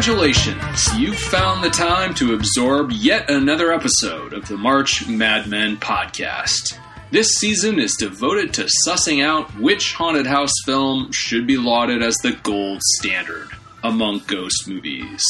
[0.00, 0.88] Congratulations!
[0.96, 6.78] You've found the time to absorb yet another episode of the March Madmen podcast.
[7.10, 12.16] This season is devoted to sussing out which haunted house film should be lauded as
[12.16, 13.50] the gold standard
[13.84, 15.22] among ghost movies.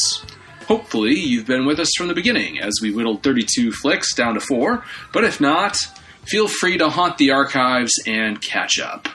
[0.69, 4.39] Hopefully, you've been with us from the beginning as we whittled 32 flicks down to
[4.39, 5.75] four, but if not,
[6.23, 9.09] feel free to haunt the archives and catch up.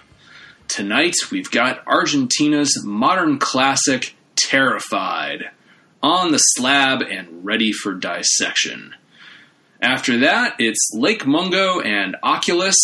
[0.69, 5.51] Tonight, we've got Argentina's modern classic, Terrified,
[6.03, 8.95] on the slab and ready for dissection.
[9.81, 12.77] After that, it's Lake Mungo and Oculus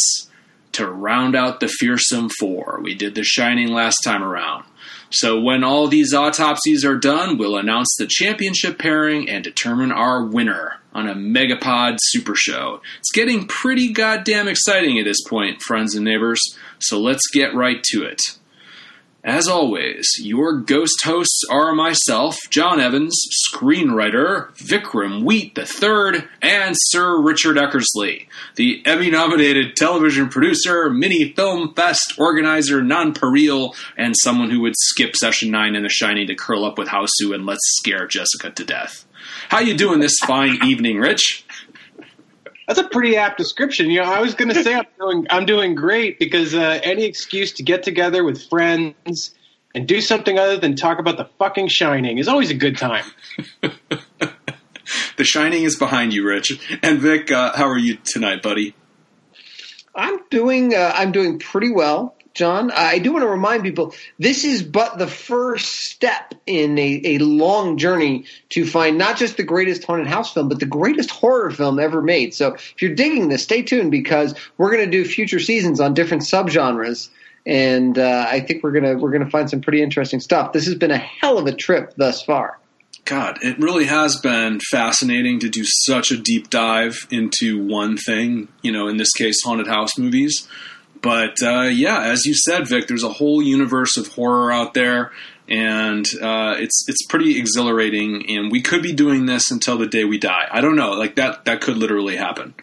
[0.72, 2.81] to round out the fearsome four.
[2.83, 4.64] We did The Shining last time around.
[5.11, 10.25] So when all these autopsies are done, we'll announce the championship pairing and determine our
[10.25, 12.81] winner on a Megapod Super Show.
[12.98, 16.41] It's getting pretty goddamn exciting at this point, friends and neighbors,
[16.78, 18.20] so let's get right to it.
[19.25, 27.23] As always, your ghost hosts are myself, John Evans, screenwriter, Vikram Wheat III, and Sir
[27.23, 34.61] Richard Eckersley, the Emmy nominated television producer, mini film fest organizer, nonpareil, and someone who
[34.62, 38.09] would skip session 9 in The Shining to curl up with Hausu and let's scare
[38.09, 39.06] Jessica to death.
[39.50, 41.45] How you doing this fine evening, Rich?
[42.67, 43.91] That's a pretty apt description.
[43.91, 47.05] You know, I was going to say I'm doing I'm doing great because uh, any
[47.05, 49.35] excuse to get together with friends
[49.75, 53.05] and do something other than talk about the fucking Shining is always a good time.
[55.17, 56.79] the Shining is behind you, Rich.
[56.83, 58.75] And Vic, uh, how are you tonight, buddy?
[59.95, 62.17] I'm doing uh, I'm doing pretty well.
[62.34, 62.70] John.
[62.70, 67.19] I do want to remind people this is but the first step in a, a
[67.19, 71.50] long journey to find not just the greatest haunted house film, but the greatest horror
[71.50, 72.34] film ever made.
[72.34, 75.94] So if you're digging this, stay tuned because we're going to do future seasons on
[75.94, 77.10] different subgenres.
[77.44, 80.53] And uh, I think we're gonna we're gonna find some pretty interesting stuff.
[80.53, 82.60] This has been a hell of a trip thus far.
[83.04, 88.47] God, it really has been fascinating to do such a deep dive into one thing.
[88.62, 90.47] You know, in this case, haunted house movies
[91.03, 95.13] but uh, yeah, as you said, Vic, there's a whole universe of horror out there,
[95.49, 98.31] and uh, it's it's pretty exhilarating.
[98.31, 100.49] And we could be doing this until the day we die.
[100.51, 102.55] I don't know, like that that could literally happen.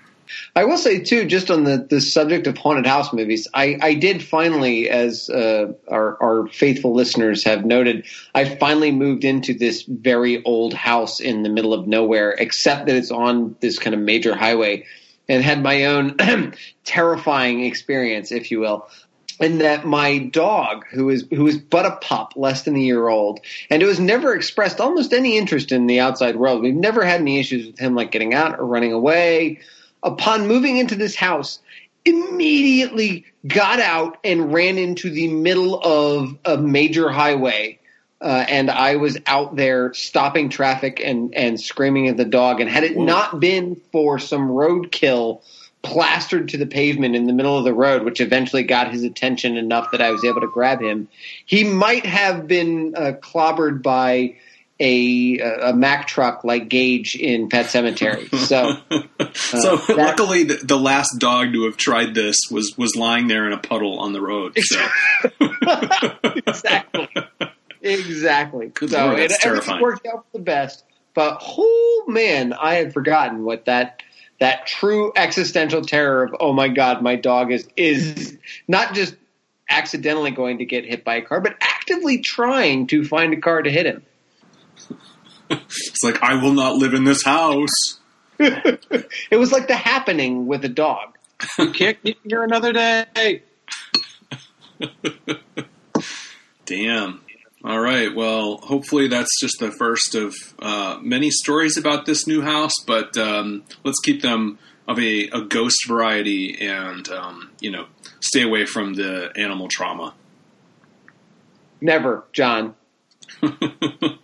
[0.56, 3.94] I will say too, just on the, the subject of haunted house movies, I, I
[3.96, 9.84] did finally, as uh, our, our faithful listeners have noted, I finally moved into this
[9.84, 14.02] very old house in the middle of nowhere, except that it's on this kind of
[14.02, 14.86] major highway
[15.29, 16.17] and had my own
[16.84, 18.90] terrifying experience, if you will.
[19.40, 23.07] And that my dog, who is who is but a pup, less than a year
[23.07, 26.62] old, and who has never expressed almost any interest in the outside world.
[26.62, 29.59] We've never had any issues with him, like getting out or running away.
[30.03, 31.59] Upon moving into this house,
[32.03, 37.78] immediately got out and ran into the middle of a major highway
[38.22, 42.59] uh, and I was out there stopping traffic and, and screaming at the dog.
[42.59, 45.41] And had it not been for some roadkill
[45.81, 49.56] plastered to the pavement in the middle of the road, which eventually got his attention
[49.56, 51.08] enough that I was able to grab him,
[51.46, 54.35] he might have been uh, clobbered by
[54.81, 58.28] a, a Mack truck like Gage in Pet Sematary.
[58.50, 58.78] So,
[59.19, 63.28] uh, so that, luckily, the, the, last dog to have tried this was was lying
[63.28, 64.58] there in a puddle on the road.
[64.58, 64.88] So.
[66.47, 67.09] exactly.
[67.81, 68.67] Exactly.
[68.67, 69.81] Good so Lord, it, terrifying.
[69.81, 70.84] worked out for the best.
[71.13, 74.03] But oh man, I had forgotten what that
[74.40, 79.16] that true existential terror of oh my god, my dog is is not just
[79.69, 83.62] accidentally going to get hit by a car, but actively trying to find a car
[83.62, 84.03] to hit him.
[85.50, 87.99] it's like I will not live in this house.
[88.40, 91.17] it was like the happening with a dog.
[91.58, 93.43] You can't get here another day.
[96.66, 97.22] Damn.
[97.64, 98.14] All right.
[98.16, 103.17] Well, hopefully that's just the first of uh, many stories about this new house, but
[103.17, 107.85] um, let's keep them of a, a ghost variety and, um, you know,
[108.22, 110.14] stay away from the animal trauma.
[111.82, 112.76] Never, John.
[113.41, 114.17] this,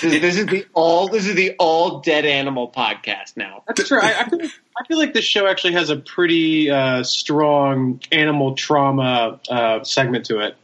[0.00, 1.08] this, is the all.
[1.08, 3.64] This is the all dead animal podcast now.
[3.66, 4.00] That's true.
[4.00, 4.40] I, I, feel,
[4.78, 10.26] I feel like this show actually has a pretty uh, strong animal trauma uh, segment
[10.26, 10.56] to it.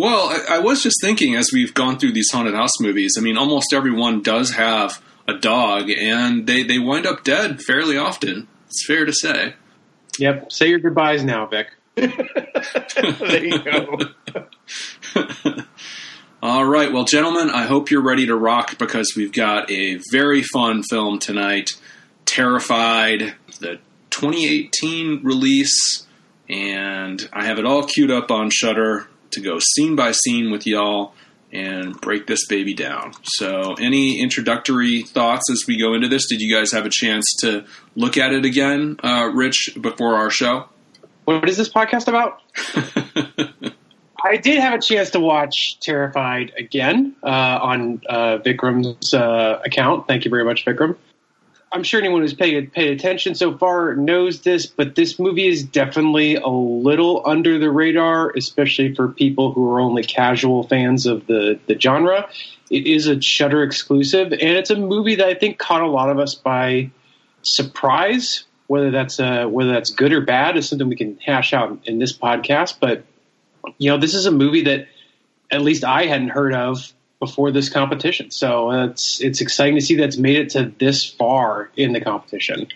[0.00, 3.16] Well, I, I, was just thinking as we've gone through these haunted house movies.
[3.18, 4.98] I mean, almost everyone does have
[5.28, 8.48] a dog, and they they wind up dead fairly often.
[8.64, 9.56] It's fair to say.
[10.18, 10.52] Yep.
[10.52, 11.74] Say your goodbyes now, Vic.
[11.96, 13.98] there you go.
[16.42, 20.42] All right, well, gentlemen, I hope you're ready to rock because we've got a very
[20.42, 21.72] fun film tonight.
[22.24, 26.06] Terrified, the 2018 release,
[26.48, 30.66] and I have it all queued up on Shudder to go scene by scene with
[30.66, 31.14] y'all.
[31.52, 33.12] and break this baby down.
[33.24, 36.28] So, any introductory thoughts as we go into this?
[36.28, 37.64] Did you guys have a chance to
[37.96, 40.68] look at it again, uh, Rich, before our show?
[41.24, 42.40] What is this podcast about?
[44.22, 50.06] I did have a chance to watch Terrified again uh, on uh, Vikram's uh, account.
[50.06, 50.96] Thank you very much, Vikram.
[51.72, 55.62] I'm sure anyone who's paid paid attention so far knows this, but this movie is
[55.62, 61.26] definitely a little under the radar, especially for people who are only casual fans of
[61.26, 62.28] the the genre.
[62.70, 66.10] It is a Shudder exclusive, and it's a movie that I think caught a lot
[66.10, 66.90] of us by
[67.42, 68.44] surprise.
[68.66, 71.98] Whether that's uh, whether that's good or bad is something we can hash out in
[71.98, 72.78] this podcast.
[72.80, 73.04] But
[73.78, 74.88] you know, this is a movie that
[75.50, 78.32] at least I hadn't heard of before this competition.
[78.32, 82.66] So it's it's exciting to see that's made it to this far in the competition.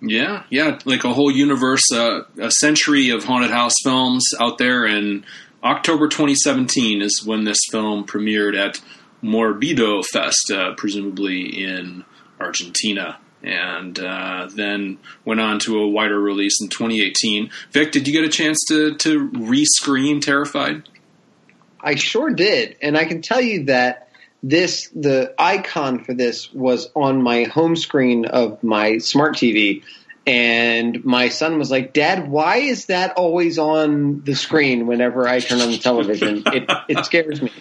[0.00, 4.84] Yeah, yeah, like a whole universe, uh, a century of haunted house films out there.
[4.84, 5.24] And
[5.64, 8.80] October 2017 is when this film premiered at
[9.22, 12.04] Morbido Fest, uh, presumably in
[12.38, 13.18] Argentina.
[13.42, 17.50] And uh, then went on to a wider release in 2018.
[17.70, 20.88] Vic, did you get a chance to to re-screen Terrified?
[21.80, 24.08] I sure did, and I can tell you that
[24.42, 29.82] this the icon for this was on my home screen of my smart TV,
[30.26, 35.40] and my son was like, "Dad, why is that always on the screen whenever I
[35.40, 36.42] turn on the television?
[36.46, 37.52] it, it scares me."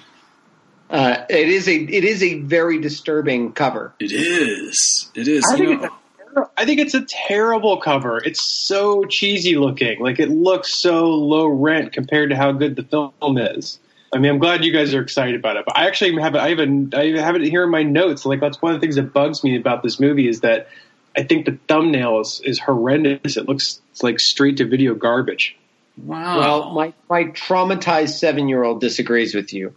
[0.90, 3.94] Uh, it is a it is a very disturbing cover.
[4.00, 5.12] It is.
[5.16, 5.44] It is.
[5.52, 8.20] I You think, know- it's a, I think it's a terrible cover.
[8.24, 10.00] It's so cheesy looking.
[10.00, 13.80] Like it looks so low rent compared to how good the film is.
[14.14, 15.66] I mean, I'm glad you guys are excited about it.
[15.66, 16.40] But I actually have it.
[16.40, 18.26] I have a, I have it here in my notes.
[18.26, 20.70] Like that's one of the things that bugs me about this movie is that
[21.16, 23.38] I think the thumbnail is, is horrendous.
[23.38, 25.58] It looks like straight to video garbage.
[25.98, 26.40] wow.
[26.40, 29.74] Well, my my traumatized seven year old disagrees with you.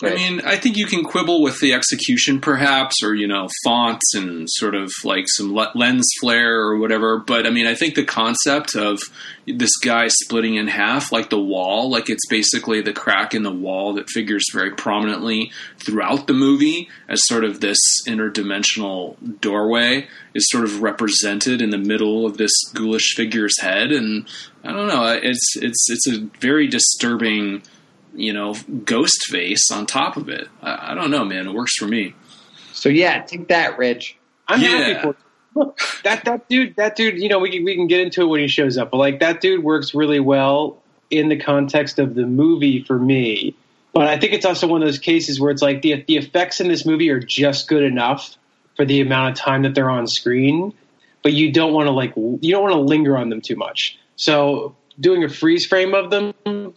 [0.00, 4.14] I mean, I think you can quibble with the execution, perhaps, or you know, fonts
[4.14, 7.18] and sort of like some le- lens flare or whatever.
[7.18, 9.00] But I mean, I think the concept of
[9.46, 13.52] this guy splitting in half, like the wall, like it's basically the crack in the
[13.52, 20.48] wall that figures very prominently throughout the movie as sort of this interdimensional doorway, is
[20.50, 24.28] sort of represented in the middle of this ghoulish figure's head, and
[24.62, 27.62] I don't know, it's it's it's a very disturbing
[28.18, 28.54] you know,
[28.84, 30.48] ghost face on top of it.
[30.62, 31.46] I, I don't know, man.
[31.46, 32.14] It works for me.
[32.72, 34.16] So yeah, take that, Rich.
[34.46, 34.68] I'm Yeah.
[34.68, 35.16] happy for
[35.54, 37.18] look that that dude that dude.
[37.18, 39.20] You know, we can we can get into it when he shows up, but like
[39.20, 40.78] that dude works really well
[41.10, 43.54] in the context of the movie for me.
[43.94, 46.60] But I think it's also one of those cases where it's like the the effects
[46.60, 48.36] in this movie are just good enough
[48.76, 50.72] for the amount of time that they're on screen,
[51.22, 53.98] but you don't want to like you don't want to linger on them too much.
[54.16, 56.34] So doing a freeze frame of them,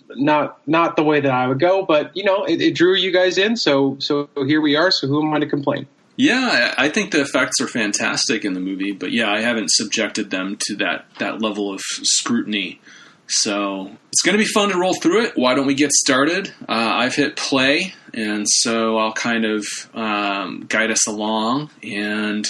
[0.10, 3.12] not not the way that I would go, but you know, it, it drew you
[3.12, 4.92] guys in, so so here we are.
[4.92, 5.88] So who am I to complain?
[6.18, 10.30] Yeah, I think the effects are fantastic in the movie, but yeah, I haven't subjected
[10.30, 12.80] them to that that level of scrutiny.
[13.28, 15.38] So it's going to be fun to roll through it.
[15.38, 16.54] Why don't we get started?
[16.68, 21.70] Uh, I've hit play, and so I'll kind of um, guide us along.
[21.82, 22.46] And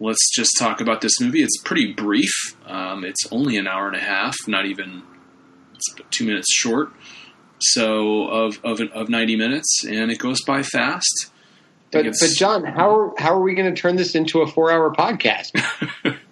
[0.00, 1.42] let's just talk about this movie.
[1.42, 2.32] It's pretty brief.
[2.66, 5.02] Um, it's only an hour and a half, not even
[5.74, 6.92] it's two minutes short.
[7.60, 11.30] So of of of ninety minutes, and it goes by fast.
[11.92, 14.72] But but John, how are, how are we going to turn this into a four
[14.72, 15.52] hour podcast?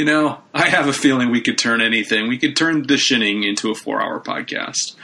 [0.00, 2.26] You know, I have a feeling we could turn anything.
[2.26, 4.96] We could turn The Shining into a four hour podcast.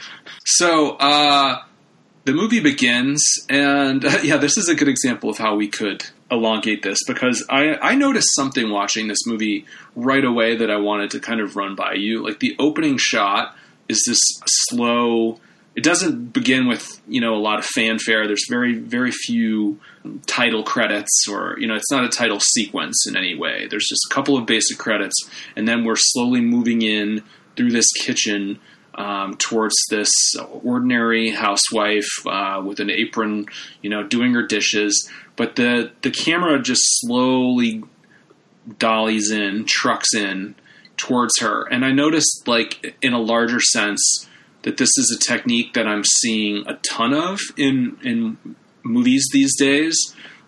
[0.43, 1.61] So, uh,
[2.27, 6.03] the movie begins, and uh, yeah, this is a good example of how we could
[6.29, 9.65] elongate this because I, I noticed something watching this movie
[9.95, 12.21] right away that I wanted to kind of run by you.
[12.21, 13.55] Like, the opening shot
[13.87, 15.39] is this slow.
[15.77, 18.27] It doesn't begin with you know a lot of fanfare.
[18.27, 19.79] There's very very few
[20.25, 23.67] title credits or you know it's not a title sequence in any way.
[23.67, 25.15] There's just a couple of basic credits,
[25.55, 27.23] and then we're slowly moving in
[27.55, 28.59] through this kitchen
[28.97, 30.09] um, towards this
[30.63, 33.45] ordinary housewife uh, with an apron,
[33.81, 35.09] you know, doing her dishes.
[35.35, 37.83] But the the camera just slowly
[38.79, 40.55] dollies in, trucks in
[40.97, 44.27] towards her, and I noticed like in a larger sense
[44.63, 49.55] that this is a technique that I'm seeing a ton of in in movies these
[49.57, 49.95] days.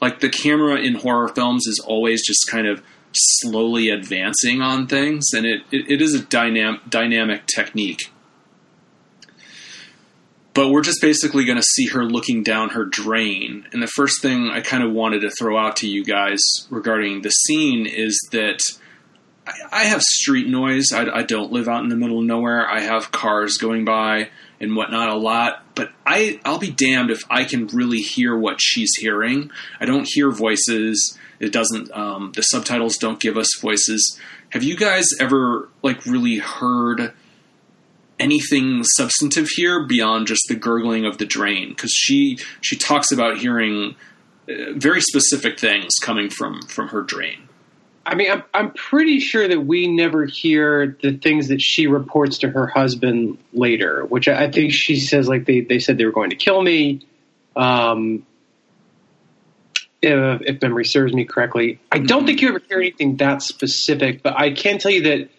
[0.02, 2.82] Like the camera in horror films is always just kind of
[3.14, 8.12] slowly advancing on things, and it, it, it is a dynam- dynamic technique.
[10.60, 13.66] But we're just basically going to see her looking down her drain.
[13.72, 16.38] And the first thing I kind of wanted to throw out to you guys
[16.70, 18.60] regarding the scene is that
[19.48, 20.88] I, I have street noise.
[20.94, 22.70] I, I don't live out in the middle of nowhere.
[22.70, 25.64] I have cars going by and whatnot a lot.
[25.76, 29.52] But I I'll be damned if I can really hear what she's hearing.
[29.80, 31.18] I don't hear voices.
[31.40, 31.90] It doesn't.
[31.94, 34.20] Um, the subtitles don't give us voices.
[34.50, 37.14] Have you guys ever like really heard?
[38.20, 43.38] Anything substantive here beyond just the gurgling of the drain because she she talks about
[43.38, 43.96] hearing
[44.50, 47.50] uh, very specific things coming from from her drain
[48.10, 52.40] I mean, I'm, I'm pretty sure that we never hear the things that she reports
[52.40, 56.12] to her husband later, which I, think she says, like, they, they said they were
[56.12, 57.06] going to kill me.
[57.56, 58.26] Um,
[60.02, 61.80] if, if memory serves me correctly.
[61.92, 65.30] I don't think you ever hear anything that specific, but I can tell you that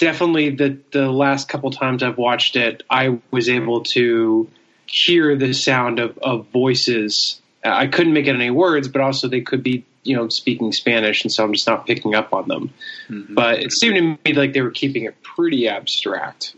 [0.00, 4.48] definitely the, the last couple times I've watched it, I was able to
[4.86, 7.40] hear the sound of, of voices.
[7.64, 11.22] I couldn't make out any words, but also they could be you know speaking Spanish,
[11.22, 12.72] and so I'm just not picking up on them.
[13.08, 13.34] Mm-hmm.
[13.34, 16.54] But it seemed to me like they were keeping it pretty abstract.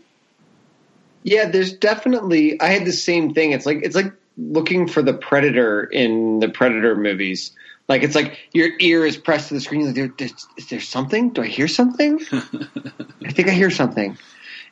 [1.23, 2.59] Yeah, there's definitely.
[2.59, 3.51] I had the same thing.
[3.51, 7.51] It's like it's like looking for the predator in the predator movies.
[7.87, 9.85] Like it's like your ear is pressed to the screen.
[9.85, 11.31] Like, there, is there something?
[11.31, 12.19] Do I hear something?
[12.31, 14.17] I think I hear something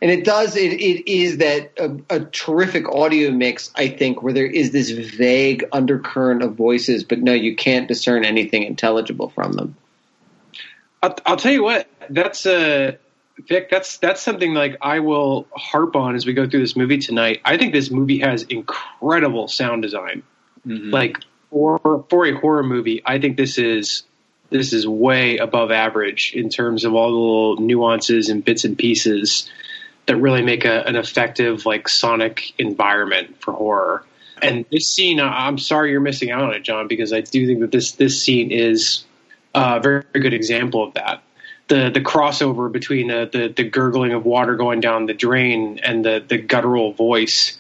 [0.02, 4.34] and it does it, it is that a, a, terrific audio mix i think where
[4.34, 9.54] there is this vague undercurrent of voices but no you can't discern anything intelligible from
[9.54, 9.76] them
[11.04, 12.94] i'll, I'll tell you what that's uh
[13.48, 17.00] Vic, that's that's something like I will harp on as we go through this movie
[17.00, 17.42] tonight.
[17.44, 20.22] I think this movie has incredible sound design.
[20.68, 20.92] Mm-hmm.
[20.92, 21.18] Like
[21.52, 24.04] for for a horror movie, I think this is
[24.50, 28.78] this is way above average in terms of all the little nuances and bits and
[28.78, 29.50] pieces
[30.08, 34.06] that really make a, an effective like sonic environment for horror.
[34.42, 37.60] And this scene, I'm sorry you're missing out on it, John, because I do think
[37.60, 39.06] that this this scene is
[39.54, 41.22] a very, very good example of that.
[41.68, 46.04] The the crossover between uh, the the gurgling of water going down the drain and
[46.04, 47.60] the the guttural voice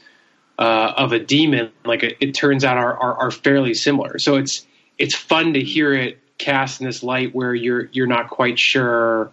[0.62, 4.20] uh, of a demon, like it, it turns out, are, are, are fairly similar.
[4.20, 4.68] So it's
[5.00, 9.32] it's fun to hear it cast in this light where you're you're not quite sure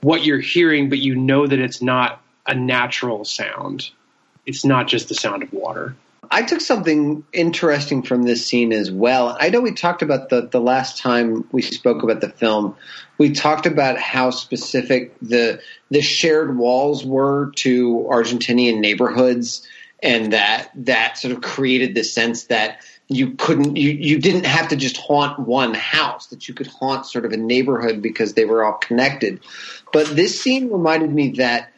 [0.00, 3.90] what you're hearing, but you know that it's not a natural sound.
[4.46, 5.96] It's not just the sound of water.
[6.30, 9.36] I took something interesting from this scene as well.
[9.38, 12.74] I know we talked about the the last time we spoke about the film.
[13.18, 15.60] We talked about how specific the
[15.90, 19.68] the shared walls were to Argentinian neighborhoods,
[20.02, 22.78] and that that sort of created the sense that
[23.08, 27.06] you couldn't you, you didn't have to just haunt one house that you could haunt
[27.06, 29.40] sort of a neighborhood because they were all connected.
[29.92, 31.72] But this scene reminded me that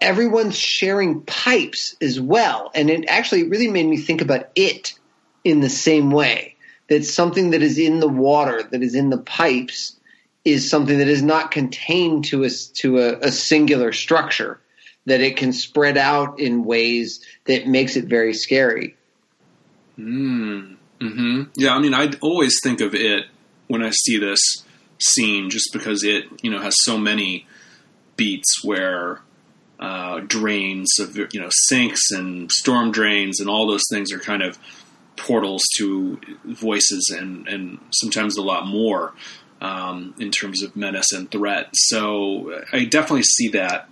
[0.00, 2.70] everyone's sharing pipes as well.
[2.74, 4.98] And it actually really made me think about it
[5.44, 6.56] in the same way
[6.88, 9.96] that something that is in the water that is in the pipes
[10.44, 14.60] is something that is not contained to a, to a, a singular structure
[15.06, 18.96] that it can spread out in ways that makes it very scary
[19.98, 20.76] Mm.
[21.00, 21.42] Hmm.
[21.56, 21.74] Yeah.
[21.74, 23.26] I mean, I always think of it
[23.66, 24.40] when I see this
[24.98, 27.46] scene, just because it you know has so many
[28.16, 29.20] beats where
[29.78, 34.42] uh, drains of you know sinks and storm drains and all those things are kind
[34.42, 34.58] of
[35.16, 39.14] portals to voices and and sometimes a lot more
[39.60, 41.68] um, in terms of menace and threat.
[41.72, 43.88] So I definitely see that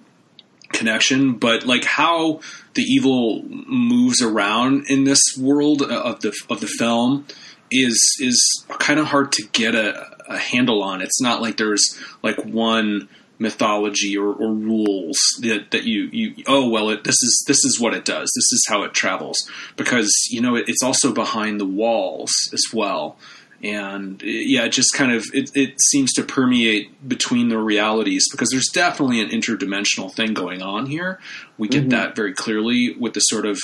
[0.74, 2.40] connection, but like how
[2.74, 7.26] the evil moves around in this world uh, of the of the film
[7.70, 11.00] is is kind of hard to get a, a handle on.
[11.00, 16.68] It's not like there's like one mythology or, or, rules that, that you, you oh
[16.68, 18.30] well it, this is this is what it does.
[18.34, 19.50] This is how it travels.
[19.76, 23.16] Because you know it, it's also behind the walls as well
[23.64, 28.50] and yeah, it just kind of it, it, seems to permeate between the realities because
[28.50, 31.18] there's definitely an interdimensional thing going on here.
[31.56, 31.88] We get mm-hmm.
[31.90, 33.58] that very clearly with the sort of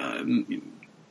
[0.00, 0.24] uh,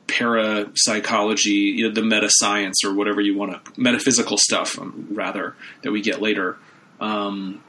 [0.08, 5.54] parapsychology, you know, the meta science or whatever you want to metaphysical stuff um, rather
[5.82, 6.56] that we get later.
[7.00, 7.62] Um,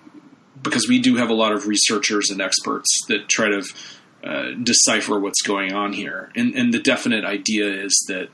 [0.60, 3.64] because we do have a lot of researchers and experts that try to
[4.24, 8.30] uh, decipher what's going on here, and, and the definite idea is that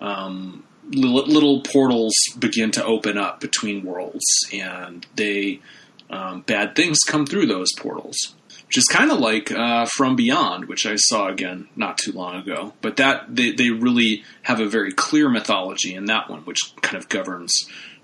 [0.00, 5.60] um, little portals begin to open up between worlds, and they
[6.10, 8.16] um, bad things come through those portals,
[8.66, 12.36] which is kind of like uh, From Beyond, which I saw again not too long
[12.36, 12.74] ago.
[12.80, 16.96] But that they they really have a very clear mythology in that one, which kind
[16.96, 17.52] of governs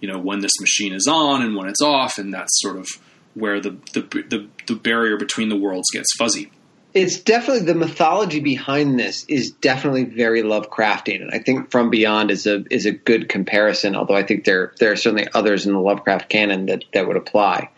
[0.00, 2.86] you know when this machine is on and when it's off, and that's sort of
[3.34, 6.50] where the the, the, the barrier between the worlds gets fuzzy
[6.96, 12.30] it's definitely the mythology behind this is definitely very Lovecraftian, and I think From Beyond
[12.30, 13.94] is a is a good comparison.
[13.94, 17.18] Although I think there there are certainly others in the Lovecraft canon that that would
[17.18, 17.68] apply.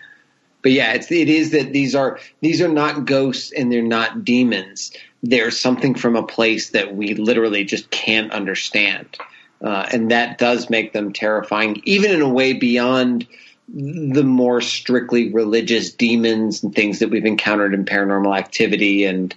[0.62, 4.24] But yeah, it's it is that these are these are not ghosts and they're not
[4.24, 4.92] demons.
[5.22, 9.16] They're something from a place that we literally just can't understand,
[9.60, 13.26] uh, and that does make them terrifying, even in a way beyond
[13.68, 19.34] the more strictly religious demons and things that we've encountered in paranormal activity and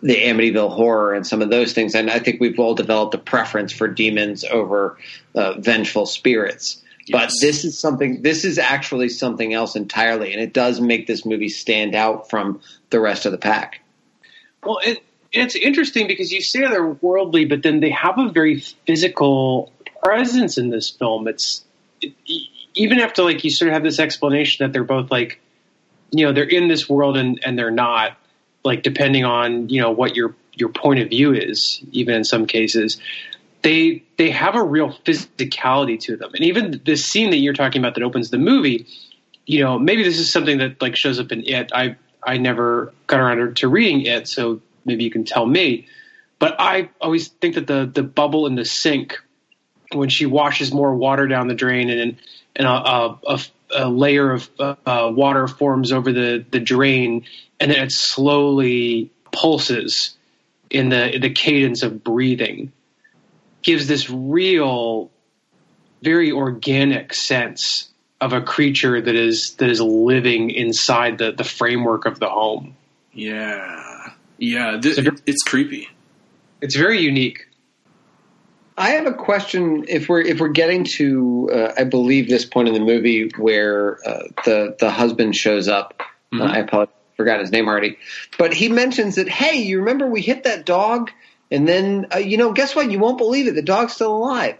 [0.00, 1.94] the Amityville horror and some of those things.
[1.94, 4.96] And I think we've all developed a preference for demons over
[5.34, 6.82] uh, vengeful spirits.
[7.06, 7.20] Yes.
[7.20, 10.32] But this is something, this is actually something else entirely.
[10.32, 13.80] And it does make this movie stand out from the rest of the pack.
[14.62, 15.02] Well, it,
[15.32, 20.58] it's interesting because you say they're worldly, but then they have a very physical presence
[20.58, 21.26] in this film.
[21.26, 21.64] It's,
[22.00, 22.14] it,
[22.74, 25.40] even after like you sort of have this explanation that they're both like,
[26.10, 28.16] you know, they're in this world and, and they're not,
[28.64, 32.46] like depending on you know what your your point of view is, even in some
[32.46, 32.98] cases,
[33.62, 36.30] they they have a real physicality to them.
[36.34, 38.86] And even this scene that you're talking about that opens the movie,
[39.46, 41.72] you know, maybe this is something that like shows up in it.
[41.74, 45.86] I I never got around to reading it, so maybe you can tell me.
[46.38, 49.18] But I always think that the the bubble in the sink
[49.92, 52.16] when she washes more water down the drain and and
[52.60, 53.40] a, a,
[53.74, 57.24] a layer of uh, water forms over the, the drain,
[57.60, 60.16] and then it slowly pulses
[60.70, 62.72] in the in the cadence of breathing.
[63.62, 65.10] Gives this real,
[66.02, 67.88] very organic sense
[68.20, 72.76] of a creature that is that is living inside the the framework of the home.
[73.12, 75.88] Yeah, yeah, th- so, it's creepy.
[76.60, 77.43] It's very unique.
[78.76, 79.84] I have a question.
[79.88, 83.98] If we're if we're getting to, uh, I believe this point in the movie where
[84.06, 85.94] uh, the the husband shows up.
[86.00, 86.42] Uh, mm-hmm.
[86.42, 87.98] Uh, I apologize, forgot his name already,
[88.36, 89.28] but he mentions that.
[89.28, 91.12] Hey, you remember we hit that dog,
[91.50, 92.90] and then uh, you know, guess what?
[92.90, 93.54] You won't believe it.
[93.54, 94.56] The dog's still alive.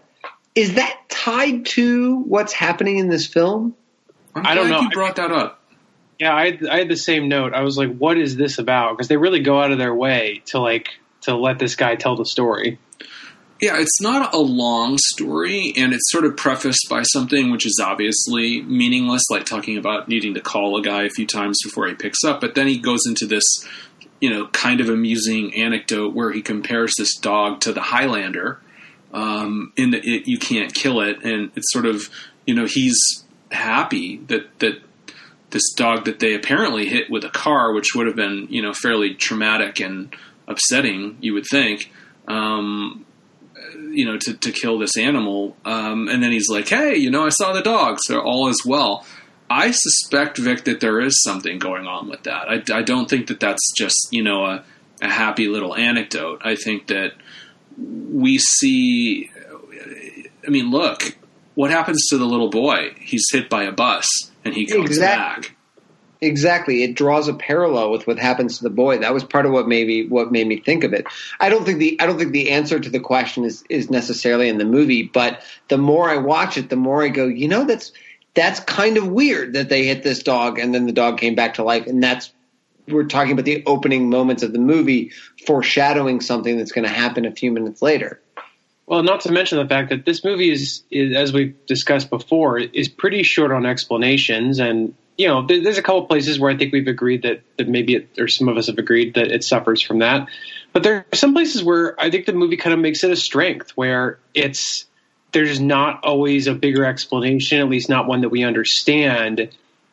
[0.53, 3.75] Is that tied to what's happening in this film?
[4.33, 4.81] I'm I do not know.
[4.81, 5.61] You brought that up.
[6.19, 7.53] Yeah, I had, I had the same note.
[7.53, 10.41] I was like, "What is this about?" Because they really go out of their way
[10.45, 10.87] to like
[11.21, 12.79] to let this guy tell the story.
[13.61, 17.79] Yeah, it's not a long story, and it's sort of prefaced by something which is
[17.81, 21.93] obviously meaningless, like talking about needing to call a guy a few times before he
[21.93, 22.41] picks up.
[22.41, 23.43] But then he goes into this,
[24.19, 28.59] you know, kind of amusing anecdote where he compares this dog to the Highlander,
[29.13, 32.09] um, in that it, you can't kill it, and it's sort of,
[32.45, 32.97] you know, he's
[33.51, 34.81] happy that that
[35.51, 38.73] this dog that they apparently hit with a car, which would have been, you know,
[38.73, 40.13] fairly traumatic and
[40.45, 41.89] upsetting, you would think.
[42.27, 43.04] Um,
[43.95, 45.55] you know, to, to kill this animal.
[45.65, 48.63] Um, and then he's like, hey, you know, I saw the dog, so all is
[48.65, 49.05] well.
[49.49, 52.49] I suspect, Vic, that there is something going on with that.
[52.49, 54.63] I, I don't think that that's just, you know, a,
[55.01, 56.41] a happy little anecdote.
[56.43, 57.13] I think that
[57.77, 59.29] we see,
[60.45, 61.15] I mean, look,
[61.53, 62.95] what happens to the little boy?
[62.99, 64.07] He's hit by a bus
[64.43, 65.49] and he comes exactly.
[65.49, 65.54] back.
[66.25, 66.83] Exactly.
[66.83, 68.97] It draws a parallel with what happens to the boy.
[68.97, 71.05] That was part of what maybe what made me think of it.
[71.39, 74.49] I don't think the I don't think the answer to the question is is necessarily
[74.49, 77.63] in the movie, but the more I watch it, the more I go, you know,
[77.63, 77.91] that's
[78.33, 81.53] that's kind of weird that they hit this dog and then the dog came back
[81.55, 82.33] to life and that's
[82.87, 85.11] we're talking about the opening moments of the movie
[85.45, 88.19] foreshadowing something that's going to happen a few minutes later.
[88.87, 92.59] Well, not to mention the fact that this movie is, is, as we've discussed before,
[92.59, 96.73] is pretty short on explanations, and you know, there's a couple places where I think
[96.73, 99.81] we've agreed that, that maybe it, or some of us have agreed that it suffers
[99.81, 100.27] from that.
[100.73, 103.15] But there are some places where I think the movie kind of makes it a
[103.15, 104.85] strength, where it's
[105.31, 109.49] there's not always a bigger explanation, at least not one that we understand.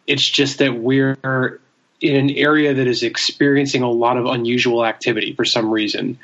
[0.06, 1.60] It's just that we're
[2.00, 6.18] in an area that is experiencing a lot of unusual activity for some reason,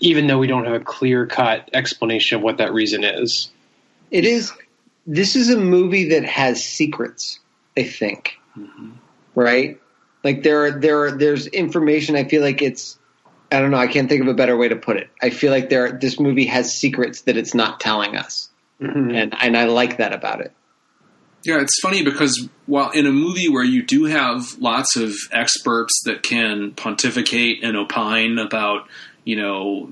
[0.00, 3.50] even though we don't have a clear cut explanation of what that reason is.
[4.10, 4.52] It is.
[5.06, 7.38] This is a movie that has secrets
[7.76, 8.38] I think.
[8.56, 8.90] Mm-hmm.
[9.34, 9.80] Right?
[10.24, 12.98] Like there are there are there's information I feel like it's
[13.50, 15.10] I don't know, I can't think of a better way to put it.
[15.20, 18.50] I feel like there this movie has secrets that it's not telling us.
[18.80, 19.10] Mm-hmm.
[19.10, 20.52] And and I like that about it.
[21.44, 26.02] Yeah, it's funny because while in a movie where you do have lots of experts
[26.04, 28.88] that can pontificate and opine about,
[29.24, 29.90] you know,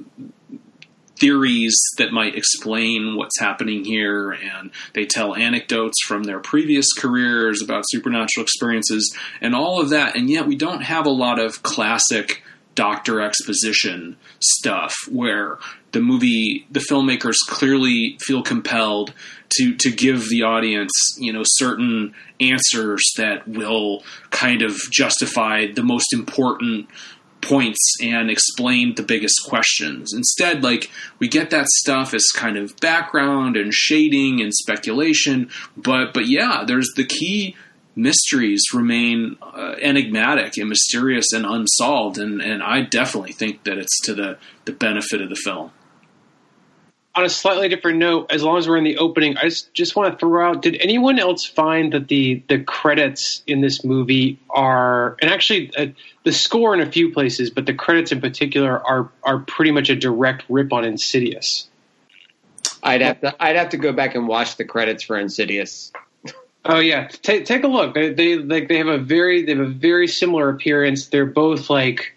[1.21, 7.63] theories that might explain what's happening here, and they tell anecdotes from their previous careers
[7.63, 10.17] about supernatural experiences and all of that.
[10.17, 12.43] And yet, we don't have a lot of classic
[12.75, 15.59] doctor exposition stuff where
[15.93, 19.13] the movie, the filmmakers clearly feel compelled
[19.57, 25.83] to to give the audience, you know, certain answers that will kind of justify the
[25.83, 26.89] most important
[27.41, 30.13] points and explain the biggest questions.
[30.15, 36.13] Instead, like we get that stuff as kind of background and shading and speculation, but
[36.13, 37.57] but yeah, there's the key
[37.97, 42.19] mysteries remain uh, enigmatic and mysterious and unsolved.
[42.19, 45.71] And, and I definitely think that it's to the, the benefit of the film.
[47.13, 49.97] On a slightly different note, as long as we're in the opening, I just, just
[49.97, 54.39] want to throw out: Did anyone else find that the the credits in this movie
[54.49, 55.87] are, and actually uh,
[56.25, 59.91] the score in a few places, but the credits in particular are are pretty much
[59.91, 61.69] a direct rip on Insidious?
[62.83, 65.93] I'd have to I'd have to go back and watch the credits for Insidious.
[66.65, 67.95] Oh yeah, take take a look.
[67.95, 71.09] They they like they have a very they have a very similar appearance.
[71.09, 72.15] They're both like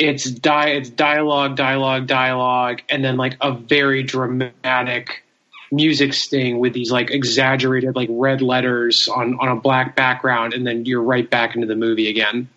[0.00, 5.22] it's di it's dialogue, dialogue, dialogue, and then like a very dramatic
[5.70, 10.66] music sting with these like exaggerated like red letters on on a black background, and
[10.66, 12.48] then you're right back into the movie again.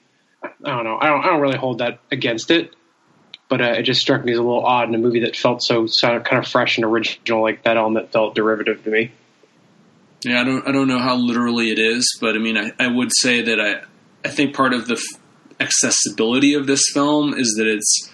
[0.42, 0.98] I don't know.
[1.00, 2.74] I don't I don't really hold that against it,
[3.50, 5.62] but uh, it just struck me as a little odd in a movie that felt
[5.62, 7.42] so, so kind of fresh and original.
[7.42, 9.12] Like that element felt derivative to me.
[10.24, 12.88] Yeah, I don't I don't know how literally it is, but I mean, I, I
[12.88, 13.82] would say that I
[14.26, 14.96] I think part of the
[15.64, 18.10] accessibility of this film is that it's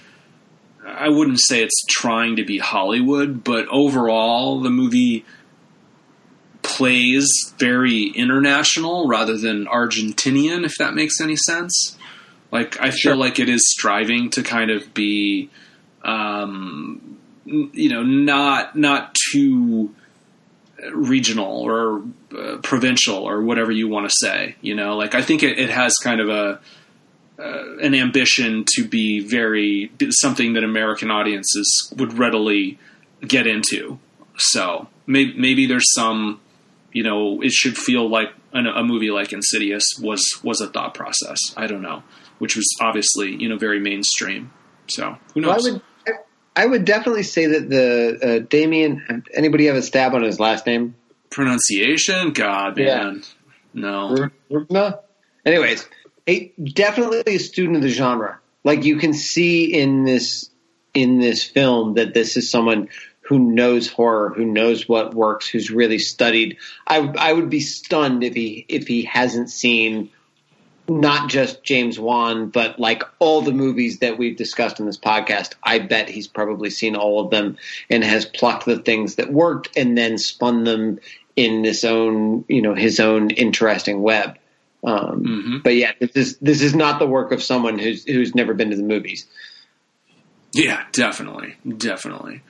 [0.85, 5.25] I wouldn't say it's trying to be Hollywood, but overall the movie
[6.61, 11.97] plays very international rather than Argentinian, if that makes any sense.
[12.51, 15.49] Like I feel like it is striving to kind of be,
[16.03, 19.93] um, you know, not not too
[20.93, 22.01] regional or
[22.37, 24.55] uh, provincial or whatever you want to say.
[24.61, 26.59] You know, like I think it, it has kind of a
[27.39, 32.77] uh, an ambition to be very something that American audiences would readily
[33.25, 33.99] get into.
[34.37, 36.41] So maybe, maybe there's some,
[36.91, 40.93] you know, it should feel like an, a movie like Insidious was was a thought
[40.93, 41.39] process.
[41.55, 42.03] I don't know,
[42.39, 44.51] which was obviously you know very mainstream.
[44.87, 45.63] So who knows?
[45.63, 45.81] Well, I would
[46.55, 49.23] I would definitely say that the uh, Damien.
[49.33, 50.95] Anybody have a stab on his last name?
[51.29, 53.23] Pronunciation, God, man,
[53.73, 54.29] no.
[54.69, 54.99] No.
[55.45, 55.87] Anyways,
[56.61, 58.39] definitely a student of the genre.
[58.63, 60.49] Like you can see in this
[60.93, 62.89] in this film that this is someone
[63.21, 66.57] who knows horror, who knows what works, who's really studied.
[66.87, 70.09] I I would be stunned if he if he hasn't seen
[70.89, 75.53] not just James Wan, but like all the movies that we've discussed in this podcast.
[75.61, 77.57] I bet he's probably seen all of them
[77.89, 80.99] and has plucked the things that worked and then spun them
[81.35, 84.38] in this own, you know, his own interesting web.
[84.83, 85.57] Um, mm-hmm.
[85.63, 88.69] But yeah, this is this is not the work of someone who's who's never been
[88.69, 89.27] to the movies.
[90.53, 92.41] Yeah, definitely, definitely.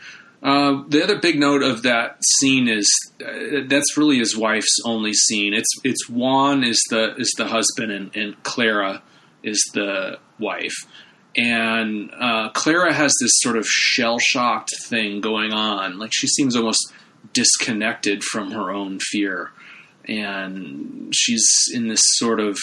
[0.41, 2.87] Uh, the other big note of that scene is
[3.25, 5.53] uh, that's really his wife's only scene.
[5.53, 9.01] It's it's Juan is the is the husband and, and Clara
[9.43, 10.75] is the wife,
[11.35, 15.97] and uh, Clara has this sort of shell shocked thing going on.
[15.97, 16.93] Like she seems almost
[17.33, 19.51] disconnected from her own fear
[20.09, 22.57] and she's in this sort of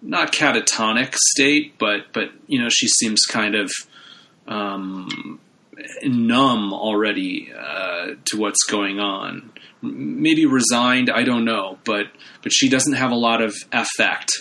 [0.00, 3.70] not catatonic state, but but you know she seems kind of
[4.48, 5.38] um,
[6.02, 9.52] numb already uh, to what's going on.
[9.82, 12.06] Maybe resigned, I don't know, but
[12.42, 14.32] but she doesn't have a lot of affect,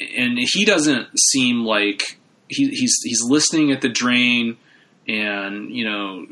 [0.00, 2.02] and he doesn't seem like
[2.48, 4.56] he, he's he's listening at the drain,
[5.06, 6.26] and you know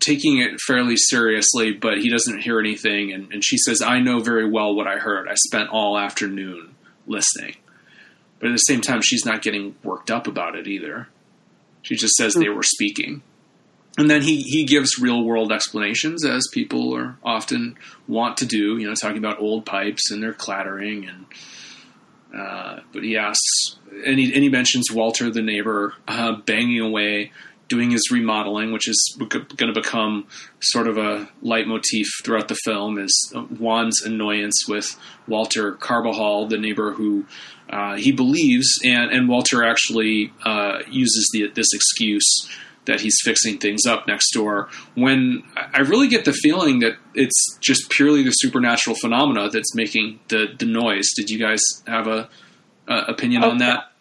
[0.00, 3.12] taking it fairly seriously, but he doesn't hear anything.
[3.12, 5.28] And, and, she says, I know very well what I heard.
[5.28, 6.74] I spent all afternoon
[7.06, 7.56] listening.
[8.38, 11.08] But at the same time, she's not getting worked up about it either.
[11.82, 13.22] She just says they were speaking.
[13.96, 18.78] And then he, he gives real world explanations, as people are often want to do,
[18.78, 21.08] you know, talking about old pipes and their clattering.
[21.08, 21.26] And
[22.40, 27.32] uh, But he asks, and he, and he mentions Walter, the neighbor, uh, banging away
[27.68, 30.26] doing his remodeling, which is going to become
[30.60, 36.92] sort of a leitmotif throughout the film, is Juan's annoyance with Walter Carbajal, the neighbor
[36.92, 37.26] who
[37.70, 42.48] uh, he believes, and, and Walter actually uh, uses the, this excuse
[42.86, 44.70] that he's fixing things up next door.
[44.94, 50.20] When I really get the feeling that it's just purely the supernatural phenomena that's making
[50.28, 51.06] the, the noise.
[51.14, 52.30] Did you guys have a,
[52.88, 53.92] a opinion on that?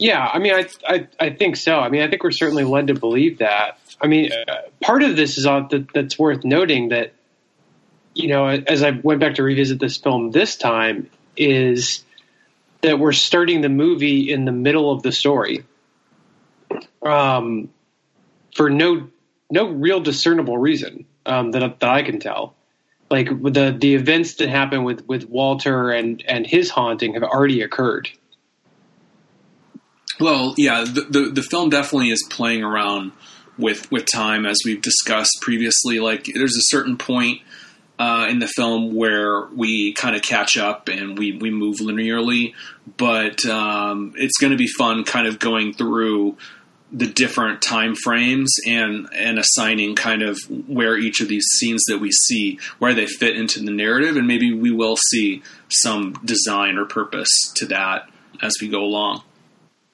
[0.00, 1.78] Yeah, I mean, I, I, I think so.
[1.78, 3.78] I mean, I think we're certainly led to believe that.
[4.00, 7.12] I mean, uh, part of this is that, that's worth noting that,
[8.14, 12.02] you know, as I went back to revisit this film this time, is
[12.80, 15.64] that we're starting the movie in the middle of the story,
[17.02, 17.68] um,
[18.56, 19.06] for no
[19.50, 22.54] no real discernible reason um, that that I can tell.
[23.10, 27.60] Like the the events that happen with with Walter and and his haunting have already
[27.60, 28.08] occurred
[30.20, 33.12] well, yeah, the, the, the film definitely is playing around
[33.58, 36.00] with with time, as we've discussed previously.
[36.00, 37.42] Like, there's a certain point
[38.00, 42.54] uh, in the film where we kind of catch up and we, we move linearly,
[42.96, 46.36] but um, it's going to be fun kind of going through
[46.92, 51.98] the different time frames and and assigning kind of where each of these scenes that
[51.98, 56.76] we see where they fit into the narrative and maybe we will see some design
[56.76, 58.08] or purpose to that
[58.42, 59.22] as we go along.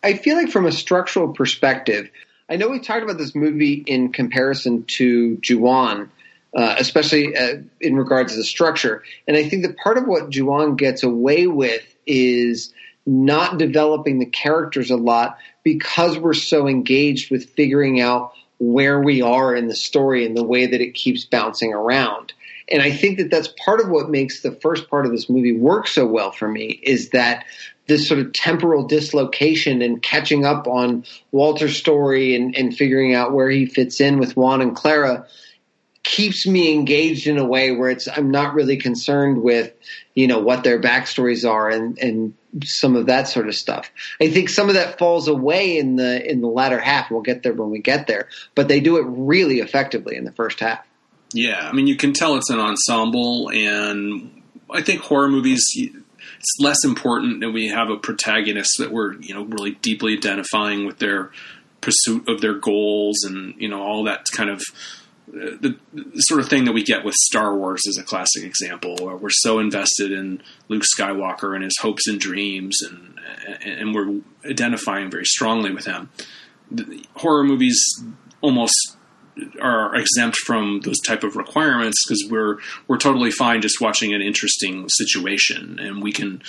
[0.06, 2.08] I feel like from a structural perspective,
[2.48, 6.08] I know we talked about this movie in comparison to Ju-On,
[6.54, 9.02] uh, especially uh, in regards to the structure.
[9.26, 12.72] And I think that part of what Ju-On gets away with is
[13.04, 19.22] not developing the characters a lot because we're so engaged with figuring out where we
[19.22, 22.32] are in the story and the way that it keeps bouncing around.
[22.68, 25.56] And I think that that's part of what makes the first part of this movie
[25.56, 27.44] work so well for me is that
[27.86, 33.32] this sort of temporal dislocation and catching up on Walter's story and, and figuring out
[33.32, 35.26] where he fits in with Juan and Clara
[36.06, 39.72] keeps me engaged in a way where it's I'm not really concerned with
[40.14, 43.90] you know what their backstories are and and some of that sort of stuff.
[44.20, 47.10] I think some of that falls away in the in the latter half.
[47.10, 50.32] We'll get there when we get there, but they do it really effectively in the
[50.32, 50.86] first half.
[51.32, 55.64] Yeah, I mean you can tell it's an ensemble, and I think horror movies
[56.38, 60.86] it's less important that we have a protagonist that we're you know really deeply identifying
[60.86, 61.30] with their
[61.80, 64.62] pursuit of their goals and you know all that kind of
[65.28, 68.44] uh, the, the, sort of thing that we get with Star Wars is a classic
[68.44, 73.18] example where we're so invested in Luke Skywalker and his hopes and dreams, and
[73.64, 76.10] and we're identifying very strongly with him.
[76.70, 77.80] The horror movies
[78.40, 78.95] almost
[79.60, 84.22] are exempt from those type of requirements because we're we're totally fine just watching an
[84.22, 86.42] interesting situation, and we can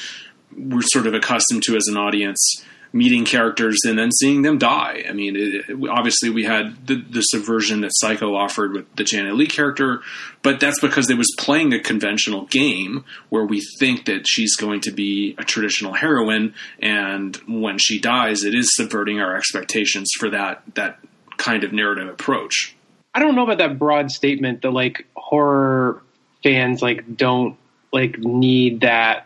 [0.58, 5.04] we're sort of accustomed to as an audience meeting characters and then seeing them die.
[5.08, 9.04] I mean, it, it, obviously we had the, the, subversion that Psycho offered with the
[9.04, 10.02] Janet Leigh character,
[10.41, 14.80] but that's because it was playing a conventional game where we think that she's going
[14.82, 20.30] to be a traditional heroine, and when she dies, it is subverting our expectations for
[20.30, 21.00] that that
[21.38, 22.77] kind of narrative approach.
[23.18, 26.04] I don't know about that broad statement that like horror
[26.44, 27.58] fans like don't
[27.92, 29.26] like need that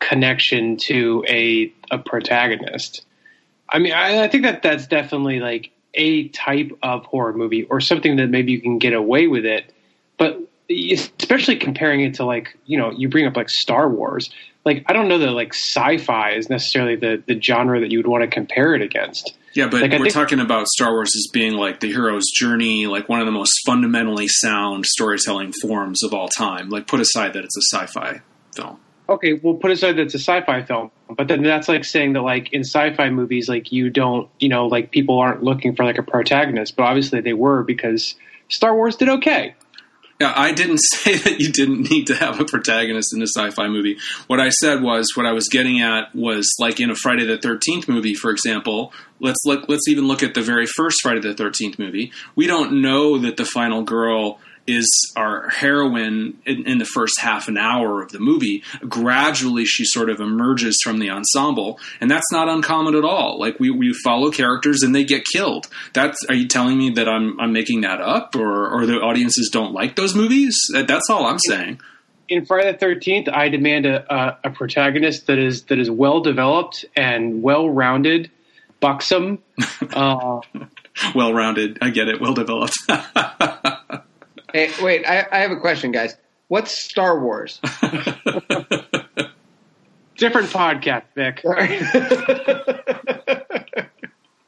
[0.00, 3.06] connection to a a protagonist.
[3.70, 7.80] I mean, I, I think that that's definitely like a type of horror movie or
[7.80, 9.72] something that maybe you can get away with it,
[10.18, 14.28] but especially comparing it to like you know you bring up like Star Wars.
[14.66, 18.06] Like I don't know that like sci-fi is necessarily the the genre that you would
[18.06, 19.34] want to compare it against.
[19.54, 22.86] Yeah, but Like, we're think- talking about Star Wars as being like the hero's journey,
[22.86, 26.68] like one of the most fundamentally sound storytelling forms of all time.
[26.68, 28.20] Like put aside that it's a sci-fi
[28.54, 28.76] film.
[29.08, 32.22] okay, we'll put aside that it's a sci-fi film, but then that's like saying that
[32.22, 35.96] like in sci-fi movies, like you don't, you know, like people aren't looking for like
[35.96, 38.16] a protagonist, but obviously they were because
[38.48, 39.54] Star Wars did okay.
[40.20, 43.68] Yeah, I didn't say that you didn't need to have a protagonist in a sci-fi
[43.68, 43.98] movie.
[44.26, 47.38] What I said was what I was getting at was like in a Friday the
[47.38, 48.92] Thirteenth movie, for example.
[49.20, 49.68] Let's look.
[49.68, 52.12] Let's even look at the very first Friday the Thirteenth movie.
[52.34, 57.46] We don't know that the final girl is our heroine in, in the first half
[57.48, 58.62] an hour of the movie.
[58.88, 63.38] Gradually, she sort of emerges from the ensemble, and that's not uncommon at all.
[63.38, 65.68] Like we, we follow characters and they get killed.
[65.92, 69.50] That's are you telling me that I'm I'm making that up, or or the audiences
[69.52, 70.56] don't like those movies?
[70.72, 71.80] That- That's all I'm saying.
[72.28, 76.20] In Friday the Thirteenth, I demand a, a, a protagonist that is that is well
[76.20, 78.30] developed and well rounded,
[78.80, 79.38] buxom.
[79.94, 80.40] Uh,
[81.14, 81.78] Well rounded.
[81.82, 82.20] I get it.
[82.20, 82.74] Well developed.
[84.56, 86.16] Hey, wait, I, I have a question, guys.
[86.48, 87.60] What's Star Wars?
[90.16, 91.44] different podcast, Vic.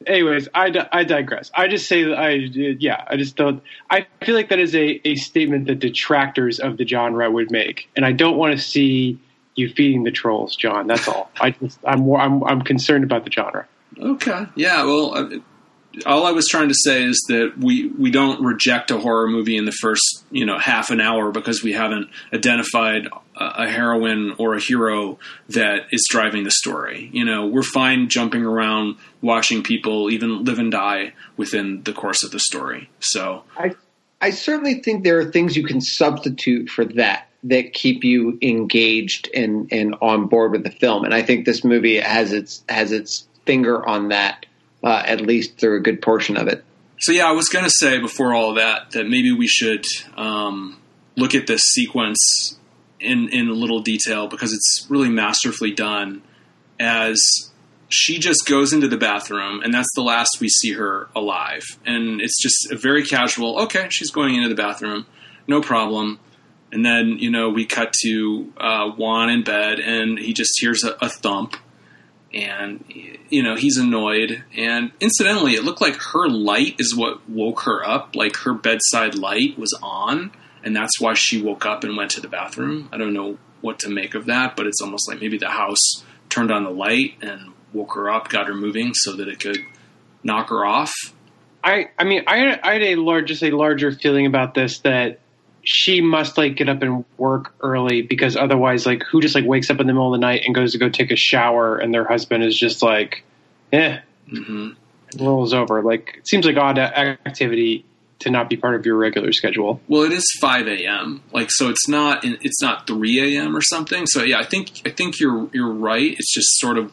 [0.07, 1.51] anyways, I, di- I digress.
[1.53, 3.61] I just say that I yeah, I just don't.
[3.91, 7.87] I feel like that is a, a statement that detractors of the genre would make,
[7.95, 9.19] and I don't want to see
[9.53, 10.87] you feeding the trolls, John.
[10.87, 11.29] That's all.
[11.39, 13.67] I just I'm more I'm I'm concerned about the genre.
[13.99, 14.47] Okay.
[14.55, 14.85] Yeah.
[14.85, 15.29] Well, uh,
[16.05, 19.57] all I was trying to say is that we we don't reject a horror movie
[19.57, 24.55] in the first you know half an hour because we haven't identified a, heroine or
[24.55, 25.17] a hero
[25.49, 27.09] that is driving the story.
[27.13, 32.23] You know, we're fine jumping around, watching people even live and die within the course
[32.23, 32.89] of the story.
[32.99, 33.75] So I
[34.21, 39.29] I certainly think there are things you can substitute for that that keep you engaged
[39.33, 41.05] and, and on board with the film.
[41.05, 44.45] And I think this movie has its has its finger on that,
[44.83, 46.63] uh, at least through a good portion of it.
[46.99, 49.85] So yeah, I was going to say before all of that that maybe we should
[50.17, 50.79] um,
[51.15, 52.57] look at this sequence
[52.99, 56.21] in in a little detail because it's really masterfully done.
[56.79, 57.21] As
[57.89, 62.21] she just goes into the bathroom, and that's the last we see her alive, and
[62.21, 63.59] it's just a very casual.
[63.63, 65.05] Okay, she's going into the bathroom,
[65.47, 66.19] no problem.
[66.71, 70.83] And then, you know, we cut to uh, Juan in bed and he just hears
[70.83, 71.55] a, a thump
[72.33, 72.83] and,
[73.29, 74.43] you know, he's annoyed.
[74.55, 78.15] And incidentally, it looked like her light is what woke her up.
[78.15, 80.31] Like her bedside light was on
[80.63, 82.89] and that's why she woke up and went to the bathroom.
[82.91, 86.03] I don't know what to make of that, but it's almost like maybe the house
[86.29, 89.59] turned on the light and woke her up, got her moving so that it could
[90.23, 90.93] knock her off.
[91.63, 95.19] I I mean I I had a large just a larger feeling about this that
[95.71, 99.69] she must like get up and work early because otherwise like who just like wakes
[99.69, 101.93] up in the middle of the night and goes to go take a shower and
[101.93, 103.23] their husband is just like
[103.71, 104.69] eh hmm
[105.19, 107.85] rolls over like it seems like odd activity
[108.17, 109.79] to not be part of your regular schedule.
[109.87, 111.23] Well, it is 5 a.m.
[111.31, 113.55] Like, so it's not it's not 3 a.m.
[113.55, 114.05] or something.
[114.07, 116.11] So yeah, I think I think you're you're right.
[116.11, 116.91] It's just sort of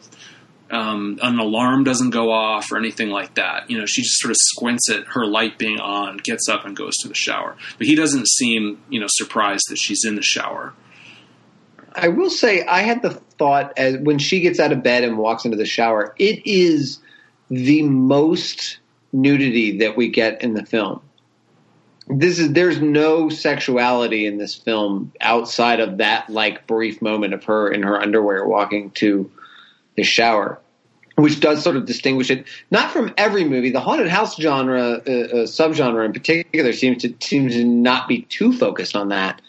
[0.69, 3.69] um, an alarm doesn't go off or anything like that.
[3.69, 6.75] You know, she just sort of squints at her light being on, gets up and
[6.75, 7.55] goes to the shower.
[7.77, 10.73] But he doesn't seem you know surprised that she's in the shower.
[11.95, 15.17] I will say I had the thought as when she gets out of bed and
[15.17, 16.99] walks into the shower, it is
[17.49, 18.79] the most
[19.11, 21.01] nudity that we get in the film.
[22.09, 27.43] This is there's no sexuality in this film outside of that like brief moment of
[27.45, 29.29] her in her underwear walking to
[29.97, 30.59] the shower,
[31.15, 33.71] which does sort of distinguish it not from every movie.
[33.71, 38.21] The haunted house genre uh, uh, subgenre in particular seems to seems to not be
[38.21, 39.41] too focused on that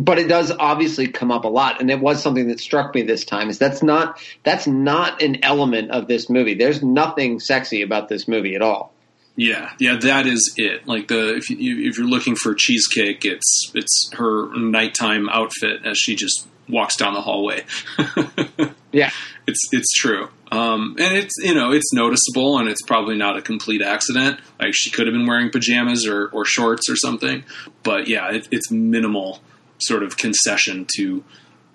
[0.00, 3.02] but it does obviously come up a lot and it was something that struck me
[3.02, 7.80] this time is that's not that's not an element of this movie there's nothing sexy
[7.82, 8.92] about this movie at all
[9.36, 10.86] Yeah, yeah, that is it.
[10.86, 15.98] Like the if you if you're looking for cheesecake, it's it's her nighttime outfit as
[15.98, 17.64] she just walks down the hallway.
[18.92, 19.10] yeah
[19.46, 20.28] it's it's true.
[20.50, 24.40] Um, and it's you know it's noticeable and it's probably not a complete accident.
[24.60, 27.44] Like she could have been wearing pajamas or, or shorts or something,
[27.82, 29.40] but yeah, it, it's minimal
[29.78, 31.24] sort of concession to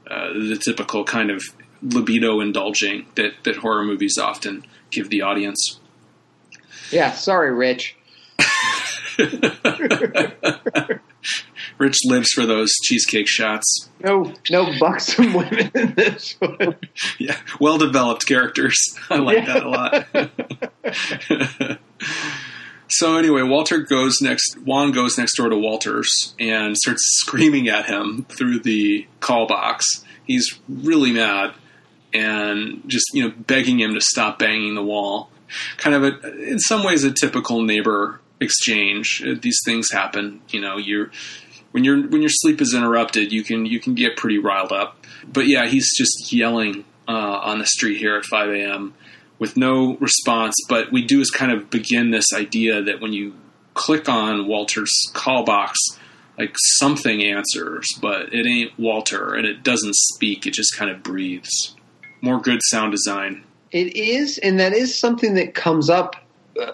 [0.09, 1.43] uh, the typical kind of
[1.81, 5.79] libido indulging that that horror movies often give the audience.
[6.91, 7.95] yeah sorry rich
[11.77, 13.89] Rich lives for those cheesecake shots.
[14.01, 16.75] no no buxom women in this one
[17.19, 18.77] Yeah, well developed characters.
[19.09, 20.07] I like that a lot.
[22.89, 24.55] so anyway, Walter goes next.
[24.63, 29.85] Juan goes next door to Walter's and starts screaming at him through the call box.
[30.25, 31.53] He's really mad
[32.13, 35.29] and just you know begging him to stop banging the wall.
[35.77, 39.23] Kind of a, in some ways, a typical neighbor exchange.
[39.25, 40.41] Uh, These things happen.
[40.49, 41.11] You know, you're
[41.71, 45.05] when your when your sleep is interrupted, you can you can get pretty riled up.
[45.31, 48.93] But yeah, he's just yelling uh, on the street here at 5 a.m.
[49.37, 50.55] with no response.
[50.67, 53.35] But we do is kind of begin this idea that when you
[53.73, 55.77] click on Walter's call box,
[56.37, 60.47] like something answers, but it ain't Walter, and it doesn't speak.
[60.47, 61.75] It just kind of breathes.
[62.21, 63.43] More good sound design.
[63.71, 66.15] It is, and that is something that comes up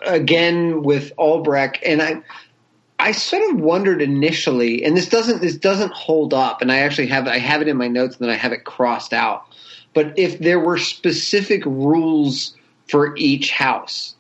[0.04, 1.80] again with Albrecht.
[1.86, 2.22] And I,
[2.98, 6.62] I sort of wondered initially, and this doesn't this doesn't hold up.
[6.62, 8.64] And I actually have I have it in my notes, and then I have it
[8.64, 9.46] crossed out.
[9.94, 12.56] But if there were specific rules
[12.88, 14.16] for each house,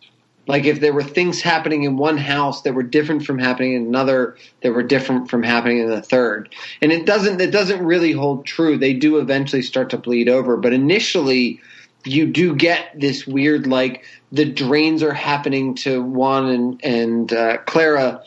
[0.47, 3.85] like if there were things happening in one house that were different from happening in
[3.85, 8.11] another, that were different from happening in the third, and it doesn't it doesn't really
[8.11, 8.77] hold true.
[8.77, 11.61] They do eventually start to bleed over, but initially
[12.05, 17.57] you do get this weird like the drains are happening to Juan and and uh,
[17.65, 18.23] Clara,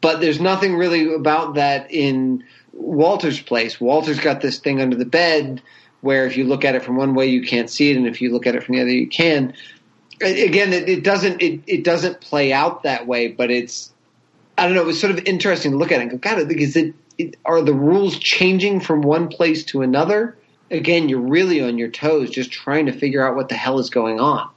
[0.00, 3.80] but there's nothing really about that in Walter's place.
[3.80, 5.62] Walter's got this thing under the bed
[6.02, 8.20] where if you look at it from one way you can't see it, and if
[8.20, 9.54] you look at it from the other you can.
[10.20, 13.92] Again, it, it doesn't it, it doesn't play out that way, but it's
[14.56, 14.82] I don't know.
[14.82, 17.36] It was sort of interesting to look at it and go, God, is it, it
[17.44, 20.36] are the rules changing from one place to another?
[20.70, 23.90] Again, you're really on your toes, just trying to figure out what the hell is
[23.90, 24.50] going on.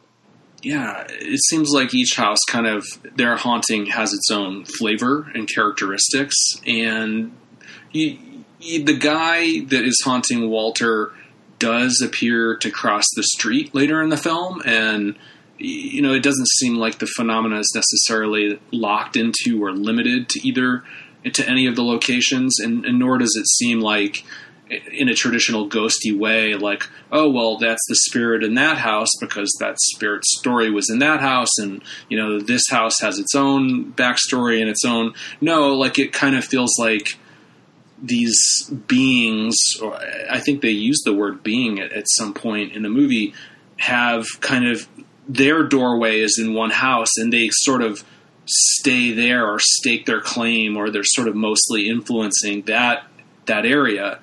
[0.64, 2.86] yeah, it seems like each house kind of
[3.16, 6.36] their haunting has its own flavor and characteristics,
[6.66, 7.32] and
[7.92, 8.18] you,
[8.60, 11.14] you, the guy that is haunting Walter
[11.60, 15.16] does appear to cross the street later in the film, and
[15.58, 20.48] you know it doesn't seem like the phenomena is necessarily locked into or limited to
[20.48, 20.84] either
[21.34, 24.24] to any of the locations, and, and nor does it seem like
[24.70, 29.56] in a traditional ghosty way, like, oh, well, that's the spirit in that house because
[29.60, 33.92] that spirit story was in that house, and, you know, this house has its own
[33.94, 35.14] backstory and its own.
[35.42, 37.18] No, like, it kind of feels like
[38.02, 40.00] these beings, or
[40.30, 43.34] I think they use the word being at, at some point in the movie,
[43.78, 44.88] have kind of
[45.28, 48.04] their doorway is in one house and they sort of
[48.46, 53.06] stay there or stake their claim or they're sort of mostly influencing that
[53.46, 54.20] that area,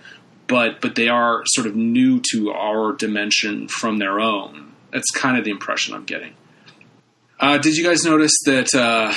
[0.46, 4.72] but but they are sort of new to our dimension from their own.
[4.92, 6.34] That's kind of the impression I'm getting.
[7.38, 9.12] Uh, did you guys notice that uh,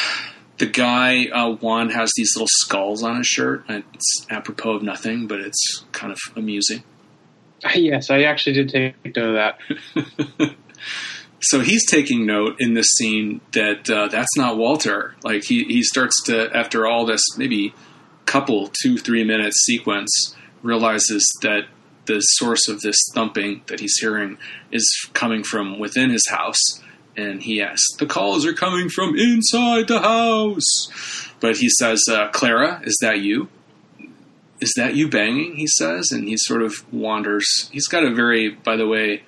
[0.57, 3.63] the guy uh, Juan has these little skulls on his shirt?
[3.69, 6.84] It's apropos of nothing, but it's kind of amusing.
[7.75, 10.55] Yes, I actually did take note of that.
[11.41, 15.15] so he's taking note in this scene that uh, that's not Walter.
[15.23, 17.73] Like he he starts to after all this maybe
[18.25, 21.66] couple two three minute sequence realizes that
[22.05, 24.38] the source of this thumping that he's hearing
[24.72, 26.82] is coming from within his house.
[27.16, 31.30] And he asks, The calls are coming from inside the house.
[31.39, 33.49] But he says, uh, Clara, is that you?
[34.60, 35.55] Is that you banging?
[35.55, 36.12] He says.
[36.12, 37.70] And he sort of wanders.
[37.72, 39.24] He's got a very, by the way,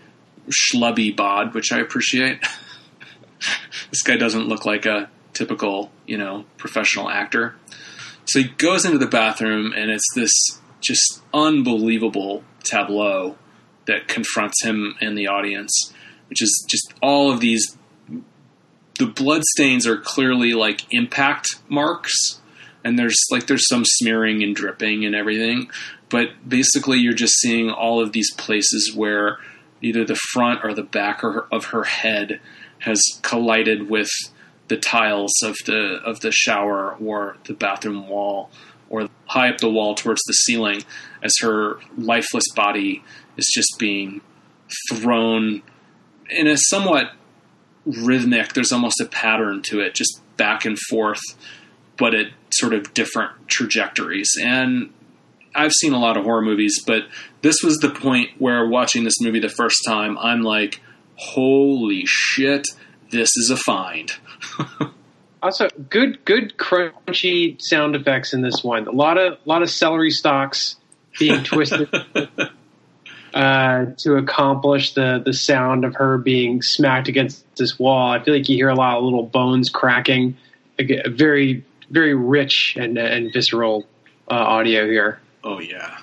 [0.50, 2.42] schlubby bod, which I appreciate.
[3.92, 7.56] this guy doesn't look like a typical, you know, professional actor.
[8.26, 10.32] So he goes into the bathroom, and it's this
[10.82, 13.38] just unbelievable tableau
[13.86, 15.94] that confronts him and the audience,
[16.30, 17.78] which is just all of these.
[19.00, 22.42] The blood stains are clearly like impact marks,
[22.84, 25.70] and there's like there's some smearing and dripping and everything,
[26.10, 29.38] but basically you're just seeing all of these places where
[29.82, 32.40] either the front or the back of her head
[32.80, 34.10] has collided with
[34.68, 38.50] the tiles of the of the shower or the bathroom wall
[38.90, 40.84] or high up the wall towards the ceiling
[41.24, 43.04] as her lifeless body
[43.38, 44.22] is just being
[44.90, 45.62] thrown
[46.30, 47.12] in a somewhat
[47.86, 51.22] rhythmic there's almost a pattern to it just back and forth
[51.98, 54.32] but at sort of different trajectories.
[54.42, 54.92] And
[55.54, 57.04] I've seen a lot of horror movies but
[57.42, 60.82] this was the point where watching this movie the first time I'm like
[61.16, 62.68] holy shit
[63.12, 64.12] this is a find.
[65.44, 68.88] Also, good good crunchy sound effects in this one.
[68.88, 70.76] A lot of a lot of celery stalks
[71.20, 71.90] being twisted
[73.34, 78.12] uh, to accomplish the the sound of her being smacked against this wall.
[78.12, 80.38] I feel like you hear a lot of little bones cracking.
[80.80, 83.86] A very very rich and and visceral
[84.30, 85.20] uh, audio here.
[85.44, 86.00] Oh yeah.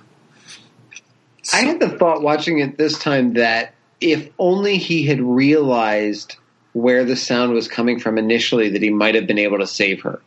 [1.53, 6.37] I had the thought watching it this time that if only he had realized
[6.73, 10.03] where the sound was coming from initially that he might have been able to save
[10.03, 10.21] her.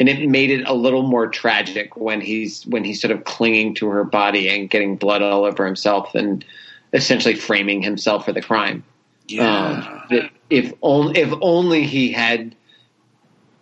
[0.00, 3.74] And it made it a little more tragic when he's when he's sort of clinging
[3.76, 6.44] to her body and getting blood all over himself and
[6.92, 8.84] essentially framing himself for the crime.
[9.26, 10.04] Yeah.
[10.10, 12.54] Um, if only if only he had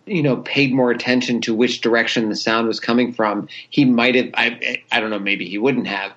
[0.05, 4.15] you know paid more attention to which direction the sound was coming from, he might
[4.15, 6.13] have I I don't know, maybe he wouldn't have.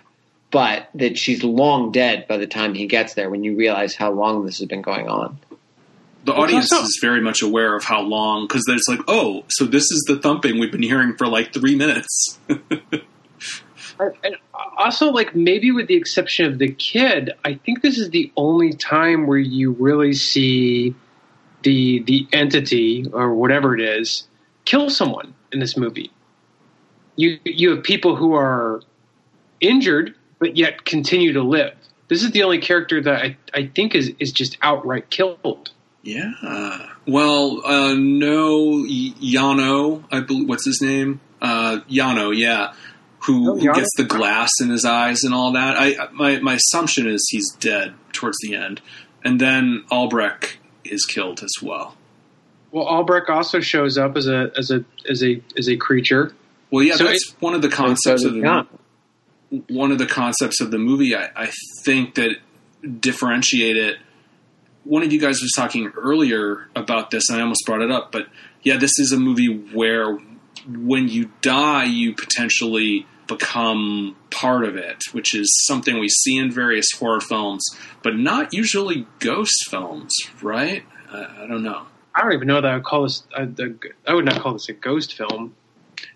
[0.50, 4.10] But that she's long dead by the time he gets there when you realize how
[4.10, 5.38] long this has been going on
[6.24, 9.84] the audience is very much aware of how long because it's like, oh, so this
[9.84, 12.38] is the thumping we've been hearing for like three minutes.
[12.48, 14.36] and
[14.76, 18.72] also, like maybe with the exception of the kid, I think this is the only
[18.72, 20.94] time where you really see
[21.62, 24.26] the the entity or whatever it is
[24.64, 26.10] kill someone in this movie.
[27.16, 28.80] You you have people who are
[29.60, 31.74] injured but yet continue to live.
[32.08, 35.70] This is the only character that I, I think is is just outright killed.
[36.02, 36.86] Yeah.
[37.06, 41.20] Well, uh, no, Yano, I believe, what's his name?
[41.42, 42.72] Uh, Yano, yeah.
[43.24, 45.76] Who, oh, who gets the glass in his eyes and all that.
[45.78, 48.80] I, my, my assumption is he's dead towards the end.
[49.22, 51.96] And then Albrecht is killed as well.
[52.72, 56.32] Well, Albrecht also shows up as a, as a, as a, as a creature.
[56.70, 58.66] Well, yeah, so that's it, one of the concepts of the,
[59.68, 61.14] one of the concepts of the movie.
[61.14, 61.50] I, I
[61.82, 62.36] think that
[63.00, 63.96] differentiate it
[64.90, 68.10] one of you guys was talking earlier about this, and I almost brought it up,
[68.10, 68.26] but
[68.64, 70.18] yeah, this is a movie where
[70.66, 76.50] when you die, you potentially become part of it, which is something we see in
[76.50, 77.64] various horror films,
[78.02, 80.12] but not usually ghost films,
[80.42, 80.82] right?
[81.08, 81.86] Uh, I don't know.
[82.12, 83.22] I don't even know that I would call this.
[83.32, 83.46] I,
[84.08, 85.54] I would not call this a ghost film.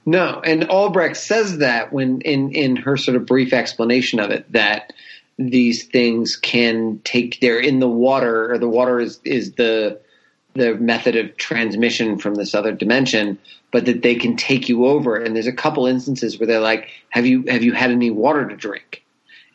[0.04, 4.50] No, and Albrecht says that when in in her sort of brief explanation of it
[4.50, 4.92] that
[5.38, 10.00] these things can take they're in the water or the water is is the
[10.54, 13.38] the method of transmission from this other dimension
[13.72, 15.16] but that they can take you over.
[15.16, 18.48] And there's a couple instances where they're like have you have you had any water
[18.48, 19.04] to drink?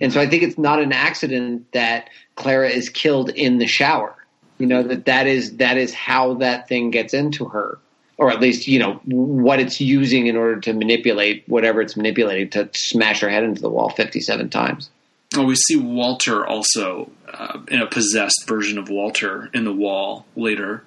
[0.01, 4.15] And so i think it's not an accident that clara is killed in the shower.
[4.57, 7.79] You know that that is that is how that thing gets into her
[8.17, 12.49] or at least you know what it's using in order to manipulate whatever it's manipulating
[12.49, 14.89] to smash her head into the wall 57 times
[15.35, 20.25] Oh, we see Walter also uh, in a possessed version of Walter in the wall
[20.35, 20.83] later.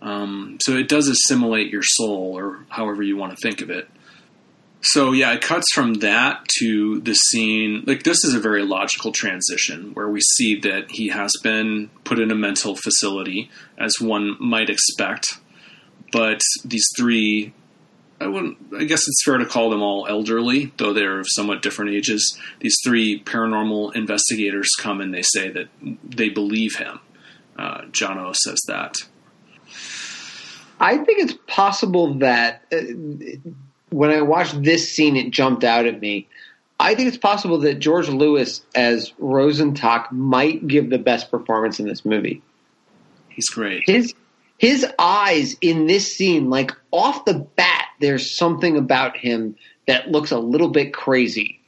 [0.00, 3.88] Um, so it does assimilate your soul, or however you want to think of it.
[4.80, 7.84] So yeah, it cuts from that to the scene.
[7.86, 12.18] Like this is a very logical transition where we see that he has been put
[12.18, 15.38] in a mental facility, as one might expect.
[16.12, 17.54] But these three,
[18.20, 18.58] I wouldn't.
[18.78, 22.38] I guess it's fair to call them all elderly, though they're of somewhat different ages.
[22.60, 25.68] These three paranormal investigators come and they say that
[26.04, 27.00] they believe him.
[27.58, 28.96] Uh, John O says that.
[30.80, 32.76] I think it's possible that uh,
[33.90, 36.28] when I watched this scene, it jumped out at me.
[36.80, 41.86] I think it's possible that George Lewis as Rosenstock might give the best performance in
[41.86, 42.42] this movie.
[43.28, 43.84] He's great.
[43.86, 44.14] His
[44.58, 50.30] his eyes in this scene, like off the bat, there's something about him that looks
[50.30, 51.60] a little bit crazy.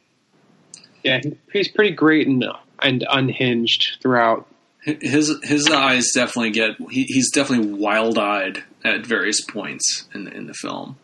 [1.02, 1.20] Yeah,
[1.52, 2.44] he's pretty great and
[2.80, 4.46] and unhinged throughout.
[4.82, 6.76] His his eyes definitely get.
[6.90, 10.96] He, he's definitely wild eyed at various points in the, in the film.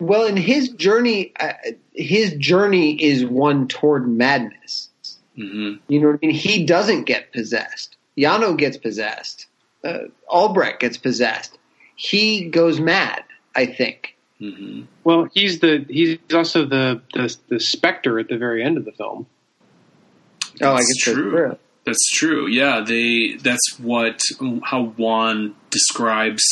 [0.00, 1.52] Well, in his journey, uh,
[1.92, 4.88] his journey is one toward madness.
[5.38, 5.80] Mm-hmm.
[5.88, 6.34] You know what I mean?
[6.34, 7.96] He doesn't get possessed.
[8.16, 9.46] Yano gets possessed.
[9.82, 11.58] Uh, Albrecht gets possessed.
[11.96, 13.24] He goes mad.
[13.54, 14.13] I think.
[14.44, 14.82] Mm-hmm.
[15.04, 18.92] Well, he's the he's also the, the the specter at the very end of the
[18.92, 19.26] film.
[20.60, 21.14] oh, I That's guess true.
[21.14, 21.58] that's true.
[21.84, 22.46] That's true.
[22.46, 23.36] Yeah, they.
[23.40, 24.20] That's what
[24.62, 26.42] how Juan describes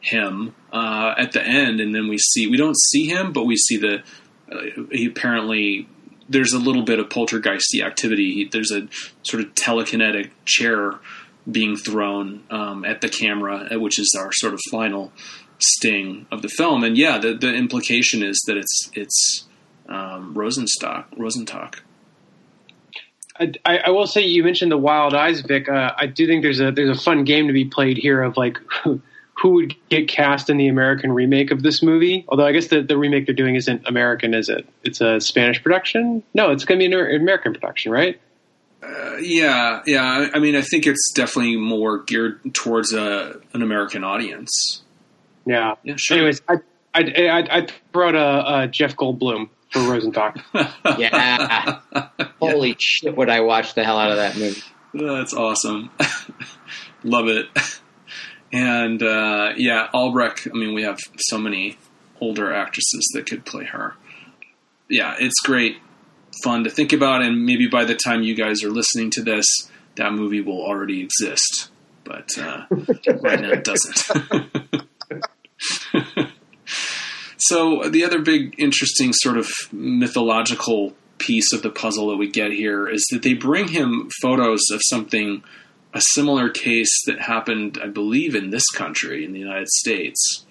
[0.00, 3.56] him uh, at the end, and then we see we don't see him, but we
[3.56, 4.02] see the.
[4.50, 5.88] Uh, he apparently
[6.28, 8.48] there's a little bit of poltergeisty activity.
[8.50, 8.88] There's a
[9.22, 10.98] sort of telekinetic chair
[11.50, 15.12] being thrown um, at the camera, uh, which is our sort of final
[15.58, 16.84] sting of the film.
[16.84, 19.46] And yeah, the the implication is that it's it's
[19.88, 21.80] um, Rosenstock Rosenstock.
[23.38, 25.68] I, I, I will say you mentioned the Wild Eyes, Vic.
[25.68, 28.36] Uh, I do think there's a there's a fun game to be played here of
[28.36, 29.00] like who,
[29.42, 32.24] who would get cast in the American remake of this movie.
[32.28, 34.66] Although I guess the, the remake they're doing isn't American, is it?
[34.84, 36.22] It's a Spanish production.
[36.34, 38.20] No, it's going to be an American production, right?
[38.80, 40.04] Uh, yeah, yeah.
[40.04, 44.82] I, I mean, I think it's definitely more geared towards a an American audience.
[45.46, 45.74] Yeah.
[45.82, 46.16] Yeah, sure.
[46.18, 46.54] Anyways, I
[46.94, 50.40] I I, I throw out a, a Jeff Goldblum for Rosenstock.
[50.98, 51.80] Yeah.
[52.40, 53.16] Holy shit!
[53.16, 54.62] Would I watch the hell out of that movie?
[54.92, 55.90] That's awesome.
[57.04, 57.46] Love it.
[58.52, 60.46] And uh, yeah, Albrecht.
[60.50, 61.76] I mean, we have so many
[62.20, 63.94] older actresses that could play her.
[64.88, 65.78] Yeah, it's great,
[66.44, 69.46] fun to think about, and maybe by the time you guys are listening to this,
[69.96, 71.70] that movie will already exist.
[72.04, 72.66] But uh,
[73.22, 74.52] right now, it doesn't.
[77.36, 82.52] so the other big, interesting sort of mythological piece of the puzzle that we get
[82.52, 85.42] here is that they bring him photos of something
[85.94, 90.44] a similar case that happened, I believe, in this country, in the United States.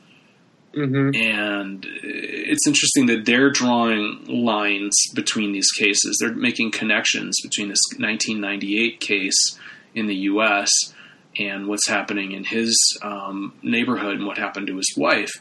[0.73, 6.17] hmm And it's interesting that they're drawing lines between these cases.
[6.19, 9.59] They're making connections between this 1998 case
[9.93, 10.69] in the U.S.
[11.37, 15.31] and what's happening in his um, neighborhood and what happened to his wife.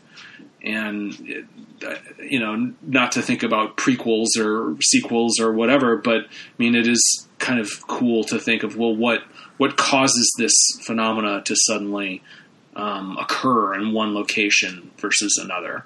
[0.64, 1.44] And, it,
[1.84, 6.28] uh, you know, not to think about prequels or sequels or whatever, but I
[6.58, 9.22] mean, it is kind of cool to think of, well, what
[9.58, 12.22] what causes this phenomena to suddenly
[12.74, 15.84] um, occur in one location versus another?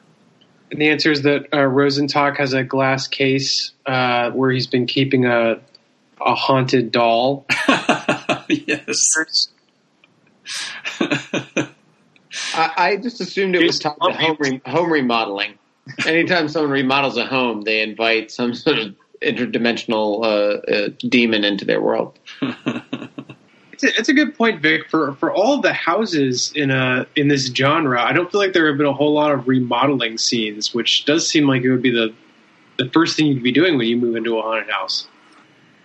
[0.70, 4.86] And the answer is that uh, Rosenstock has a glass case uh, where he's been
[4.86, 5.60] keeping a
[6.20, 7.46] a haunted doll.
[8.48, 8.98] yes.
[12.54, 15.54] I, I just assumed it was Jason tied to home, re- home remodeling.
[16.04, 21.64] Anytime someone remodels a home, they invite some sort of interdimensional uh, uh, demon into
[21.64, 22.18] their world.
[23.76, 24.88] It's a, it's a good point, Vic.
[24.88, 28.68] For for all the houses in a in this genre, I don't feel like there
[28.68, 31.90] have been a whole lot of remodeling scenes, which does seem like it would be
[31.90, 32.14] the
[32.78, 35.06] the first thing you'd be doing when you move into a haunted house.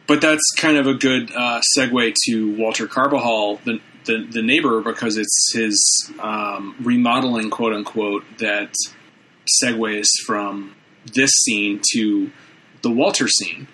[0.07, 4.81] But that's kind of a good uh, segue to Walter Carbajal, the, the the neighbor,
[4.81, 8.73] because it's his um, remodeling, quote unquote, that
[9.63, 10.75] segues from
[11.13, 12.31] this scene to
[12.81, 13.67] the Walter scene,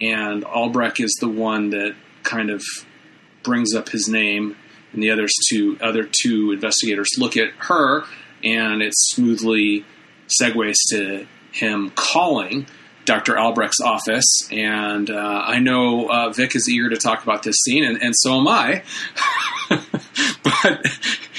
[0.00, 2.62] and Albrecht is the one that kind of
[3.42, 4.56] brings up his name,
[4.92, 8.04] and the others two other two investigators look at her,
[8.42, 9.84] and it smoothly
[10.40, 12.66] segues to him calling
[13.04, 13.38] Dr.
[13.38, 17.84] Albrecht's office, and uh, I know uh, Vic is eager to talk about this scene,
[17.84, 18.82] and, and so am I.
[19.68, 20.86] but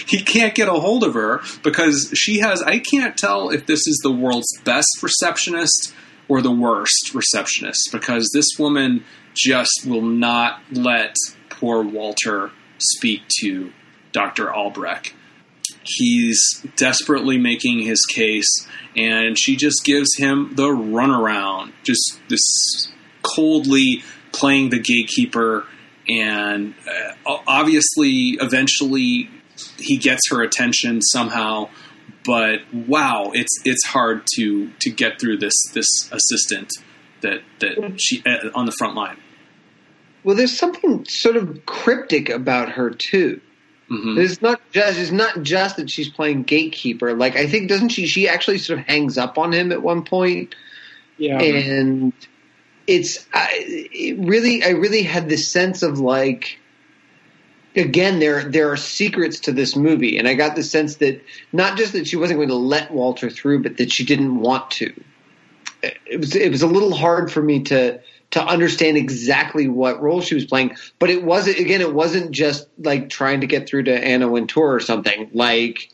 [0.05, 2.61] he can't get a hold of her because she has.
[2.61, 5.93] I can't tell if this is the world's best receptionist
[6.27, 9.03] or the worst receptionist because this woman
[9.33, 11.15] just will not let
[11.49, 13.71] poor Walter speak to
[14.11, 14.53] Dr.
[14.53, 15.13] Albrecht.
[15.85, 16.41] He's
[16.75, 24.69] desperately making his case, and she just gives him the runaround, just this coldly playing
[24.69, 25.65] the gatekeeper,
[26.07, 29.29] and uh, obviously, eventually,
[29.77, 31.69] he gets her attention somehow.
[32.25, 36.71] But wow, it's it's hard to to get through this this assistant
[37.21, 39.17] that that she uh, on the front line.
[40.23, 43.41] Well, there's something sort of cryptic about her too.
[43.89, 44.19] Mm-hmm.
[44.19, 47.13] It's not just it's not just that she's playing gatekeeper.
[47.13, 48.07] Like I think doesn't she?
[48.07, 50.55] She actually sort of hangs up on him at one point.
[51.17, 52.11] Yeah, and
[52.87, 56.57] it's I, it really I really had this sense of like
[57.75, 61.23] again there there are secrets to this movie, and I got the sense that
[61.53, 64.71] not just that she wasn't going to let Walter through, but that she didn't want
[64.71, 64.93] to.
[65.83, 67.99] It was it was a little hard for me to
[68.35, 70.75] to understand exactly what role she was playing.
[70.99, 74.75] But it wasn't again, it wasn't just like trying to get through to Anna Wintour
[74.75, 75.29] or something.
[75.33, 75.89] Like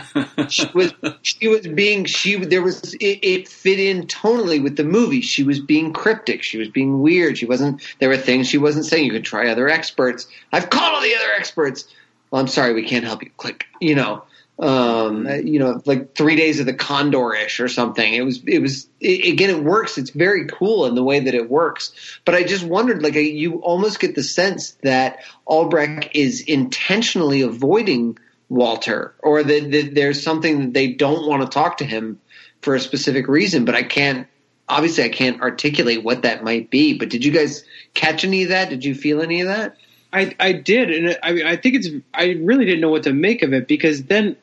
[0.48, 0.92] she was
[1.22, 5.20] she was being she there was it, it, fit in tonally with the movie.
[5.20, 6.42] She was being cryptic.
[6.42, 7.38] She was being weird.
[7.38, 9.04] She wasn't there were things she wasn't saying.
[9.04, 10.26] You could try other experts.
[10.52, 11.86] I've called all the other experts.
[12.32, 13.30] Well, I'm sorry, we can't help you.
[13.36, 13.66] Click.
[13.80, 14.24] You know
[14.58, 18.14] um, you know, like three days of the Condor ish or something.
[18.14, 19.98] It was, it was, it, again, it works.
[19.98, 21.92] It's very cool in the way that it works.
[22.24, 28.18] But I just wondered, like, you almost get the sense that Albrecht is intentionally avoiding
[28.48, 32.20] Walter or that, that there's something that they don't want to talk to him
[32.62, 33.64] for a specific reason.
[33.64, 34.28] But I can't,
[34.68, 36.96] obviously, I can't articulate what that might be.
[36.96, 38.70] But did you guys catch any of that?
[38.70, 39.76] Did you feel any of that?
[40.12, 41.88] I, I did, and I, I think it's.
[42.14, 44.36] I really didn't know what to make of it because then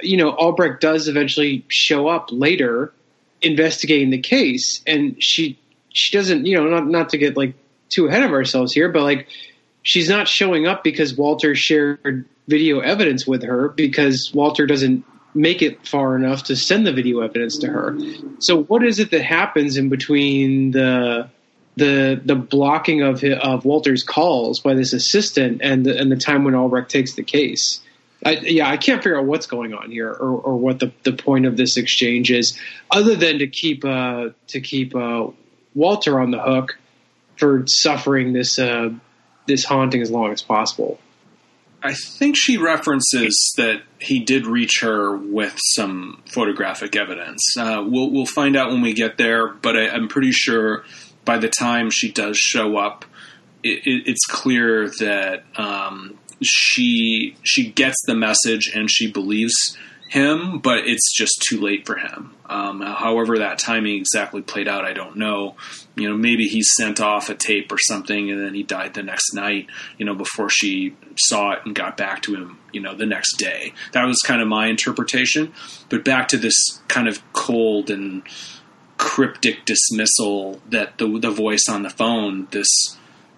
[0.00, 2.92] you know, Albrecht does eventually show up later
[3.42, 5.58] investigating the case, and she
[5.90, 7.54] she doesn't, you know, not not to get like
[7.88, 9.28] too ahead of ourselves here, but like
[9.82, 15.62] she's not showing up because Walter shared video evidence with her because Walter doesn't make
[15.62, 17.96] it far enough to send the video evidence to her.
[18.38, 21.28] So what is it that happens in between the
[21.76, 26.44] the the blocking of of Walter's calls by this assistant and the, and the time
[26.44, 27.80] when Albrecht takes the case?
[28.24, 31.12] I, yeah, I can't figure out what's going on here or, or what the, the
[31.12, 32.58] point of this exchange is,
[32.90, 35.28] other than to keep uh, to keep uh,
[35.74, 36.78] Walter on the hook
[37.36, 38.90] for suffering this uh,
[39.46, 40.98] this haunting as long as possible.
[41.82, 47.42] I think she references that he did reach her with some photographic evidence.
[47.56, 50.84] Uh, we'll we'll find out when we get there, but I, am pretty sure
[51.24, 53.04] by the time she does show up,
[53.62, 59.76] it, it, it's clear that um, she she gets the message and she believes
[60.08, 62.32] him, but it's just too late for him.
[62.46, 65.56] Um, however, that timing exactly played out, I don't know.
[65.96, 69.02] You know, maybe he sent off a tape or something, and then he died the
[69.02, 69.66] next night.
[69.98, 72.58] You know, before she saw it and got back to him.
[72.72, 73.72] You know, the next day.
[73.92, 75.52] That was kind of my interpretation.
[75.88, 78.22] But back to this kind of cold and
[78.98, 82.68] cryptic dismissal that the the voice on the phone, this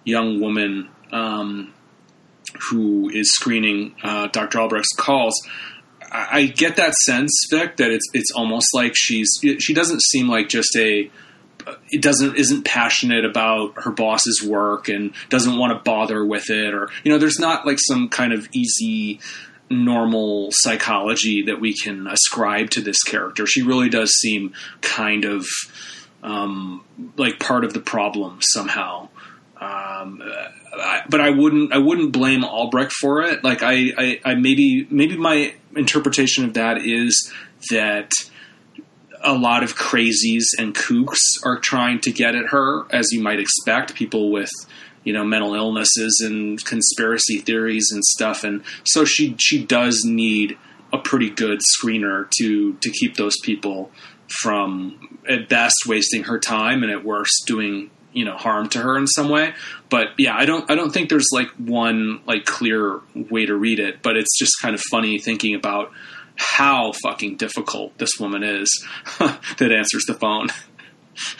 [0.03, 0.89] young woman.
[1.11, 1.73] Um,
[2.69, 4.59] who is screening uh, Dr.
[4.59, 5.33] Albrecht's calls,
[6.11, 9.29] I, get that sense, Vic, that it's it's almost like she's
[9.59, 11.09] she doesn't seem like just a
[11.89, 16.73] it doesn't isn't passionate about her boss's work and doesn't want to bother with it
[16.73, 19.19] or you know there's not like some kind of easy
[19.69, 25.45] normal psychology that we can ascribe to this character she really does seem kind of
[26.23, 26.83] um,
[27.17, 29.07] like part of the problem somehow
[29.61, 30.23] um,
[30.73, 33.43] I, but I wouldn't I wouldn't blame Albrecht for it.
[33.43, 37.31] Like I, I, I maybe maybe my interpretation of that is
[37.69, 38.11] that
[39.21, 43.39] a lot of crazies and kooks are trying to get at her, as you might
[43.39, 43.95] expect.
[43.95, 44.51] People with
[45.03, 50.57] you know mental illnesses and conspiracy theories and stuff, and so she she does need
[50.91, 53.91] a pretty good screener to to keep those people
[54.41, 58.97] from at best wasting her time and at worst doing you know harm to her
[58.97, 59.53] in some way
[59.89, 63.79] but yeah i don't i don't think there's like one like clear way to read
[63.79, 65.91] it but it's just kind of funny thinking about
[66.35, 68.87] how fucking difficult this woman is
[69.19, 70.47] that answers the phone.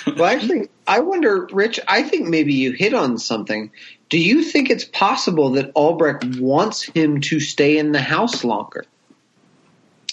[0.05, 3.71] Well actually i wonder rich i think maybe you hit on something.
[4.09, 8.83] Do you think it's possible that albrecht wants him to stay in the house longer?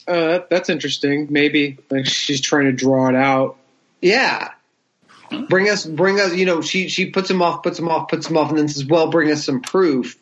[0.07, 1.27] Uh, that's interesting.
[1.31, 1.79] Maybe.
[1.91, 3.57] Like she's trying to draw it out.
[4.01, 4.51] Yeah
[5.49, 6.35] Bring us, bring us.
[6.35, 8.69] You know, she she puts him off, puts him off, puts him off, and then
[8.69, 10.17] says, "Well, bring us some proof,"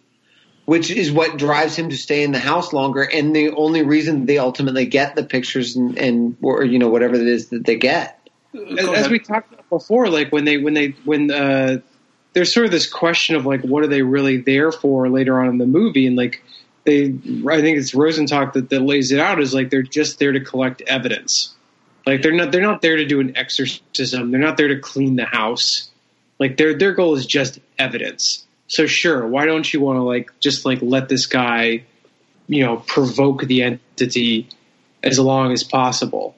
[0.64, 3.02] which is what drives him to stay in the house longer.
[3.02, 7.14] And the only reason they ultimately get the pictures and, and or you know whatever
[7.14, 8.20] it is that they get.
[8.54, 11.78] As, as we talked about before, like when they when they when uh,
[12.32, 15.48] there's sort of this question of like what are they really there for later on
[15.48, 16.42] in the movie, and like
[16.84, 20.32] they I think it's Rosenstock that, that lays it out is like they're just there
[20.32, 21.53] to collect evidence.
[22.06, 24.30] Like they're not they're not there to do an exorcism.
[24.30, 25.90] They're not there to clean the house.
[26.38, 28.44] Like their their goal is just evidence.
[28.66, 31.84] So sure, why don't you want to like just like let this guy,
[32.46, 34.48] you know, provoke the entity
[35.02, 36.36] as long as possible?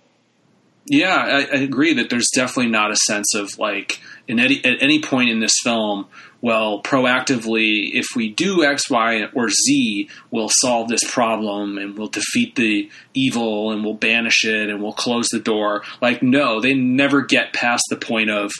[0.88, 4.82] Yeah, I, I agree that there's definitely not a sense of like in any at
[4.82, 6.06] any point in this film
[6.46, 12.08] well, proactively, if we do X, Y, or Z, we'll solve this problem and we'll
[12.08, 15.82] defeat the evil and we'll banish it and we'll close the door.
[16.00, 18.52] Like, no, they never get past the point of,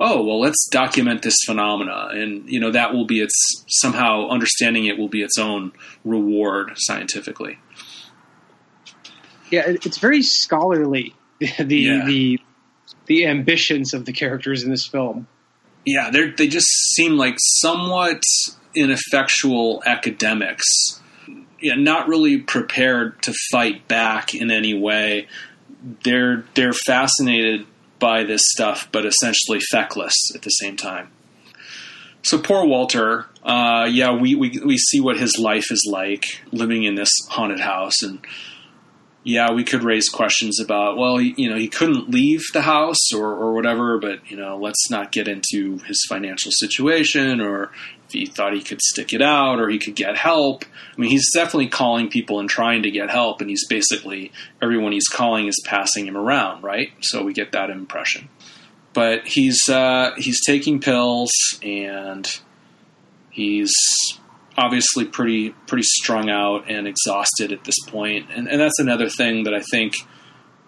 [0.00, 2.08] oh, well, let's document this phenomena.
[2.10, 5.72] And, you know, that will be its, somehow understanding it will be its own
[6.04, 7.58] reward scientifically.
[9.50, 11.14] Yeah, it's very scholarly,
[11.58, 12.04] the, yeah.
[12.04, 12.40] the,
[13.06, 15.26] the ambitions of the characters in this film
[15.84, 18.22] yeah, they they just seem like somewhat
[18.74, 20.66] ineffectual academics.
[21.60, 25.28] Yeah, not really prepared to fight back in any way.
[26.04, 27.66] They're they're fascinated
[27.98, 31.10] by this stuff, but essentially feckless at the same time.
[32.22, 33.26] So poor Walter.
[33.42, 37.58] Uh, yeah, we, we we see what his life is like living in this haunted
[37.58, 38.24] house, and
[39.24, 43.28] yeah, we could raise questions about, well, you know, he couldn't leave the house or,
[43.28, 47.70] or whatever, but, you know, let's not get into his financial situation or
[48.06, 50.64] if he thought he could stick it out or he could get help.
[50.64, 54.90] I mean, he's definitely calling people and trying to get help, and he's basically, everyone
[54.90, 56.90] he's calling is passing him around, right?
[57.00, 58.28] So we get that impression.
[58.92, 61.30] But he's, uh, he's taking pills
[61.62, 62.28] and
[63.30, 63.72] he's
[64.56, 68.26] obviously pretty pretty strung out and exhausted at this point.
[68.34, 69.94] And, and that's another thing that I think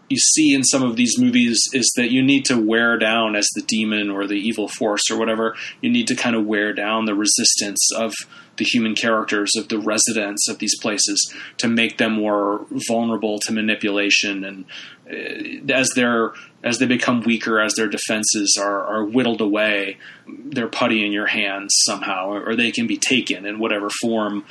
[0.08, 3.48] you see in some of these movies is that you need to wear down as
[3.54, 5.56] the demon or the evil force or whatever.
[5.80, 8.12] You need to kind of wear down the resistance of
[8.56, 13.52] the human characters of the residents of these places to make them more vulnerable to
[13.52, 14.66] manipulation and
[15.10, 16.32] Uh, as they're
[16.62, 21.26] as they become weaker as their defenses are, are whittled away they're putty in your
[21.26, 24.44] hands somehow or, or they can be taken in whatever form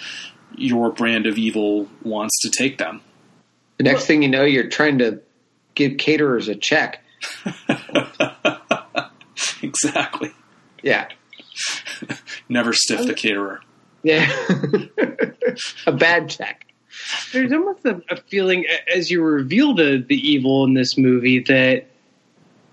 [0.56, 3.02] your brand of evil wants to take them.
[3.78, 5.22] The next thing you know you're trying to
[5.74, 7.04] give caterers a check.
[9.64, 10.32] Exactly.
[10.84, 11.08] Yeah.
[12.50, 13.62] Never stiff the caterer.
[14.04, 14.30] Yeah.
[15.88, 16.63] a bad check.
[17.32, 21.88] There's almost a, a, feeling as you reveal the, the evil in this movie that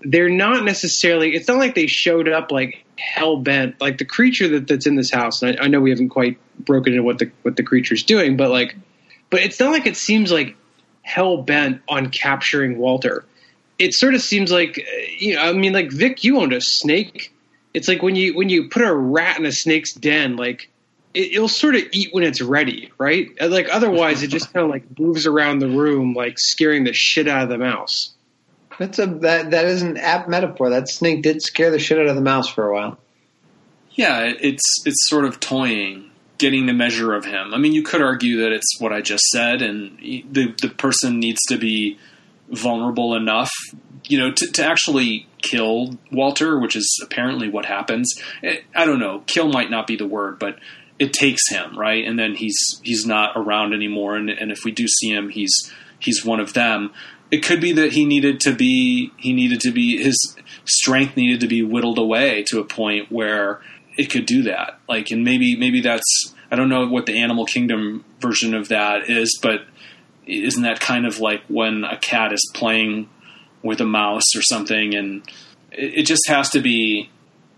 [0.01, 4.47] they're not necessarily, it's not like they showed up like hell bent, like the creature
[4.49, 5.41] that, that's in this house.
[5.41, 8.37] And I, I know we haven't quite broken into what the, what the creature's doing,
[8.37, 8.75] but like,
[9.29, 10.55] but it's not like it seems like
[11.01, 13.25] hell bent on capturing Walter.
[13.79, 16.61] It sort of seems like, uh, you know, I mean, like Vic, you owned a
[16.61, 17.33] snake.
[17.73, 20.69] It's like when you when you put a rat in a snake's den, like
[21.13, 23.29] it, will sort of eat when it's ready, right?
[23.39, 26.93] Uh, like otherwise, it just kind of like moves around the room, like scaring the
[26.93, 28.11] shit out of the mouse.
[28.79, 30.69] That's a that that is an apt metaphor.
[30.69, 32.97] That snake did scare the shit out of the mouse for a while.
[33.91, 37.53] Yeah, it's it's sort of toying, getting the measure of him.
[37.53, 41.19] I mean, you could argue that it's what I just said, and the the person
[41.19, 41.99] needs to be
[42.49, 43.51] vulnerable enough,
[44.05, 48.13] you know, to, to actually kill Walter, which is apparently what happens.
[48.43, 50.57] Eh, I don't know, kill might not be the word, but
[51.01, 54.15] it takes him right, and then he's he's not around anymore.
[54.15, 55.51] And, and if we do see him, he's
[55.97, 56.93] he's one of them.
[57.31, 61.39] It could be that he needed to be he needed to be his strength needed
[61.39, 63.61] to be whittled away to a point where
[63.97, 64.79] it could do that.
[64.87, 69.09] Like, and maybe maybe that's I don't know what the Animal Kingdom version of that
[69.09, 69.61] is, but
[70.27, 73.09] isn't that kind of like when a cat is playing
[73.63, 75.27] with a mouse or something, and
[75.71, 77.09] it, it just has to be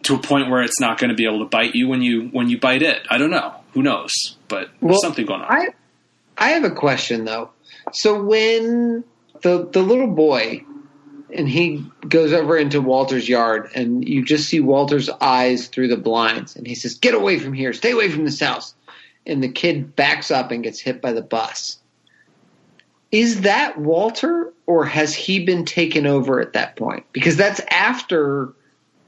[0.03, 2.27] to a point where it's not going to be able to bite you when you
[2.27, 3.05] when you bite it.
[3.09, 3.53] I don't know.
[3.73, 4.11] Who knows?
[4.47, 5.51] But well, there's something going on.
[5.51, 5.67] I
[6.37, 7.51] I have a question though.
[7.91, 9.03] So when
[9.41, 10.63] the the little boy
[11.33, 15.97] and he goes over into Walter's yard and you just see Walter's eyes through the
[15.97, 17.73] blinds and he says, "Get away from here.
[17.73, 18.75] Stay away from this house."
[19.25, 21.77] And the kid backs up and gets hit by the bus.
[23.11, 27.05] Is that Walter or has he been taken over at that point?
[27.13, 28.53] Because that's after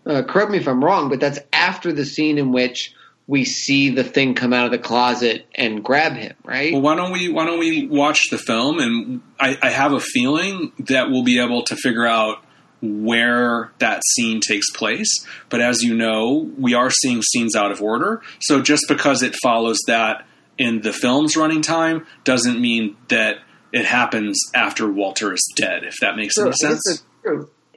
[0.05, 2.93] uh, correct me if I'm wrong, but that's after the scene in which
[3.27, 6.71] we see the thing come out of the closet and grab him, right?
[6.73, 9.99] Well, why don't we why don't we watch the film and I, I have a
[9.99, 12.43] feeling that we'll be able to figure out
[12.81, 15.25] where that scene takes place.
[15.49, 18.21] But as you know, we are seeing scenes out of order.
[18.41, 20.27] So just because it follows that
[20.59, 23.39] in the film's running time doesn't mean that
[23.71, 27.03] it happens after Walter is dead, if that makes any sense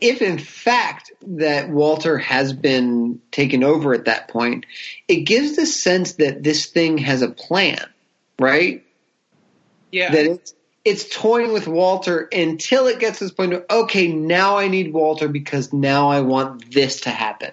[0.01, 4.67] if in fact that Walter has been taken over at that point,
[5.07, 7.85] it gives the sense that this thing has a plan,
[8.39, 8.85] right?
[9.91, 10.13] Yeah.
[10.13, 14.59] That it's it's toying with Walter until it gets to this point of okay, now
[14.59, 17.53] I need Walter because now I want this to happen.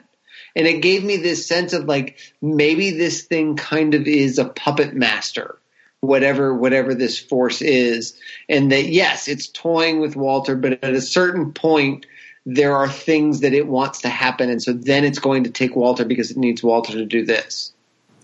[0.56, 4.46] And it gave me this sense of like maybe this thing kind of is a
[4.46, 5.58] puppet master,
[6.00, 8.18] whatever whatever this force is,
[8.48, 12.06] and that yes, it's toying with Walter, but at a certain point
[12.46, 15.76] there are things that it wants to happen, and so then it's going to take
[15.76, 17.74] Walter because it needs Walter to do this.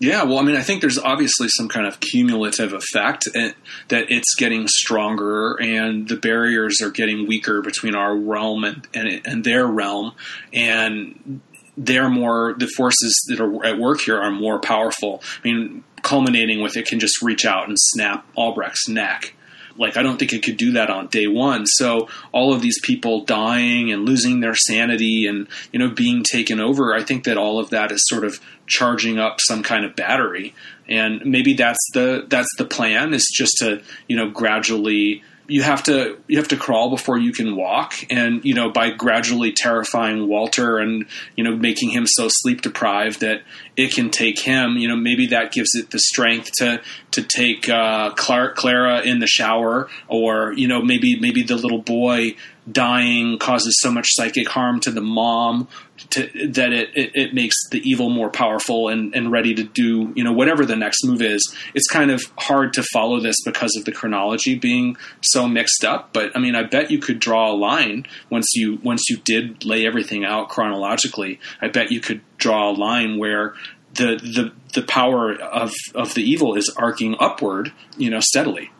[0.02, 3.52] Yeah, well, I mean, I think there's obviously some kind of cumulative effect eh,
[3.86, 9.20] that it's getting stronger and the barriers are getting weaker between our realm and, and,
[9.24, 10.14] and their realm.
[10.52, 11.40] And
[11.76, 15.22] they're more, the forces that are at work here are more powerful.
[15.44, 19.34] I mean, culminating with it can just reach out and snap Albrecht's neck.
[19.76, 21.66] Like, I don't think it could do that on day one.
[21.66, 26.60] So, all of these people dying and losing their sanity and, you know, being taken
[26.60, 29.96] over, I think that all of that is sort of charging up some kind of
[29.96, 30.54] battery.
[30.88, 35.22] And maybe that's the that's the plan is just to, you know, gradually
[35.52, 37.94] you have to you have to crawl before you can walk.
[38.10, 43.20] And you know by gradually terrifying Walter and you know making him so sleep deprived
[43.20, 43.42] that
[43.76, 46.80] it can take him you know maybe that gives it the strength to
[47.12, 51.82] to take uh, Clark, Clara in the shower or you know maybe maybe the little
[51.82, 52.34] boy
[52.70, 55.66] dying causes so much psychic harm to the mom
[56.10, 60.12] to, that it, it, it, makes the evil more powerful and, and ready to do
[60.14, 61.54] you know whatever the next move is.
[61.74, 66.12] It's kind of hard to follow this because of the chronology being so mixed up.
[66.12, 69.64] But I mean, I bet you could draw a line once you once you did
[69.64, 71.40] lay everything out chronologically.
[71.60, 73.54] I bet you could draw a line where
[73.94, 78.70] the the the power of of the evil is arcing upward, you know, steadily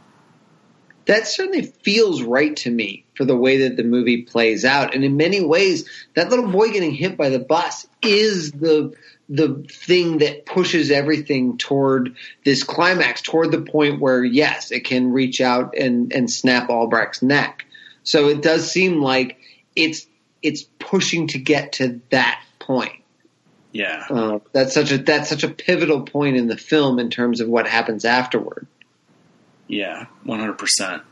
[1.07, 4.97] that certainly feels right to me for the way that the movie plays out.
[4.97, 8.95] And in many ways, that little boy getting hit by the bus is the
[9.29, 15.13] the thing that pushes everything toward this climax, toward the point where yes, it can
[15.13, 17.65] reach out and, and snap Albrecht's neck.
[18.03, 19.39] So it does seem like
[19.77, 20.09] it's
[20.43, 23.01] it's pushing to get to that point.
[23.71, 27.41] Yeah, uh, that's such a that's such a pivotal point in the film in terms
[27.41, 28.67] of what happens afterward.
[29.69, 31.03] Yeah, 100%.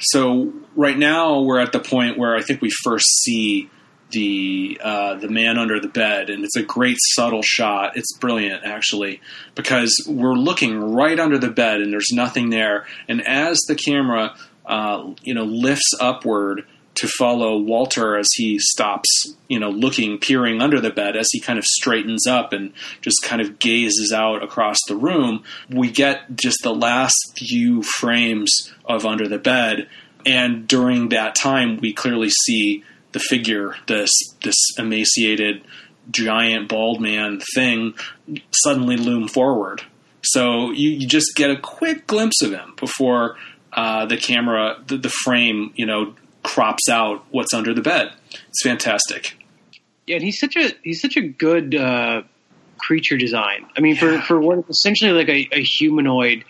[0.00, 3.70] So right now we're at the point where I think we first see
[4.10, 7.96] the uh, the man under the bed, and it's a great subtle shot.
[7.96, 9.20] It's brilliant actually
[9.54, 12.86] because we're looking right under the bed, and there's nothing there.
[13.08, 14.34] And as the camera,
[14.66, 16.66] uh, you know, lifts upward,
[17.00, 21.40] to follow Walter as he stops, you know, looking, peering under the bed as he
[21.40, 25.42] kind of straightens up and just kind of gazes out across the room.
[25.70, 29.88] We get just the last few frames of under the bed,
[30.26, 34.10] and during that time, we clearly see the figure, this
[34.42, 35.62] this emaciated,
[36.10, 37.94] giant, bald man thing,
[38.50, 39.82] suddenly loom forward.
[40.22, 43.36] So you, you just get a quick glimpse of him before
[43.72, 46.14] uh, the camera, the, the frame, you know,
[46.50, 48.12] crops out what's under the bed.
[48.48, 49.36] It's fantastic.
[50.06, 52.22] Yeah, and he's such a he's such a good uh,
[52.78, 53.66] creature design.
[53.76, 54.00] I mean, yeah.
[54.00, 56.44] for for what essentially like a, a humanoid,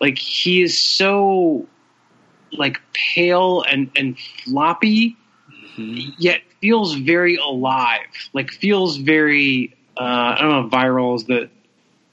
[0.00, 1.66] like he is so
[2.52, 5.18] like pale and and floppy,
[5.76, 6.12] mm-hmm.
[6.18, 8.06] yet feels very alive.
[8.32, 10.68] Like feels very uh, I don't know.
[10.70, 11.50] Viral is the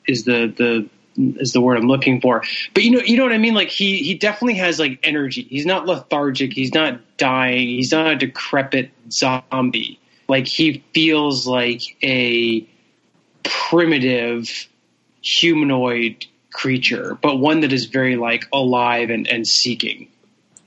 [0.05, 0.89] is the the
[1.19, 2.43] is the word I'm looking for.
[2.73, 3.53] But you know, you know what I mean.
[3.53, 5.43] Like he he definitely has like energy.
[5.43, 6.53] He's not lethargic.
[6.53, 7.67] He's not dying.
[7.67, 9.99] He's not a decrepit zombie.
[10.27, 12.65] Like he feels like a
[13.43, 14.67] primitive
[15.21, 20.07] humanoid creature, but one that is very like alive and, and seeking.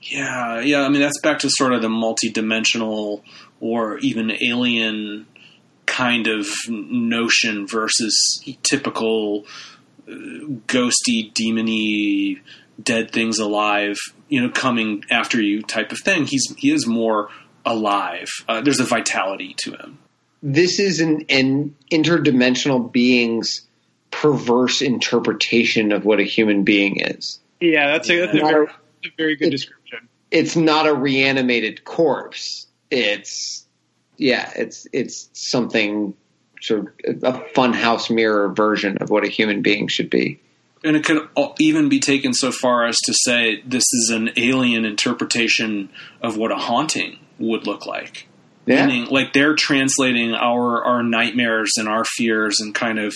[0.01, 0.81] Yeah, yeah.
[0.81, 3.23] I mean, that's back to sort of the multi-dimensional
[3.61, 5.25] or even alien
[5.85, 9.45] kind of notion versus typical
[10.07, 12.41] ghosty, demony,
[12.81, 13.97] dead things alive,
[14.27, 16.25] you know, coming after you type of thing.
[16.25, 17.29] He's he is more
[17.65, 18.29] alive.
[18.47, 19.99] Uh, there's a vitality to him.
[20.41, 23.61] This is an, an interdimensional being's
[24.11, 27.39] perverse interpretation of what a human being is.
[27.59, 30.09] Yeah, that's a, that's a, very, a very, good description.
[30.31, 32.67] It's not a reanimated corpse.
[32.91, 33.65] It's
[34.17, 36.13] yeah, it's it's something
[36.63, 40.39] sort of a funhouse mirror version of what a human being should be.
[40.83, 41.27] And it could
[41.59, 45.89] even be taken so far as to say this is an alien interpretation
[46.21, 48.27] of what a haunting would look like.
[48.65, 48.85] Yeah.
[48.85, 53.13] Meaning, like they're translating our our nightmares and our fears and kind of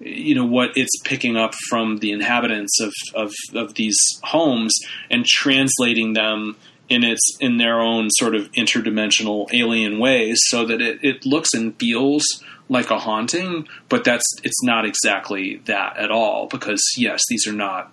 [0.00, 4.74] you know what it's picking up from the inhabitants of, of, of these homes
[5.10, 6.56] and translating them
[6.88, 11.54] in its in their own sort of interdimensional alien ways so that it, it looks
[11.54, 12.24] and feels
[12.68, 17.52] like a haunting, but that's it's not exactly that at all because yes, these are
[17.52, 17.92] not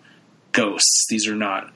[0.52, 1.06] ghosts.
[1.10, 1.72] These are not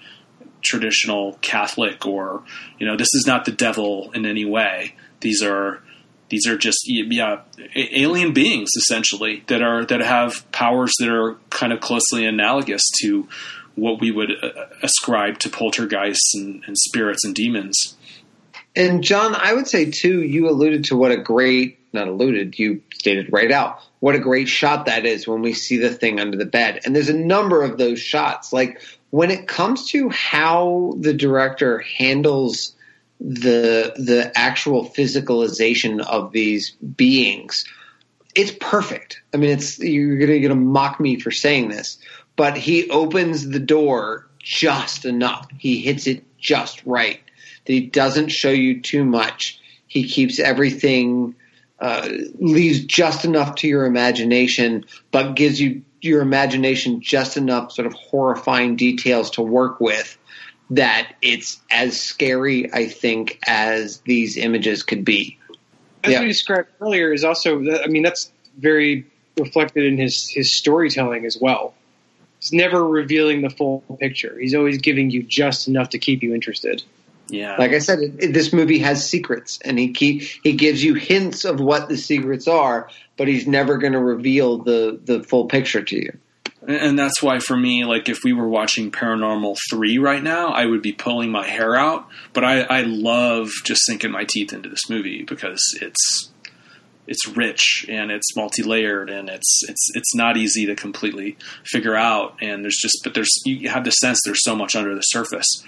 [0.61, 2.43] traditional Catholic or
[2.79, 4.95] you know this is not the devil in any way.
[5.21, 5.81] These are
[6.29, 7.41] these are just yeah
[7.75, 13.27] alien beings essentially that are that have powers that are kind of closely analogous to
[13.75, 17.97] what we would uh, ascribe to poltergeists and, and spirits and demons.
[18.73, 22.81] And John, I would say too, you alluded to what a great not alluded, you
[22.93, 26.37] stated right out what a great shot that is when we see the thing under
[26.37, 26.79] the bed.
[26.85, 28.53] And there's a number of those shots.
[28.53, 28.79] Like
[29.09, 32.75] when it comes to how the director handles
[33.19, 37.65] the the actual physicalization of these beings,
[38.35, 39.21] it's perfect.
[39.33, 41.97] I mean, it's you're gonna, gonna mock me for saying this,
[42.35, 45.47] but he opens the door just enough.
[45.57, 47.21] He hits it just right.
[47.65, 49.59] That he doesn't show you too much.
[49.87, 51.35] He keeps everything
[51.79, 52.09] uh,
[52.39, 57.93] leaves just enough to your imagination, but gives you your imagination just enough sort of
[57.93, 60.17] horrifying details to work with
[60.71, 65.37] that it's as scary, I think, as these images could be.
[66.03, 66.21] As yeah.
[66.21, 69.05] we described earlier, is also, I mean, that's very
[69.37, 71.73] reflected in his, his storytelling as well.
[72.39, 74.37] He's never revealing the full picture.
[74.39, 76.83] He's always giving you just enough to keep you interested.
[77.27, 77.55] Yeah.
[77.57, 80.93] Like I said, it, it, this movie has secrets, and he keep, he gives you
[80.93, 85.45] hints of what the secrets are, but he's never going to reveal the the full
[85.45, 86.17] picture to you.
[86.67, 90.65] And that's why, for me, like if we were watching Paranormal Three right now, I
[90.65, 92.07] would be pulling my hair out.
[92.33, 96.31] But I, I love just sinking my teeth into this movie because it's
[97.07, 102.35] it's rich and it's multi-layered and it's it's it's not easy to completely figure out.
[102.41, 105.63] And there's just but there's you have the sense there's so much under the surface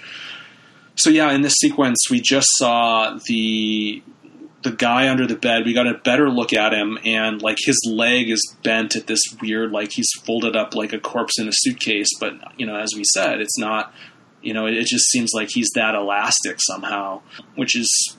[0.98, 4.02] so yeah, in this sequence, we just saw the
[4.62, 5.64] the guy under the bed.
[5.64, 9.20] We got a better look at him, and like his leg is bent at this
[9.40, 12.08] weird, like he's folded up like a corpse in a suitcase.
[12.18, 13.92] But you know, as we said, it's not.
[14.40, 17.22] You know, it, it just seems like he's that elastic somehow,
[17.56, 18.16] which is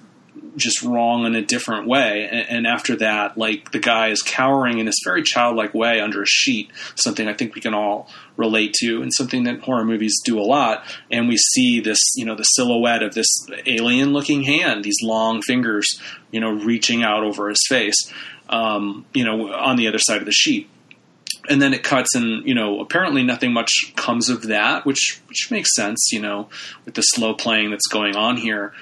[0.56, 2.28] just wrong in a different way.
[2.30, 6.22] And, and, after that, like the guy is cowering in this very childlike way under
[6.22, 10.16] a sheet, something I think we can all relate to, and something that horror movies
[10.24, 10.84] do a lot.
[11.10, 13.28] And we see this, you know, the silhouette of this
[13.66, 15.88] alien looking hand, these long fingers,
[16.32, 18.12] you know, reaching out over his face,
[18.50, 20.70] um, you know, on the other side of the sheet.
[21.50, 25.50] And then it cuts, and you know, apparently nothing much comes of that, which which
[25.50, 26.50] makes sense, you know,
[26.86, 28.74] with the slow playing that's going on here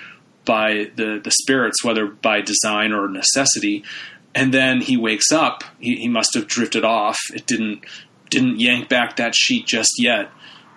[0.48, 3.84] by the, the spirits, whether by design or necessity.
[4.34, 5.64] And then he wakes up.
[5.80, 7.20] He, he must have drifted off.
[7.34, 7.86] It didn't
[8.30, 10.30] didn't yank back that sheet just yet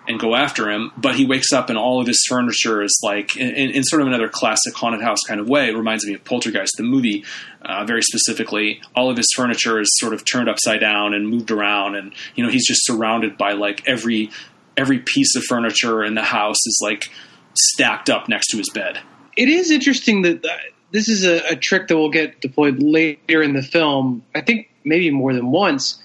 [0.07, 0.91] and go after him.
[0.95, 4.07] But he wakes up and all of his furniture is like, in, in, sort of
[4.07, 5.67] another classic haunted house kind of way.
[5.67, 7.25] It reminds me of Poltergeist, the movie,
[7.61, 8.81] uh, very specifically.
[8.95, 12.43] All of his furniture is sort of turned upside down and moved around, and you
[12.43, 14.31] know he's just surrounded by like every
[14.77, 17.09] every piece of furniture in the house is like
[17.53, 19.01] stacked up next to his bed
[19.37, 20.49] it is interesting that uh,
[20.91, 24.23] this is a, a, trick that will get deployed later in the film.
[24.35, 26.01] I think maybe more than once,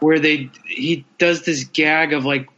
[0.00, 2.48] where they he does this gag of like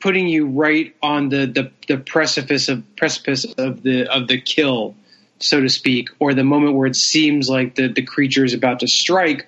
[0.00, 4.94] putting you right on the, the, the precipice of precipice of the of the kill,
[5.40, 8.80] so to speak, or the moment where it seems like the the creature is about
[8.80, 9.46] to strike,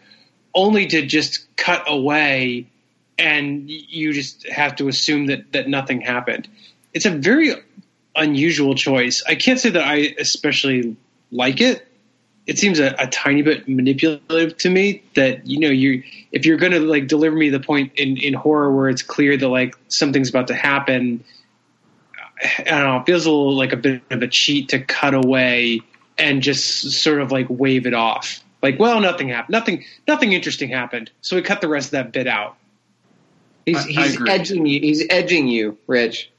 [0.55, 2.66] only to just cut away,
[3.18, 6.49] and you just have to assume that that nothing happened.
[6.93, 7.55] It's a very
[8.17, 9.23] unusual choice.
[9.27, 10.97] I can't say that I especially
[11.31, 11.87] like it.
[12.47, 15.03] It seems a, a tiny bit manipulative to me.
[15.14, 16.03] That you know, you
[16.33, 19.37] if you're going to like deliver me the point in in horror where it's clear
[19.37, 21.25] that like something's about to happen,
[22.43, 22.97] I don't know.
[22.99, 25.83] It feels a little like a bit of a cheat to cut away
[26.19, 28.43] and just sort of like wave it off.
[28.62, 29.53] Like, well, nothing happened.
[29.53, 31.11] Nothing, nothing interesting happened.
[31.21, 32.57] So we cut the rest of that bit out.
[33.64, 34.81] He's, he's edging you.
[34.81, 36.31] He's edging you, Rich.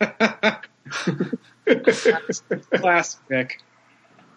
[2.74, 3.60] Classic.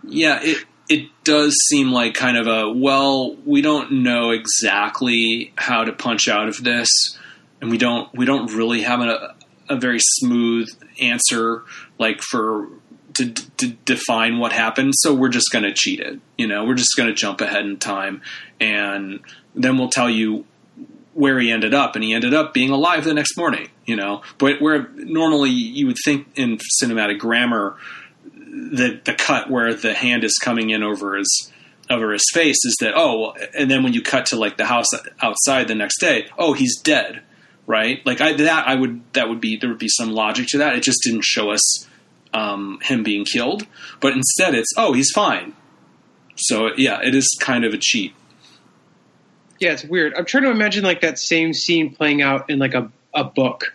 [0.04, 5.84] Yeah, it it does seem like kind of a well, we don't know exactly how
[5.84, 6.90] to punch out of this,
[7.62, 9.36] and we don't we don't really have a
[9.68, 10.70] a very smooth
[11.02, 11.64] answer
[11.98, 12.68] like for
[13.16, 14.94] to, to define what happened.
[14.98, 16.20] So we're just going to cheat it.
[16.38, 18.22] You know, we're just going to jump ahead in time,
[18.60, 19.22] and
[19.56, 20.46] then we'll tell you
[21.14, 23.70] where he ended up, and he ended up being alive the next morning.
[23.86, 27.78] You know, but where normally you would think in cinematic grammar,
[28.26, 31.52] the the cut where the hand is coming in over his
[31.90, 34.88] over his face is that oh, and then when you cut to like the house
[35.22, 37.22] outside the next day, oh, he's dead,
[37.68, 38.04] right?
[38.06, 40.76] Like I that I would that would be there would be some logic to that.
[40.76, 41.88] It just didn't show us
[42.34, 43.68] um, him being killed,
[44.00, 45.54] but instead it's oh, he's fine.
[46.36, 48.14] So yeah, it is kind of a cheat.
[49.60, 50.14] Yeah, it's weird.
[50.16, 53.74] I'm trying to imagine like that same scene playing out in like a, a book.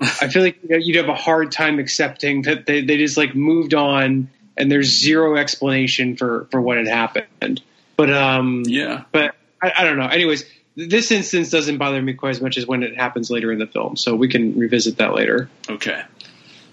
[0.00, 3.16] I feel like you know, you'd have a hard time accepting that they, they just
[3.16, 7.62] like moved on and there's zero explanation for for what had happened.
[7.96, 9.04] But um, Yeah.
[9.12, 10.06] but I, I don't know.
[10.08, 10.44] Anyways,
[10.76, 13.66] this instance doesn't bother me quite as much as when it happens later in the
[13.68, 15.48] film, so we can revisit that later.
[15.70, 16.02] Okay.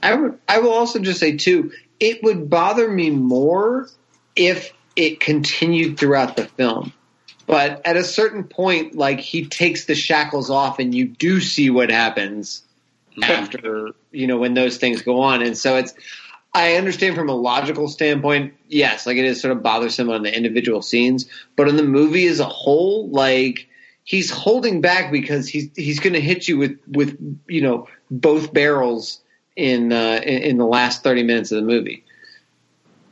[0.02, 0.40] I would.
[0.50, 1.72] I will also just say too.
[2.00, 3.88] It would bother me more
[4.36, 6.92] if it continued throughout the film.
[7.52, 11.70] But at a certain point, like he takes the shackles off, and you do see
[11.70, 12.64] what happens
[13.22, 15.42] after you know when those things go on.
[15.42, 15.94] And so it's.
[16.54, 20.34] I understand from a logical standpoint, yes, like it is sort of bothersome on the
[20.34, 21.26] individual scenes,
[21.58, 23.68] but in the movie as a whole, like
[24.06, 27.18] he's holding back because he's he's going to hit you with with
[27.50, 29.20] you know both barrels
[29.58, 32.06] in uh, in, in the last thirty minutes of the movie.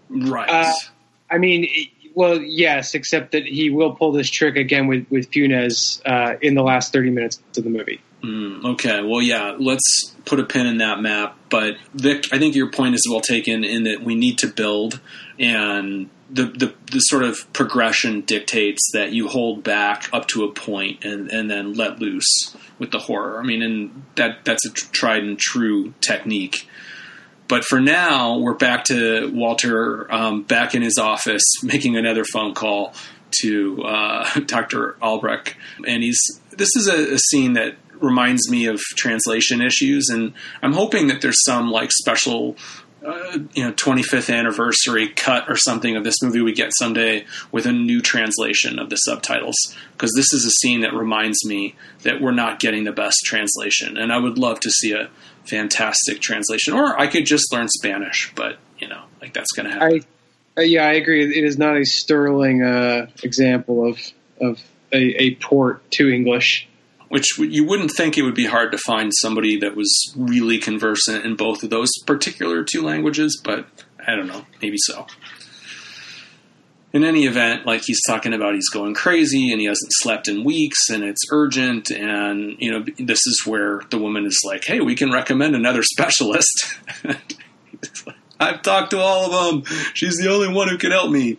[0.09, 0.49] Right.
[0.49, 0.73] Uh,
[1.29, 1.67] I mean,
[2.19, 6.53] well, yes, except that he will pull this trick again with with Funes uh, in
[6.53, 8.01] the last thirty minutes of the movie.
[8.21, 9.01] Mm, okay.
[9.01, 9.55] Well, yeah.
[9.57, 11.37] Let's put a pin in that map.
[11.49, 14.99] But Vic, I think your point is well taken in that we need to build,
[15.39, 20.51] and the the, the sort of progression dictates that you hold back up to a
[20.51, 23.39] point and and then let loose with the horror.
[23.39, 26.67] I mean, and that that's a tried and true technique.
[27.49, 32.53] But for now, we're back to Walter um, back in his office making another phone
[32.53, 32.93] call
[33.41, 34.95] to uh, Dr.
[35.01, 36.19] Albrecht, and he's.
[36.51, 41.21] This is a, a scene that reminds me of translation issues, and I'm hoping that
[41.21, 42.55] there's some like special.
[43.03, 47.65] Uh, you know, 25th anniversary cut or something of this movie we get someday with
[47.65, 49.55] a new translation of the subtitles
[49.93, 53.95] because this is a scene that reminds me that we're not getting the best translation,
[53.95, 55.09] and I would love to see a
[55.45, 59.73] fantastic translation, or I could just learn Spanish, but you know, like that's going to
[59.73, 60.03] happen.
[60.57, 61.23] I, uh, yeah, I agree.
[61.23, 63.99] It is not a sterling uh, example of
[64.41, 64.61] of
[64.91, 66.67] a, a port to English.
[67.09, 71.25] Which you wouldn't think it would be hard to find somebody that was really conversant
[71.25, 73.65] in both of those particular two languages, but
[74.05, 75.07] I don't know, maybe so.
[76.91, 80.43] In any event, like he's talking about, he's going crazy and he hasn't slept in
[80.43, 81.91] weeks and it's urgent.
[81.91, 85.83] And, you know, this is where the woman is like, hey, we can recommend another
[85.83, 86.77] specialist.
[88.39, 89.75] I've talked to all of them.
[89.93, 91.37] She's the only one who can help me.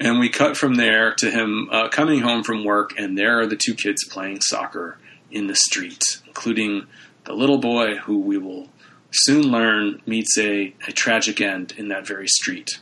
[0.00, 3.46] And we cut from there to him uh, coming home from work, and there are
[3.46, 4.98] the two kids playing soccer
[5.30, 6.86] in the street, including
[7.24, 8.68] the little boy who we will
[9.12, 12.80] soon learn meets a, a tragic end in that very street.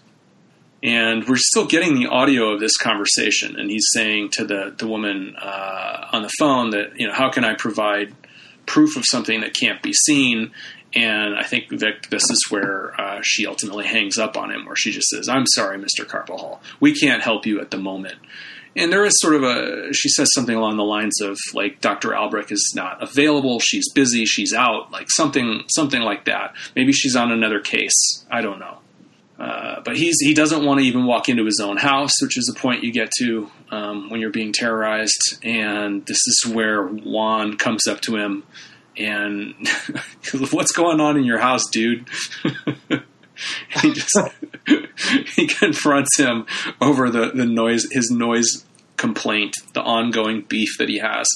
[0.82, 4.86] And we're still getting the audio of this conversation, and he's saying to the, the
[4.86, 8.14] woman uh, on the phone that, you know, how can I provide
[8.64, 10.52] proof of something that can't be seen?
[10.94, 14.76] And I think Vic, this is where uh, she ultimately hangs up on him, where
[14.76, 16.06] she just says, "I'm sorry, Mr.
[16.06, 18.18] Carpahall, we can't help you at the moment."
[18.74, 22.14] And there is sort of a she says something along the lines of like Dr.
[22.14, 26.54] Albrecht is not available, she's busy, she's out, like something something like that.
[26.76, 28.24] Maybe she's on another case.
[28.30, 28.78] I don't know.
[29.38, 32.52] Uh, but he's he doesn't want to even walk into his own house, which is
[32.52, 35.38] a point you get to um, when you're being terrorized.
[35.44, 38.42] And this is where Juan comes up to him
[38.98, 39.54] and
[40.50, 42.08] what's going on in your house, dude?
[43.80, 44.18] he just
[45.36, 46.46] he confronts him
[46.80, 48.64] over the, the noise his noise
[48.96, 51.28] complaint, the ongoing beef that he has.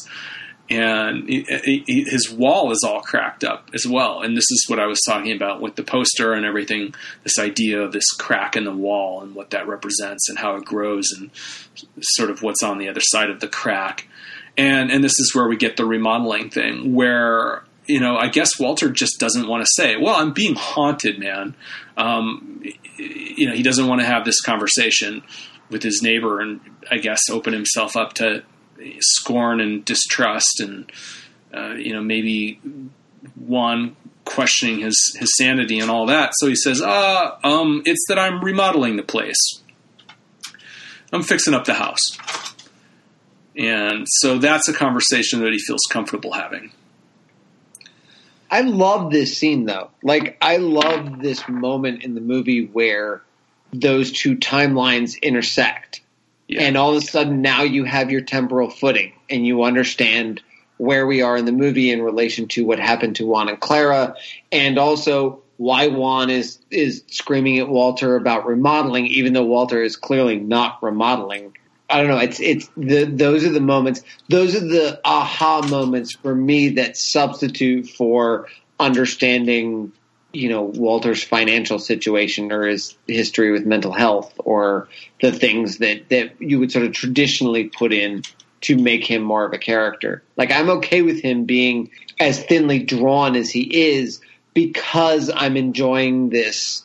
[0.73, 1.43] And he,
[1.87, 4.23] he, his wall is all cracked up as well.
[4.23, 6.95] And this is what I was talking about with the poster and everything.
[7.25, 10.65] This idea of this crack in the wall and what that represents and how it
[10.65, 11.31] grows and
[12.01, 14.09] sort of what's on the other side of the crack
[14.57, 18.59] and and this is where we get the remodeling thing where you know i guess
[18.59, 21.55] walter just doesn't want to say well i'm being haunted man
[21.97, 22.63] um,
[22.97, 25.23] you know he doesn't want to have this conversation
[25.71, 28.43] with his neighbor and i guess open himself up to
[29.01, 30.91] scorn and distrust and
[31.55, 32.61] uh, you know maybe
[33.37, 38.21] Juan questioning his his sanity and all that so he says uh um it's that
[38.21, 39.61] i'm remodeling the place
[41.13, 42.17] i'm fixing up the house
[43.57, 46.73] and so that's a conversation that he feels comfortable having.
[48.51, 49.91] I love this scene though.
[50.03, 53.23] Like I love this moment in the movie where
[53.73, 56.02] those two timelines intersect.
[56.53, 56.63] Yeah.
[56.63, 60.43] And all of a sudden now you have your temporal footing and you understand
[60.79, 64.17] where we are in the movie in relation to what happened to Juan and Clara
[64.51, 69.97] and also why Juan is is screaming at Walter about remodeling even though Walter is
[69.97, 71.57] clearly not remodeling.
[71.89, 72.19] I don't know.
[72.19, 74.03] It's it's the those are the moments.
[74.29, 78.49] Those are the aha moments for me that substitute for
[78.81, 79.93] understanding,
[80.33, 84.89] you know, Walter's financial situation or his history with mental health or
[85.21, 88.23] the things that that you would sort of traditionally put in
[88.63, 90.23] to make him more of a character.
[90.37, 94.21] Like I'm okay with him being as thinly drawn as he is
[94.55, 96.82] because I'm enjoying this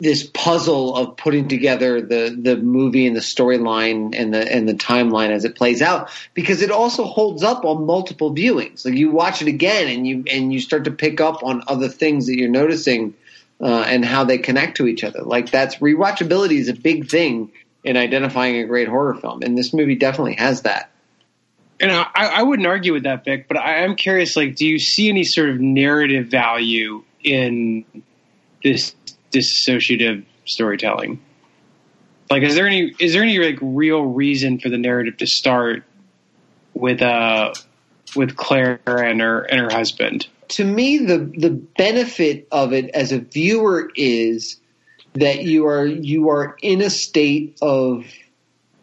[0.00, 4.74] this puzzle of putting together the the movie and the storyline and the and the
[4.74, 8.84] timeline as it plays out because it also holds up on multiple viewings.
[8.84, 11.88] Like you watch it again and you and you start to pick up on other
[11.88, 13.14] things that you're noticing
[13.60, 15.22] uh, and how they connect to each other.
[15.22, 17.52] Like that's rewatchability is a big thing
[17.84, 20.90] in identifying a great horror film, and this movie definitely has that.
[21.80, 24.36] And I, I wouldn't argue with that, Vic, but I am curious.
[24.36, 27.84] Like, do you see any sort of narrative value in
[28.62, 28.94] this
[29.34, 31.20] dissociative storytelling?
[32.30, 35.82] Like, is there any is there any like real reason for the narrative to start
[36.72, 37.52] with uh
[38.16, 40.26] with Claire and her and her husband?
[40.48, 44.58] To me, the the benefit of it as a viewer is
[45.14, 48.06] that you are you are in a state of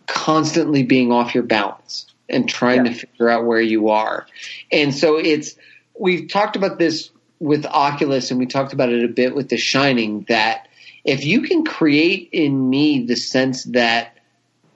[0.07, 2.93] constantly being off your balance and trying yeah.
[2.93, 4.25] to figure out where you are.
[4.71, 5.55] And so it's
[5.97, 7.11] we've talked about this
[7.41, 10.67] with Oculus and we talked about it a bit with The Shining that
[11.03, 14.15] if you can create in me the sense that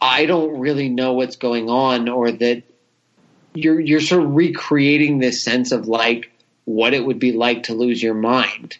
[0.01, 2.63] I don't really know what's going on or that
[3.53, 6.31] you're you're sort of recreating this sense of like
[6.65, 8.77] what it would be like to lose your mind.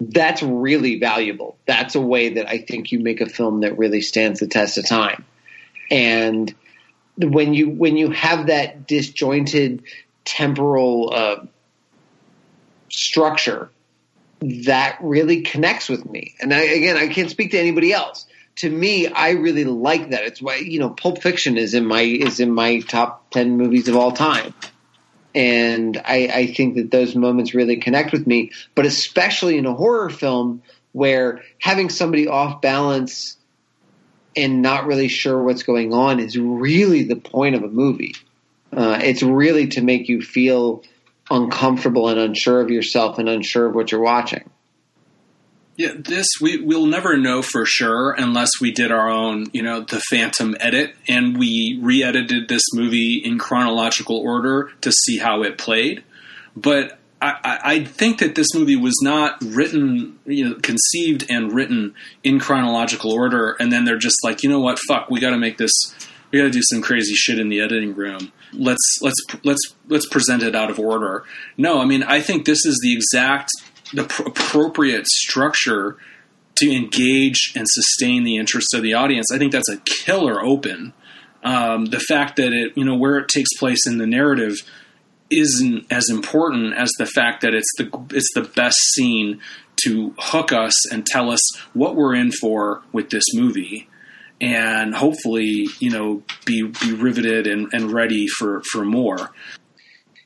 [0.00, 1.58] That's really valuable.
[1.66, 4.78] That's a way that I think you make a film that really stands the test
[4.78, 5.26] of time.
[5.90, 6.54] And
[7.18, 9.82] when you when you have that disjointed
[10.24, 11.36] temporal uh,
[12.96, 13.70] structure
[14.40, 16.34] that really connects with me.
[16.40, 18.26] And I, again, I can't speak to anybody else.
[18.56, 20.24] To me, I really like that.
[20.24, 23.88] It's why you know Pulp Fiction is in my is in my top ten movies
[23.88, 24.54] of all time,
[25.34, 28.52] and I, I think that those moments really connect with me.
[28.74, 30.62] But especially in a horror film
[30.92, 33.36] where having somebody off balance
[34.34, 38.14] and not really sure what's going on is really the point of a movie.
[38.72, 40.82] Uh, it's really to make you feel
[41.30, 44.48] uncomfortable and unsure of yourself and unsure of what you're watching.
[45.76, 49.80] Yeah, this we we'll never know for sure unless we did our own, you know,
[49.80, 55.58] the Phantom edit and we re-edited this movie in chronological order to see how it
[55.58, 56.02] played.
[56.56, 61.94] But I, I, think that this movie was not written, you know, conceived and written
[62.22, 65.38] in chronological order, and then they're just like, you know what, fuck, we got to
[65.38, 65.72] make this,
[66.30, 68.32] we got to do some crazy shit in the editing room.
[68.52, 71.24] Let's let's let's let's present it out of order.
[71.56, 73.50] No, I mean, I think this is the exact,
[73.92, 75.96] the pr- appropriate structure
[76.56, 79.30] to engage and sustain the interest of the audience.
[79.32, 80.94] I think that's a killer open.
[81.42, 84.56] Um, the fact that it, you know, where it takes place in the narrative
[85.30, 89.40] isn't as important as the fact that it's the it's the best scene
[89.84, 91.40] to hook us and tell us
[91.74, 93.88] what we're in for with this movie
[94.40, 99.32] and hopefully you know be be riveted and, and ready for for more.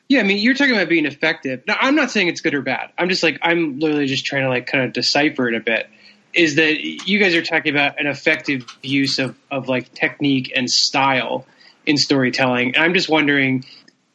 [0.08, 1.62] Yeah i mean you're talking about being effective.
[1.66, 2.90] Now i'm not saying it's good or bad.
[2.98, 5.88] I'm just like i'm literally just trying to like kind of decipher it a bit
[6.32, 10.70] is that you guys are talking about an effective use of, of like technique and
[10.70, 11.44] style
[11.86, 12.74] in storytelling.
[12.74, 13.64] And i'm just wondering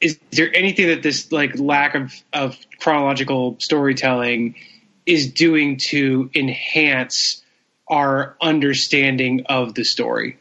[0.01, 4.55] is there anything that this like lack of, of chronological storytelling
[5.05, 7.43] is doing to enhance
[7.87, 10.37] our understanding of the story?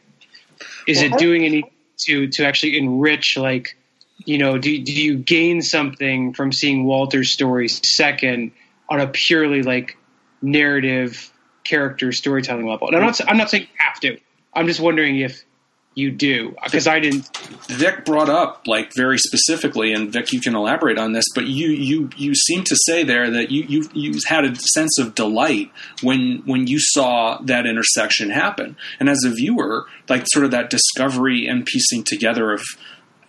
[0.87, 1.71] Is well, it doing any
[2.05, 3.77] to to actually enrich like
[4.25, 8.51] you know do do you gain something from seeing Walter's story second
[8.89, 9.97] on a purely like
[10.41, 11.31] narrative
[11.63, 12.87] character storytelling level?
[12.87, 14.17] And I'm not I'm not saying you have to.
[14.53, 15.44] I'm just wondering if
[15.95, 17.35] you do because I didn't.
[17.67, 21.25] Vic brought up like very specifically, and Vic, you can elaborate on this.
[21.33, 24.99] But you you you seem to say there that you you you had a sense
[24.99, 25.71] of delight
[26.03, 30.69] when when you saw that intersection happen, and as a viewer, like sort of that
[30.69, 32.61] discovery and piecing together of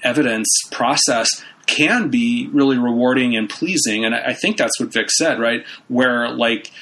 [0.03, 1.29] evidence process
[1.67, 4.05] can be really rewarding and pleasing.
[4.05, 5.65] And I, I think that's what Vic said, right?
[5.89, 6.73] Where like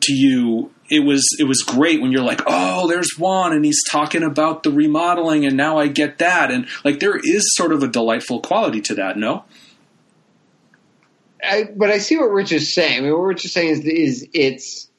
[0.00, 3.82] to you it was it was great when you're like, oh, there's Juan, and he's
[3.90, 7.82] talking about the remodeling, and now I get that, and like there is sort of
[7.82, 9.16] a delightful quality to that.
[9.16, 9.44] No,
[11.42, 12.98] I, but I see what Rich is saying.
[12.98, 14.90] I mean, what Rich is saying is is it's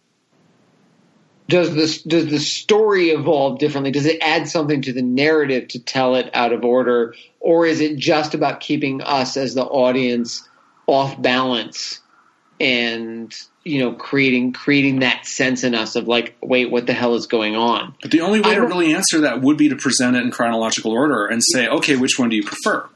[1.48, 3.92] does this does the story evolve differently?
[3.92, 7.82] Does it add something to the narrative to tell it out of order, or is
[7.82, 10.42] it just about keeping us as the audience
[10.88, 12.00] off balance
[12.60, 13.32] and
[13.64, 17.28] you know creating creating that sense in us of like wait what the hell is
[17.28, 17.96] going on?
[18.02, 20.92] But the only way to really answer that would be to present it in chronological
[20.92, 22.88] order and say okay which one do you prefer?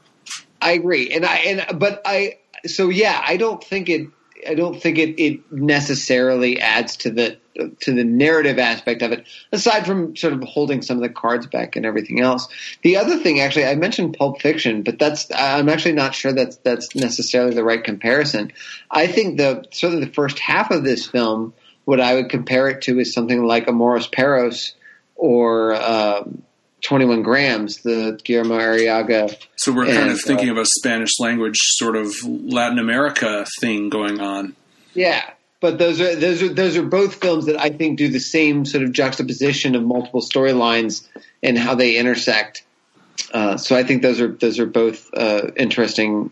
[0.60, 1.10] I agree.
[1.10, 4.08] And i and but i so yeah i don't think it
[4.46, 7.38] I don't think it, it necessarily adds to the
[7.80, 9.26] to the narrative aspect of it.
[9.52, 12.48] Aside from sort of holding some of the cards back and everything else,
[12.82, 16.56] the other thing actually I mentioned Pulp Fiction, but that's I'm actually not sure that's
[16.58, 18.52] that's necessarily the right comparison.
[18.90, 21.54] I think the sort of the first half of this film,
[21.84, 24.74] what I would compare it to is something like Amores Perros
[25.16, 25.74] or.
[25.74, 26.42] Um,
[26.80, 29.36] 21 grams, the Guillermo Arriaga.
[29.56, 33.44] So we're kind and, of thinking uh, of a Spanish language sort of Latin America
[33.60, 34.54] thing going on.
[34.94, 35.28] Yeah,
[35.60, 38.64] but those are those are those are both films that I think do the same
[38.64, 41.06] sort of juxtaposition of multiple storylines
[41.42, 42.64] and how they intersect.
[43.32, 46.30] Uh, so I think those are those are both uh, interesting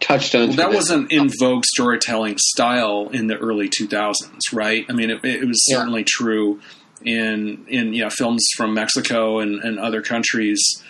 [0.00, 0.56] touchstones.
[0.56, 4.84] Well, that wasn't in vogue storytelling style in the early 2000s, right?
[4.88, 6.06] I mean, it, it was certainly yeah.
[6.08, 6.60] true
[7.04, 10.82] in in know, films from Mexico and, and other countries,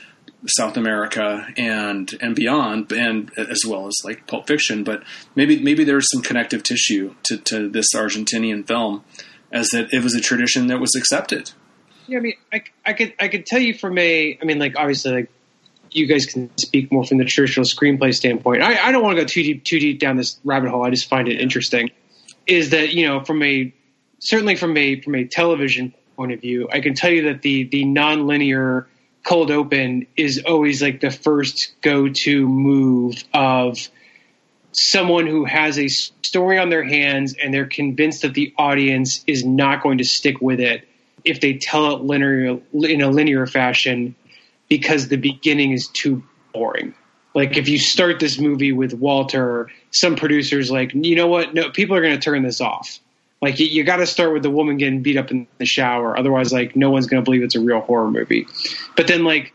[0.47, 4.85] South America and and beyond, and as well as like Pulp Fiction.
[4.85, 5.03] But
[5.35, 9.05] maybe maybe there's some connective tissue to, to this Argentinian film,
[9.51, 11.53] as that it was a tradition that was accepted.
[12.07, 14.77] Yeah, I mean, I, I could I could tell you from a, I mean, like
[14.77, 15.31] obviously, like
[15.91, 18.63] you guys can speak more from the traditional screenplay standpoint.
[18.63, 20.85] I, I don't want to go too deep too deep down this rabbit hole.
[20.85, 21.91] I just find it interesting.
[22.47, 23.75] Is that you know from a
[24.21, 27.65] certainly from a from a television point of view, I can tell you that the
[27.65, 28.87] the nonlinear
[29.29, 33.77] cold open is always like the first go to move of
[34.73, 39.45] someone who has a story on their hands and they're convinced that the audience is
[39.45, 40.89] not going to stick with it
[41.25, 44.15] if they tell it linear in a linear fashion
[44.71, 46.23] because the beginning is too
[46.55, 46.95] boring.
[47.35, 51.53] Like if you start this movie with Walter, some producers like, you know what?
[51.53, 52.99] No, people are going to turn this off.
[53.41, 56.19] Like you, you got to start with the woman getting beat up in the shower,
[56.19, 58.47] otherwise, like no one's going to believe it's a real horror movie.
[58.97, 59.53] But then, like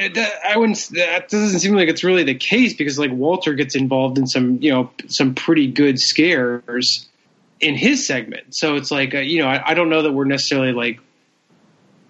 [0.00, 0.88] I wouldn't.
[0.92, 4.58] That doesn't seem like it's really the case because like Walter gets involved in some
[4.60, 7.08] you know some pretty good scares
[7.60, 8.54] in his segment.
[8.54, 11.00] So it's like uh, you know I, I don't know that we're necessarily like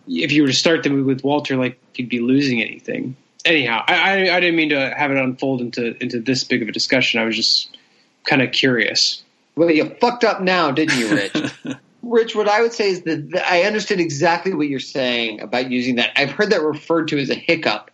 [0.06, 3.16] if you were to start the movie with Walter, like you'd be losing anything.
[3.44, 6.68] Anyhow, I, I, I didn't mean to have it unfold into into this big of
[6.68, 7.20] a discussion.
[7.20, 7.76] I was just
[8.24, 9.22] kind of curious.
[9.56, 11.54] Well, you fucked up now, didn't you, Rich?
[12.02, 15.96] Rich, what I would say is that I understood exactly what you're saying about using
[15.96, 16.10] that.
[16.16, 17.90] I've heard that referred to as a hiccup.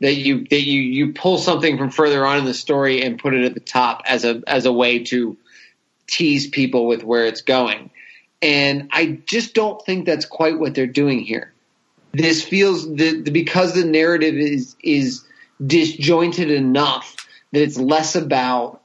[0.00, 3.34] That you that you you pull something from further on in the story and put
[3.34, 5.36] it at the top as a as a way to
[6.08, 7.90] tease people with where it's going.
[8.42, 11.52] And I just don't think that's quite what they're doing here.
[12.12, 15.24] This feels that because the narrative is is
[15.64, 17.16] disjointed enough
[17.52, 18.81] that it's less about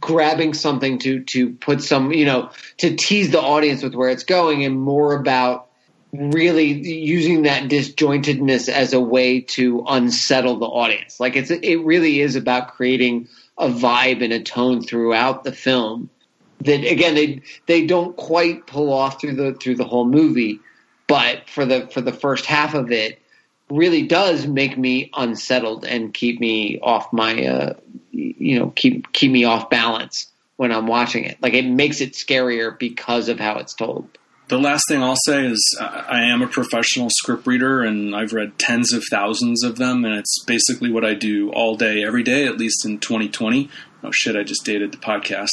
[0.00, 4.24] grabbing something to to put some you know to tease the audience with where it's
[4.24, 5.68] going and more about
[6.12, 11.18] really using that disjointedness as a way to unsettle the audience.
[11.18, 16.10] Like it's it really is about creating a vibe and a tone throughout the film
[16.60, 20.60] that again they they don't quite pull off through the through the whole movie
[21.06, 23.20] but for the for the first half of it
[23.70, 27.74] really does make me unsettled and keep me off my uh,
[28.14, 31.38] you know keep keep me off balance when I'm watching it.
[31.42, 34.08] Like it makes it scarier because of how it's told.
[34.48, 38.34] The last thing I'll say is uh, I am a professional script reader and I've
[38.34, 42.22] read tens of thousands of them and it's basically what I do all day every
[42.22, 43.70] day at least in 2020.
[44.02, 45.48] Oh shit, I just dated the podcast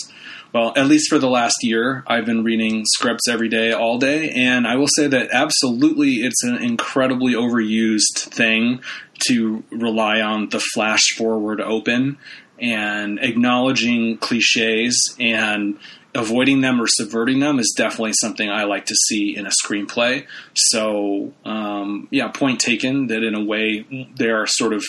[0.53, 4.31] well, at least for the last year, I've been reading scripts every day, all day,
[4.31, 8.81] and I will say that absolutely it's an incredibly overused thing
[9.27, 12.17] to rely on the flash forward open
[12.61, 15.77] and acknowledging cliches and
[16.13, 20.25] avoiding them or subverting them is definitely something I like to see in a screenplay.
[20.53, 24.83] So, um, yeah, point taken that in a way they are sort of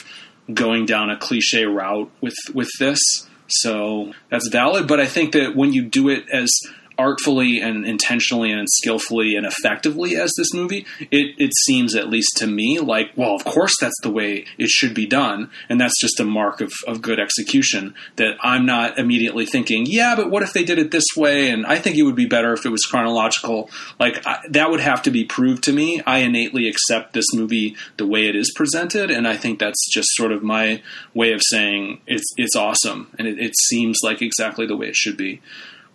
[0.53, 3.01] going down a cliche route with with this.
[3.49, 4.89] So that's valid.
[4.89, 6.51] But I think that when you do it as
[6.99, 12.37] artfully and intentionally and skillfully and effectively as this movie, it, it seems, at least
[12.37, 15.51] to me, like, well, of course that's the way it should be done.
[15.69, 20.15] And that's just a mark of, of good execution that I'm not immediately thinking, yeah,
[20.17, 21.51] but what if they did it this way?
[21.51, 23.71] And I think it would be better if it was chronological.
[23.99, 26.03] Like, I, that would have to be proved to me.
[26.07, 29.11] I innately accept this movie the way it is presented.
[29.11, 30.83] And I think that's just sort of my
[31.15, 33.09] way of saying it's, it's awesome.
[33.19, 35.41] And it, it seems like exactly the way it should be.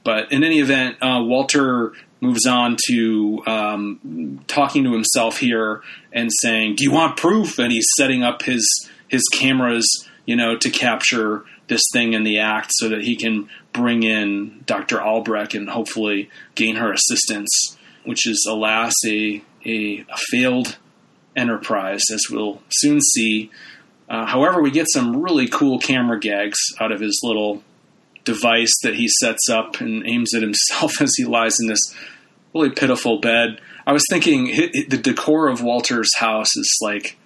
[0.08, 5.82] But in any event, uh, Walter moves on to um, talking to himself here
[6.14, 8.66] and saying, "Do you want proof?" And he's setting up his
[9.10, 9.86] his cameras,
[10.26, 14.64] you know, to capture this thing in the act so that he can bring in
[14.66, 15.02] Dr.
[15.02, 20.78] Albrecht and hopefully gain her assistance, which is, alas, a, a, a failed
[21.36, 23.52] enterprise, as we'll soon see.
[24.08, 27.62] Uh, however, we get some really cool camera gags out of his little
[28.28, 31.96] device that he sets up and aims at himself as he lies in this
[32.54, 33.60] really pitiful bed.
[33.88, 34.46] I was thinking
[34.90, 37.18] the decor of Walter's house is like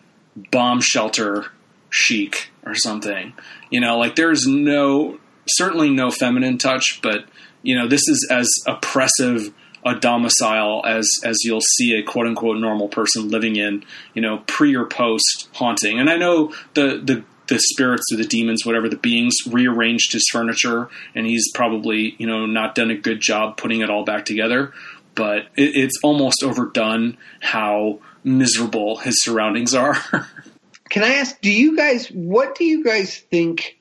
[0.52, 1.48] bomb shelter
[1.90, 3.34] chic or something.
[3.72, 7.26] You know, like there's no certainly no feminine touch, but
[7.64, 9.52] you know, this is as oppressive
[9.84, 13.84] a domicile as as you'll see a quote unquote normal person living in,
[14.14, 16.00] you know, pre or post haunting.
[16.00, 20.28] And I know the the the spirits or the demons, whatever the beings, rearranged his
[20.32, 24.26] furniture, and he's probably you know not done a good job putting it all back
[24.26, 24.74] together.
[25.14, 29.98] But it, it's almost overdone how miserable his surroundings are.
[30.90, 31.40] Can I ask?
[31.42, 32.08] Do you guys?
[32.08, 33.78] What do you guys think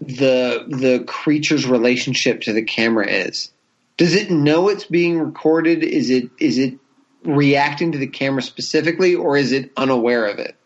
[0.00, 3.50] the the creature's relationship to the camera is?
[3.96, 5.82] Does it know it's being recorded?
[5.82, 6.78] Is it is it
[7.24, 10.56] reacting to the camera specifically, or is it unaware of it?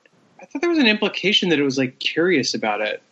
[0.54, 3.02] I thought there was an implication that it was like curious about it.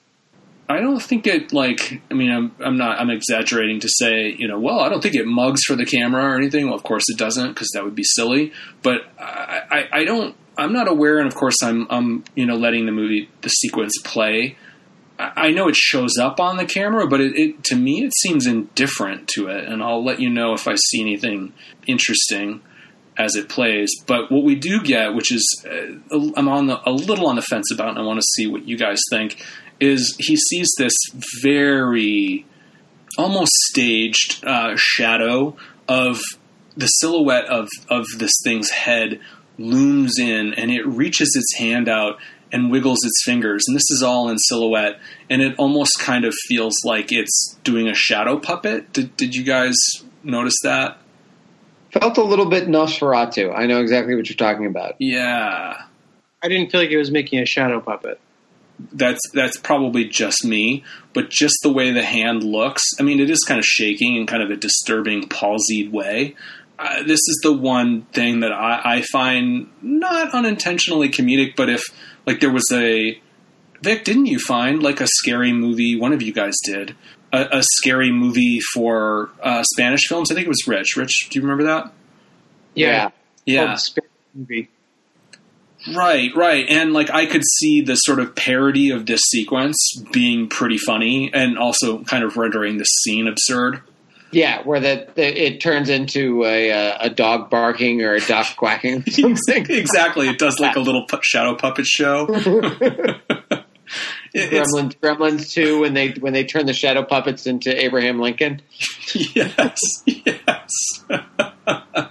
[0.68, 2.00] I don't think it like.
[2.08, 3.00] I mean, I'm I'm not.
[3.00, 6.24] I'm exaggerating to say, you know, well, I don't think it mugs for the camera
[6.24, 6.66] or anything.
[6.66, 8.52] Well, of course it doesn't, because that would be silly.
[8.82, 10.36] But I, I, I don't.
[10.56, 13.94] I'm not aware, and of course I'm I'm you know letting the movie the sequence
[14.04, 14.56] play.
[15.18, 18.46] I know it shows up on the camera, but it, it, to me it seems
[18.46, 21.52] indifferent to it, and I'll let you know if I see anything
[21.86, 22.60] interesting
[23.22, 23.90] as it plays.
[24.06, 27.42] But what we do get, which is uh, I'm on the, a little on the
[27.42, 29.44] fence about, and I want to see what you guys think,
[29.80, 30.94] is he sees this
[31.42, 32.46] very
[33.18, 35.56] almost staged uh, shadow
[35.88, 36.20] of
[36.76, 39.20] the silhouette of of this thing's head
[39.58, 42.18] looms in, and it reaches its hand out
[42.50, 43.64] and wiggles its fingers.
[43.66, 45.00] And this is all in silhouette,
[45.30, 48.92] and it almost kind of feels like it's doing a shadow puppet.
[48.92, 49.74] Did, did you guys
[50.22, 50.98] notice that?
[51.92, 53.54] Felt a little bit Nosferatu.
[53.54, 54.94] I know exactly what you're talking about.
[54.98, 55.74] Yeah.
[56.42, 58.18] I didn't feel like it was making a shadow puppet.
[58.92, 60.82] That's that's probably just me,
[61.12, 62.82] but just the way the hand looks.
[62.98, 66.34] I mean, it is kind of shaking in kind of a disturbing, palsied way.
[66.78, 71.84] Uh, this is the one thing that I, I find not unintentionally comedic, but if
[72.26, 73.20] like there was a
[73.82, 75.98] Vic, didn't you find like a scary movie?
[75.98, 76.96] One of you guys did
[77.32, 80.30] a, a scary movie for uh, Spanish films.
[80.30, 80.96] I think it was Rich.
[80.96, 81.92] Rich, do you remember that?
[82.74, 83.10] Yeah,
[83.44, 83.76] yeah,
[84.34, 84.68] movie.
[85.94, 89.76] Right, right, and like I could see the sort of parody of this sequence
[90.12, 93.82] being pretty funny, and also kind of rendering the scene absurd.
[94.30, 99.04] Yeah, where the, the it turns into a a dog barking or a duck quacking.
[99.18, 102.26] exactly, it does like a little shadow puppet show.
[104.34, 108.62] Gremlins, Gremlins two when they when they turn the shadow puppets into Abraham Lincoln.
[109.14, 110.70] Yes, yes.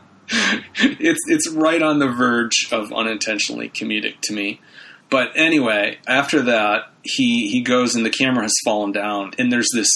[0.78, 4.62] it's it's right on the verge of unintentionally comedic to me.
[5.10, 9.70] But anyway, after that, he he goes and the camera has fallen down, and there's
[9.74, 9.90] this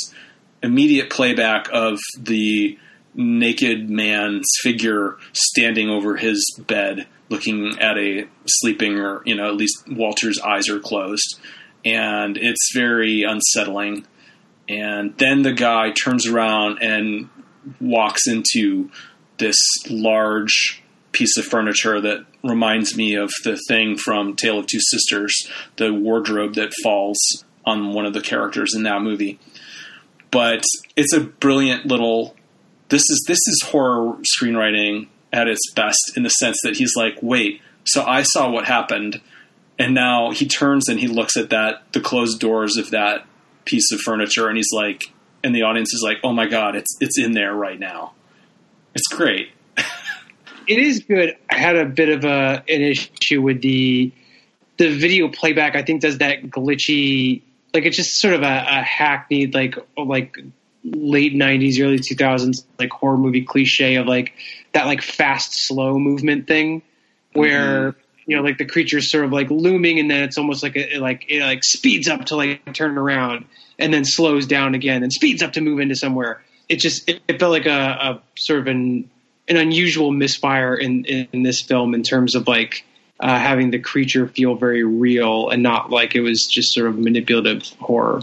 [0.63, 2.77] immediate playback of the
[3.13, 9.55] naked man's figure standing over his bed, looking at a sleeping, or you know, at
[9.55, 11.39] least Walter's eyes are closed,
[11.85, 14.05] and it's very unsettling.
[14.67, 17.29] And then the guy turns around and
[17.79, 18.89] walks into
[19.37, 19.57] this
[19.89, 25.49] large piece of furniture that reminds me of the thing from Tale of Two Sisters,
[25.77, 27.17] the wardrobe that falls
[27.65, 29.39] on one of the characters in that movie
[30.35, 30.65] but
[30.97, 32.35] it's a brilliant little.
[32.89, 37.17] This is this is horror screenwriting at its best in the sense that he's like,
[37.21, 39.21] wait, so I saw what happened,
[39.77, 43.25] and now he turns and he looks at that the closed doors of that
[43.65, 45.03] piece of furniture, and he's like,
[45.43, 48.13] and the audience is like, oh my god, it's it's in there right now.
[48.93, 49.51] It's great.
[49.77, 51.35] it is good.
[51.49, 54.11] I had a bit of a an issue with the
[54.77, 55.75] the video playback.
[55.75, 57.41] I think does that glitchy
[57.75, 60.37] like it's just sort of a, a hackneyed like like
[60.83, 64.33] late 90s early 2000s like horror movie cliche of like
[64.73, 66.83] that like fast slow movement thing
[67.33, 67.99] where mm-hmm.
[68.25, 70.95] You know like the creature's sort of like looming and then it's almost like a,
[70.95, 73.45] it like it like speeds up to like turn around
[73.77, 77.21] and then slows down again and speeds up to move into somewhere it just it,
[77.27, 79.09] it felt like a, a, sort of an
[79.47, 82.83] an unusual misfire in, in this film in terms of like
[83.19, 86.97] uh, having the creature feel very real and not like it was just sort of
[86.97, 88.21] manipulative horror.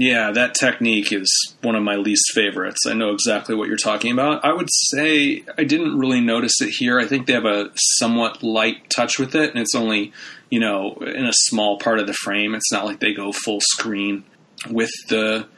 [0.00, 1.28] Yeah, that technique is
[1.60, 2.86] one of my least favorites.
[2.86, 4.44] I know exactly what you're talking about.
[4.44, 7.00] I would say I didn't really notice it here.
[7.00, 10.12] I think they have a somewhat light touch with it, and it's only,
[10.50, 12.54] you know, in a small part of the frame.
[12.54, 14.22] It's not like they go full screen
[14.70, 15.48] with the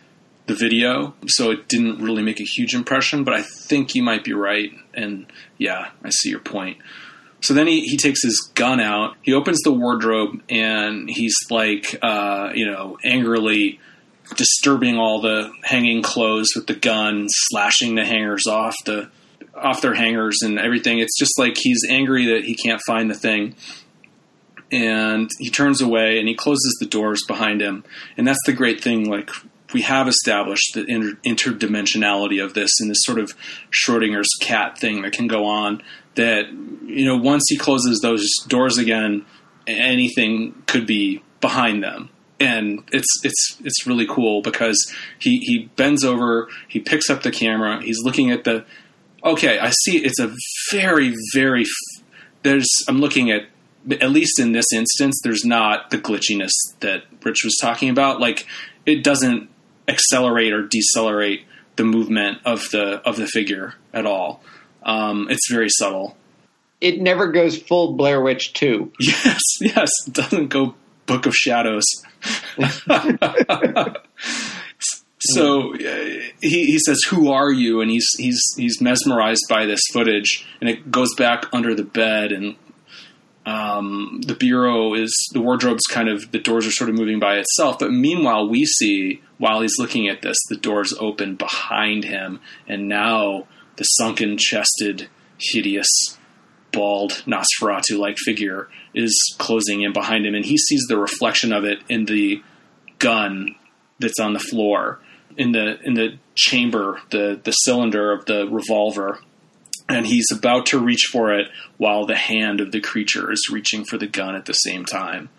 [0.47, 4.25] the video, so it didn't really make a huge impression, but I think you might
[4.25, 4.73] be right.
[4.95, 6.79] And yeah, I see your point.
[7.43, 9.17] So then he, he takes his gun out.
[9.21, 13.81] He opens the wardrobe and he's like, uh, you know, angrily
[14.37, 19.11] disturbing all the hanging clothes with the gun, slashing the hangers off the
[19.55, 20.99] off their hangers and everything.
[20.99, 23.55] It's just like he's angry that he can't find the thing.
[24.73, 27.85] And he turns away and he closes the doors behind him.
[28.17, 29.11] And that's the great thing.
[29.11, 29.31] Like
[29.75, 33.35] we have established the inter- interdimensionality of this and this sort of
[33.71, 35.83] Schrodinger's cat thing that can go on.
[36.15, 36.51] That
[36.87, 39.27] you know, once he closes those doors again,
[39.67, 46.05] anything could be behind them and it's it's it's really cool because he he bends
[46.05, 48.65] over, he picks up the camera, he's looking at the.
[49.23, 49.99] Okay, I see.
[49.99, 50.35] It's a
[50.73, 51.67] very very.
[52.43, 53.43] There's I'm looking at
[53.91, 58.21] at least in this instance, there's not the glitchiness that Rich was talking about.
[58.21, 58.47] Like
[58.87, 59.49] it doesn't
[59.89, 61.45] accelerate or decelerate
[61.77, 64.43] the movement of the of the figure at all.
[64.83, 66.17] Um, it's very subtle.
[66.81, 68.93] It never goes full Blair Witch two.
[69.01, 70.75] Yes, yes, it doesn't go
[71.07, 71.85] Book of Shadows.
[75.21, 75.79] so uh,
[76.41, 80.69] he, he says, "Who are you?" And he's he's he's mesmerized by this footage, and
[80.69, 82.57] it goes back under the bed, and
[83.47, 87.37] um, the bureau is the wardrobe's kind of the doors are sort of moving by
[87.37, 87.79] itself.
[87.79, 92.89] But meanwhile, we see while he's looking at this, the doors open behind him, and
[92.89, 95.89] now the sunken chested, hideous
[96.73, 101.65] bald Nosferatu like figure is closing in behind him, and he sees the reflection of
[101.65, 102.43] it in the
[102.99, 103.57] gun
[103.99, 105.01] that's on the floor
[105.37, 109.21] in the in the chamber, the the cylinder of the revolver.
[109.89, 113.85] And he's about to reach for it while the hand of the creature is reaching
[113.85, 115.31] for the gun at the same time.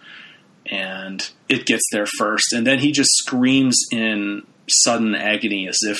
[0.66, 2.52] And it gets there first.
[2.52, 5.98] And then he just screams in sudden agony as if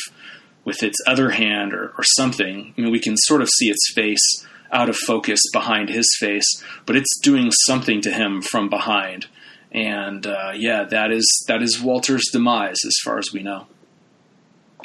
[0.66, 2.74] with its other hand or, or something.
[2.78, 6.64] I mean, we can sort of see its face out of focus behind his face,
[6.86, 9.28] but it's doing something to him from behind.
[9.72, 13.68] And uh, yeah, that is that is Walter's demise, as far as we know.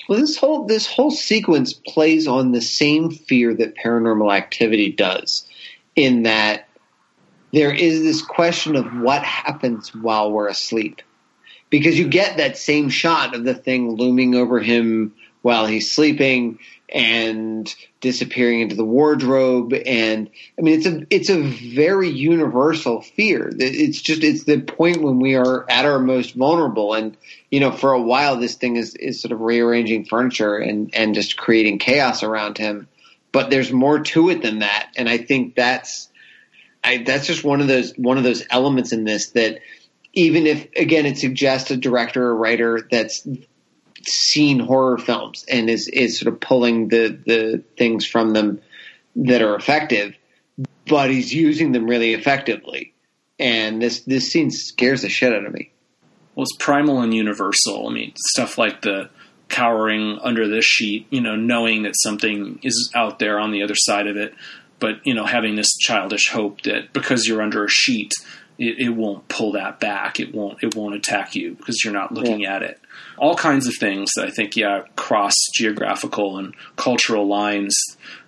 [0.08, 5.48] Well, this whole this whole sequence plays on the same fear that Paranormal Activity does,
[5.96, 6.68] in that
[7.52, 11.02] there is this question of what happens while we're asleep,
[11.70, 16.58] because you get that same shot of the thing looming over him while he's sleeping
[16.88, 19.72] and disappearing into the wardrobe.
[19.74, 23.50] And i mean it's a it's a very universal fear.
[23.58, 26.94] It's just it's the point when we are at our most vulnerable.
[26.94, 27.16] And
[27.50, 31.14] you know for a while this thing is is sort of rearranging furniture and and
[31.14, 32.88] just creating chaos around him.
[33.32, 34.90] But there's more to it than that.
[34.96, 36.08] And i think that's
[36.86, 39.58] I, that's just one of those one of those elements in this that
[40.12, 43.26] even if again it suggests a director or writer that's
[44.06, 48.60] seen horror films and is is sort of pulling the the things from them
[49.16, 50.14] that are effective,
[50.86, 52.92] but he's using them really effectively.
[53.38, 55.70] And this this scene scares the shit out of me.
[56.34, 57.88] Well, it's primal and universal.
[57.88, 59.10] I mean, stuff like the
[59.48, 63.74] cowering under this sheet, you know, knowing that something is out there on the other
[63.74, 64.34] side of it,
[64.78, 68.12] but you know, having this childish hope that because you're under a sheet,
[68.58, 70.20] it, it won't pull that back.
[70.20, 70.62] It won't.
[70.62, 72.56] It won't attack you because you're not looking yeah.
[72.56, 72.80] at it
[73.18, 77.76] all kinds of things that I think, yeah, cross geographical and cultural lines.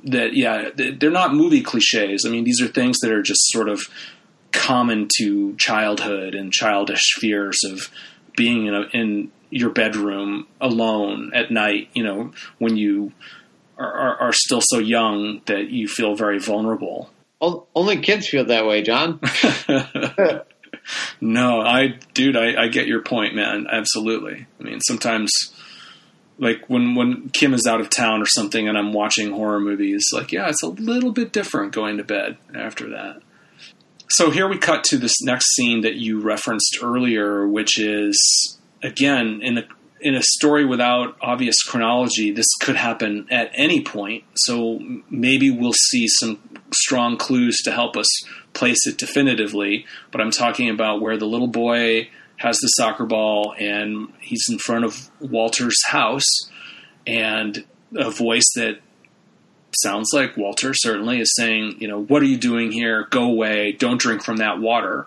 [0.05, 2.25] That, yeah, they're not movie cliches.
[2.27, 3.83] I mean, these are things that are just sort of
[4.53, 7.91] common to childhood and childish fears of
[8.37, 11.91] being in, a, in your bedroom alone at night.
[11.93, 13.13] You know, when you
[13.77, 17.11] are, are, are still so young that you feel very vulnerable.
[17.40, 19.20] Only kids feel that way, John.
[21.20, 23.66] no, I, dude, I, I get your point, man.
[23.70, 24.47] Absolutely.
[24.59, 25.32] I mean, sometimes,
[26.39, 30.06] like when when Kim is out of town or something, and I'm watching horror movies,
[30.12, 33.23] like, yeah, it's a little bit different going to bed after that.
[34.10, 39.40] So here we cut to this next scene that you referenced earlier, which is again
[39.43, 39.65] in a
[40.01, 44.24] in a story without obvious chronology, this could happen at any point.
[44.36, 46.39] So maybe we'll see some
[46.73, 48.09] strong clues to help us
[48.53, 49.86] place it definitively.
[50.11, 54.59] But I'm talking about where the little boy has the soccer ball and he's in
[54.59, 56.27] front of Walter's house,
[57.07, 57.65] and
[57.97, 58.81] a voice that
[59.82, 63.07] sounds like Walter certainly is saying, you know, what are you doing here?
[63.11, 63.73] Go away.
[63.73, 65.07] Don't drink from that water.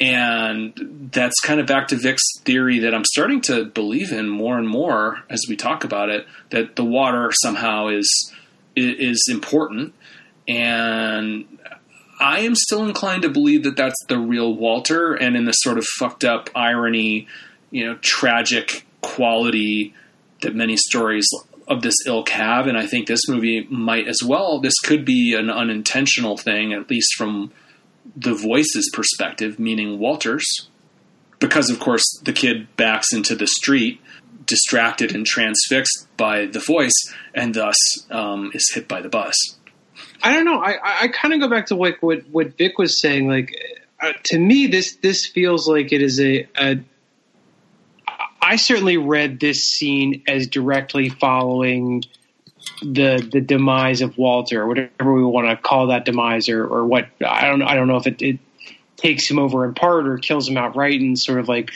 [0.00, 4.58] And that's kind of back to Vic's theory that I'm starting to believe in more
[4.58, 8.32] and more as we talk about it that the water somehow is
[8.74, 9.94] is important
[10.48, 11.46] and
[12.20, 15.76] I am still inclined to believe that that's the real Walter and in the sort
[15.76, 17.26] of fucked up irony,
[17.70, 19.94] you know, tragic quality
[20.42, 21.28] that many stories
[21.68, 24.60] of this ilk have and I think this movie might as well.
[24.60, 27.52] This could be an unintentional thing at least from
[28.16, 30.68] the voice's perspective, meaning Walter's.
[31.38, 34.00] because of course the kid backs into the street
[34.46, 36.92] distracted and transfixed by the voice
[37.34, 37.76] and thus
[38.10, 39.34] um, is hit by the bus
[40.22, 40.60] I don't know.
[40.60, 43.28] I, I, kind of go back to like what, what Vic was saying.
[43.28, 43.54] Like,
[44.00, 46.80] uh, to me, this this feels like it is a, a.
[48.40, 52.04] I certainly read this scene as directly following
[52.82, 57.08] the the demise of Walter, whatever we want to call that demise, or, or what
[57.24, 58.38] I don't I don't know if it, it
[58.96, 61.72] takes him over in part or kills him outright and sort of like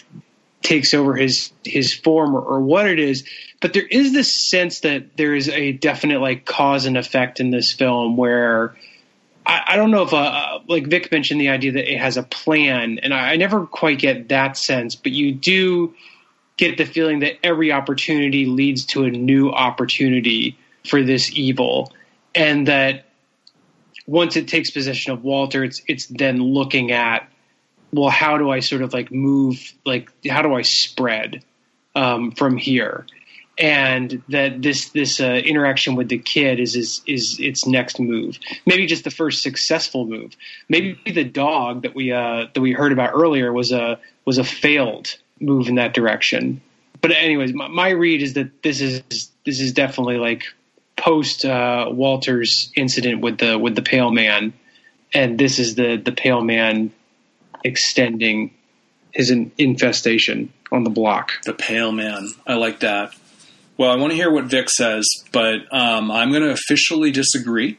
[0.62, 3.24] takes over his his form or, or, what it is
[3.60, 7.50] but there is this sense that there is a definite like cause and effect in
[7.50, 8.74] this film where
[9.44, 12.22] I, I don't know if uh, like Vic mentioned the idea that it has a
[12.22, 15.94] plan and I, I never quite get that sense but you do
[16.56, 21.92] get the feeling that every opportunity leads to a new opportunity for this evil
[22.34, 23.04] and that
[24.06, 27.28] once it takes possession of Walter it's it's then looking at
[27.92, 31.42] well, how do I sort of like move, like, how do I spread
[31.94, 33.06] um, from here?
[33.58, 38.38] And that this this uh, interaction with the kid is, is is its next move.
[38.66, 40.36] Maybe just the first successful move.
[40.68, 44.44] Maybe the dog that we uh, that we heard about earlier was a was a
[44.44, 46.60] failed move in that direction.
[47.00, 49.02] But anyways, my, my read is that this is
[49.44, 50.44] this is definitely like
[50.96, 54.52] post uh, Walter's incident with the with the Pale Man,
[55.14, 56.92] and this is the the Pale Man
[57.64, 58.52] extending
[59.12, 61.32] his infestation on the block.
[61.44, 62.28] The Pale Man.
[62.46, 63.14] I like that.
[63.78, 67.78] Well, I want to hear what Vic says, but um, I'm going to officially disagree.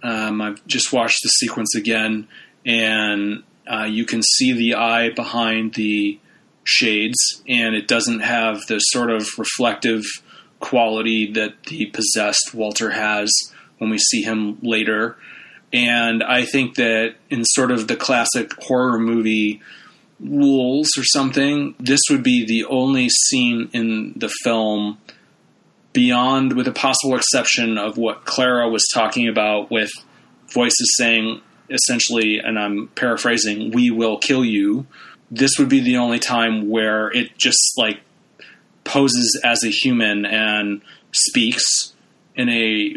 [0.00, 2.28] Um, I've just watched the sequence again,
[2.64, 6.20] and uh, you can see the eye behind the
[6.62, 10.04] shades, and it doesn't have the sort of reflective
[10.60, 13.32] quality that the possessed Walter has
[13.78, 15.16] when we see him later.
[15.72, 19.60] And I think that in sort of the classic horror movie
[20.20, 24.98] rules or something, this would be the only scene in the film
[25.92, 29.90] beyond, with a possible exception of what Clara was talking about with
[30.52, 31.40] voices saying
[31.70, 34.86] essentially, and I'm paraphrasing, we will kill you.
[35.30, 38.00] This would be the only time where it just like
[38.84, 40.80] poses as a human and
[41.12, 41.92] speaks
[42.36, 42.94] in a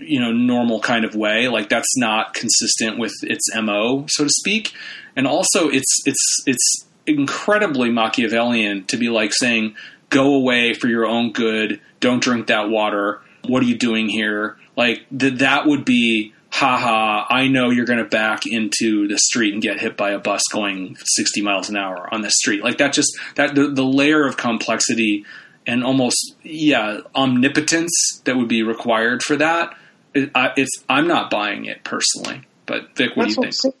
[0.00, 4.30] you know normal kind of way like that's not consistent with its mo so to
[4.30, 4.74] speak
[5.16, 9.74] and also it's it's it's incredibly machiavellian to be like saying
[10.10, 14.56] go away for your own good don't drink that water what are you doing here
[14.76, 19.52] like th- that would be haha i know you're going to back into the street
[19.52, 22.78] and get hit by a bus going 60 miles an hour on the street like
[22.78, 25.24] that just that the, the layer of complexity
[25.66, 29.76] and almost yeah omnipotence that would be required for that.
[30.14, 33.74] It, I, it's I'm not buying it personally, but Vic, what That's do you think?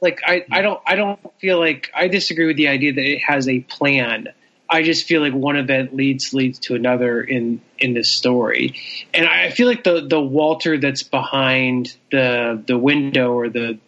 [0.00, 0.62] Like I, I hmm.
[0.62, 4.28] don't I don't feel like I disagree with the idea that it has a plan.
[4.70, 8.74] I just feel like one event leads leads to another in in this story,
[9.14, 13.78] and I feel like the the Walter that's behind the the window or the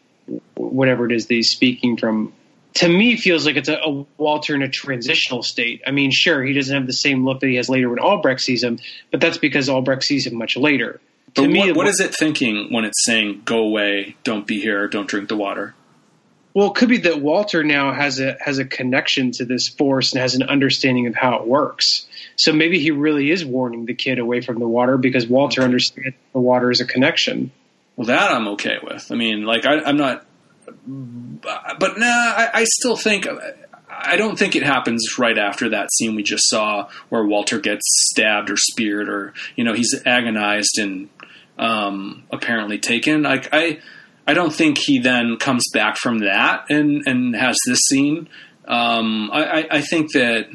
[0.54, 2.32] whatever it is that he's speaking from
[2.74, 5.82] to me feels like it's a, a, Walter in a transitional state.
[5.86, 8.40] I mean, sure, he doesn't have the same look that he has later when Albreck
[8.40, 8.78] sees him,
[9.10, 11.00] but that's because Albreck sees him much later.
[11.34, 14.60] But to what, me, what is it thinking when it's saying "Go away, don't be
[14.60, 15.74] here, don't drink the water"?
[16.52, 20.12] Well, it could be that Walter now has a has a connection to this force
[20.12, 22.06] and has an understanding of how it works.
[22.36, 26.16] So maybe he really is warning the kid away from the water because Walter understands
[26.32, 27.52] the water is a connection.
[27.96, 29.12] Well, that I'm okay with.
[29.12, 30.26] I mean, like I, I'm not
[30.86, 33.26] but nah, I, I still think
[33.88, 37.82] I don't think it happens right after that scene we just saw where Walter gets
[38.10, 41.08] stabbed or speared or you know he's agonized and
[41.58, 43.22] um, apparently taken.
[43.22, 43.80] Like I,
[44.26, 48.28] I don't think he then comes back from that and and has this scene.
[48.66, 50.48] Um, I, I think that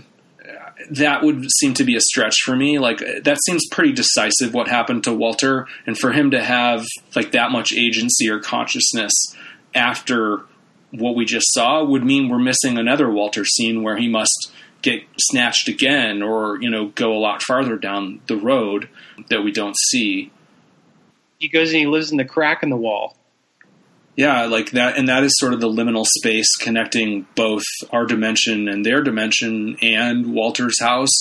[0.91, 2.79] that would seem to be a stretch for me.
[2.79, 6.85] Like that seems pretty decisive what happened to Walter, and for him to have
[7.15, 9.13] like that much agency or consciousness
[9.73, 10.45] after
[10.91, 14.51] what we just saw would mean we're missing another Walter scene where he must
[14.81, 18.87] get snatched again or you know go a lot farther down the road
[19.29, 20.31] that we don't see
[21.39, 23.14] he goes and he lives in the crack in the wall
[24.15, 28.67] yeah like that and that is sort of the liminal space connecting both our dimension
[28.67, 31.11] and their dimension and walter's house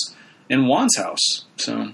[0.49, 1.93] and juan's house so.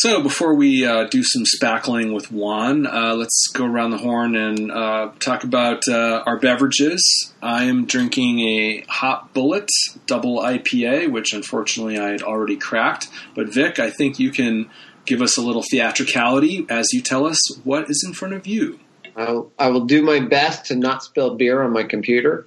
[0.00, 4.36] So before we uh, do some spackling with Juan, uh, let's go around the horn
[4.36, 7.02] and uh, talk about uh, our beverages.
[7.42, 9.68] I am drinking a Hot Bullet
[10.06, 13.08] Double IPA, which unfortunately I had already cracked.
[13.34, 14.70] But Vic, I think you can
[15.08, 18.78] give us a little theatricality as you tell us what is in front of you.
[19.16, 22.46] I'll, I will do my best to not spill beer on my computer.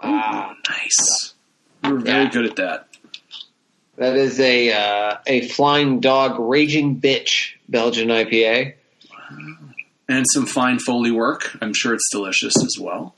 [0.00, 1.34] Ah, Nice.
[1.84, 2.30] You're very Yeah.
[2.30, 2.88] good at that.
[3.96, 8.74] That is a uh, a flying dog, raging bitch Belgian IPA.
[10.08, 11.56] And some fine Foley work.
[11.62, 13.14] I'm sure it's delicious as well.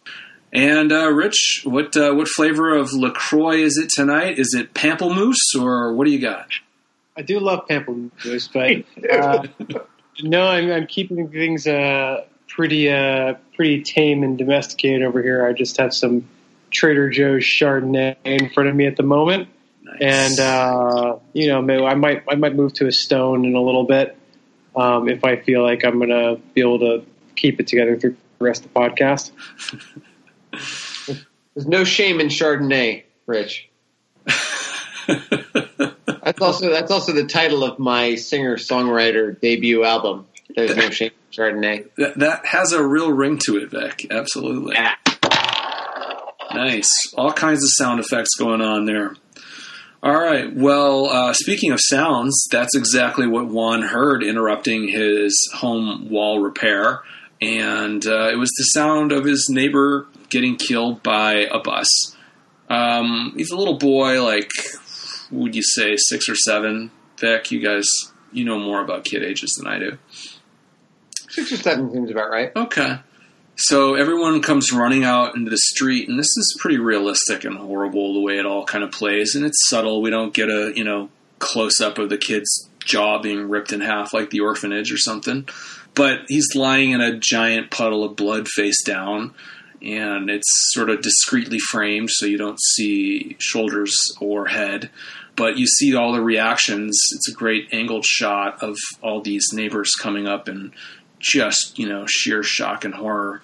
[0.53, 4.39] And uh, Rich, what uh, what flavor of Lacroix is it tonight?
[4.39, 6.49] Is it pamplemousse or what do you got?
[7.19, 9.43] I do love pamplemousse, but uh,
[10.23, 15.45] no, I'm, I'm keeping things uh, pretty uh, pretty tame and domesticated over here.
[15.45, 16.29] I just have some
[16.71, 19.49] Trader Joe's Chardonnay in front of me at the moment,
[19.83, 19.99] Nice.
[20.01, 23.61] and uh, you know, maybe I might I might move to a stone in a
[23.63, 24.17] little bit
[24.77, 27.05] um, if I feel like I'm gonna be able to
[27.35, 29.33] keep it together through the rest of the podcast.
[31.55, 33.69] There's no shame in Chardonnay, Rich.
[36.29, 40.27] That's also that's also the title of my singer songwriter debut album.
[40.55, 41.89] There's no shame in Chardonnay.
[41.97, 44.07] that, that has a real ring to it, Vic.
[44.11, 44.75] Absolutely.
[44.75, 44.95] Yeah.
[46.53, 46.91] Nice.
[47.17, 49.17] All kinds of sound effects going on there.
[50.03, 50.55] All right.
[50.55, 57.01] Well, uh, speaking of sounds, that's exactly what Juan heard interrupting his home wall repair.
[57.41, 62.15] And uh, it was the sound of his neighbor getting killed by a bus.
[62.69, 64.51] Um, he's a little boy, like,
[65.31, 66.91] would you say, six or seven?
[67.19, 67.87] Vic, you guys,
[68.33, 69.99] you know more about kid ages than I do.
[71.29, 72.53] Six or seven seems about right.
[72.55, 72.99] Okay.
[73.61, 78.15] So everyone comes running out into the street, and this is pretty realistic and horrible
[78.15, 80.01] the way it all kind of plays, and it's subtle.
[80.01, 81.11] We don't get a you know
[81.41, 85.49] close up of the kid's jaw being ripped in half like the orphanage or something,
[85.95, 89.35] but he's lying in a giant puddle of blood face down,
[89.83, 94.89] and it's sort of discreetly framed so you don't see shoulders or head.
[95.39, 96.99] But you see all the reactions.
[97.15, 100.73] It's a great angled shot of all these neighbors coming up and
[101.21, 103.41] just you know sheer shock and horror,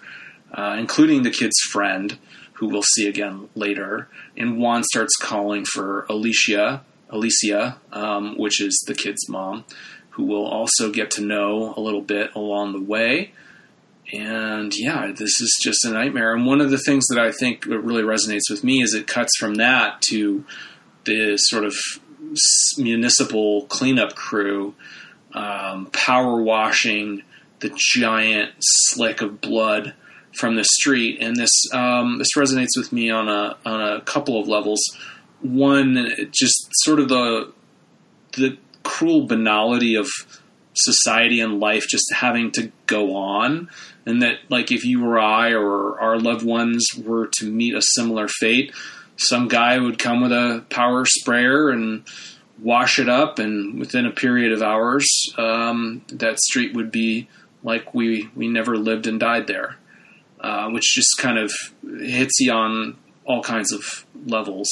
[0.52, 2.18] uh, including the kid's friend,
[2.54, 4.08] who we'll see again later.
[4.36, 9.64] And Juan starts calling for Alicia, Alicia, um, which is the kid's mom,
[10.10, 13.32] who we'll also get to know a little bit along the way.
[14.12, 16.34] And yeah, this is just a nightmare.
[16.34, 19.36] And one of the things that I think really resonates with me is it cuts
[19.38, 20.44] from that to
[21.04, 21.74] the sort of
[22.78, 24.74] municipal cleanup crew
[25.34, 27.22] um, power washing
[27.60, 29.94] the giant slick of blood
[30.38, 34.40] from the street, and this um, this resonates with me on a on a couple
[34.40, 34.80] of levels.
[35.40, 37.52] One, just sort of the
[38.36, 40.08] the cruel banality of
[40.74, 43.68] society and life just having to go on,
[44.06, 47.82] and that like if you or I or our loved ones were to meet a
[47.82, 48.72] similar fate,
[49.16, 52.04] some guy would come with a power sprayer and
[52.60, 55.06] wash it up, and within a period of hours,
[55.38, 57.28] um, that street would be
[57.62, 59.76] like we we never lived and died there,
[60.40, 61.52] uh, which just kind of
[62.00, 64.68] hits you on all kinds of levels.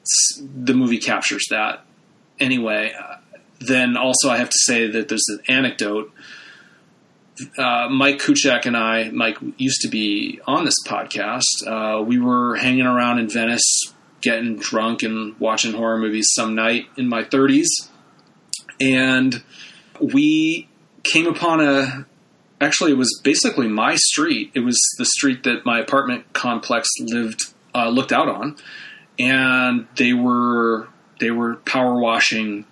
[0.00, 1.84] It's, the movie captures that.
[2.40, 3.16] Anyway, uh,
[3.60, 6.12] then also I have to say that there's an anecdote.
[7.56, 11.42] Uh, Mike Kuchak and I, Mike used to be on this podcast.
[11.66, 16.86] Uh, we were hanging around in Venice, getting drunk and watching horror movies some night
[16.96, 17.66] in my 30s,
[18.80, 19.42] and
[20.00, 20.68] we
[21.04, 22.06] came upon a
[22.60, 24.50] actually it was basically my street.
[24.54, 27.42] It was the street that my apartment complex lived
[27.74, 28.56] uh, looked out on.
[29.18, 30.88] And they were
[31.20, 32.64] they were power washing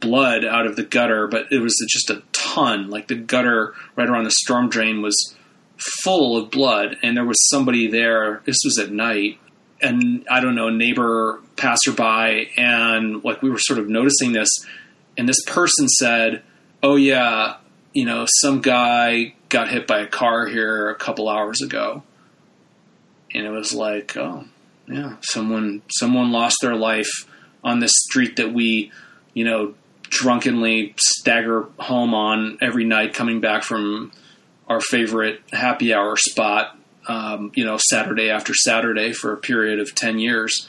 [0.00, 2.22] blood out of the gutter but it was just a
[2.54, 5.34] ton like the gutter right around the storm drain was
[6.02, 9.38] full of blood and there was somebody there this was at night
[9.80, 14.48] and i don't know a neighbor passerby and like we were sort of noticing this
[15.16, 16.42] and this person said
[16.82, 17.56] oh yeah
[17.92, 22.02] you know some guy got hit by a car here a couple hours ago.
[23.34, 24.46] And it was like oh
[24.88, 27.10] yeah someone someone lost their life
[27.62, 28.90] on this street that we
[29.34, 29.74] you know
[30.10, 34.12] drunkenly stagger home on every night coming back from
[34.68, 36.76] our favorite happy hour spot
[37.08, 40.68] um, you know saturday after saturday for a period of 10 years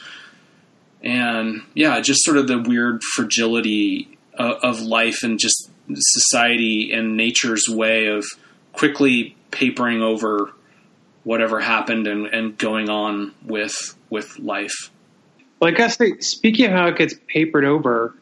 [1.03, 7.17] and yeah just sort of the weird fragility of, of life and just society and
[7.17, 8.25] nature's way of
[8.73, 10.51] quickly papering over
[11.23, 14.91] whatever happened and, and going on with with life.
[15.59, 18.15] Well, I guess speaking of how it gets papered over,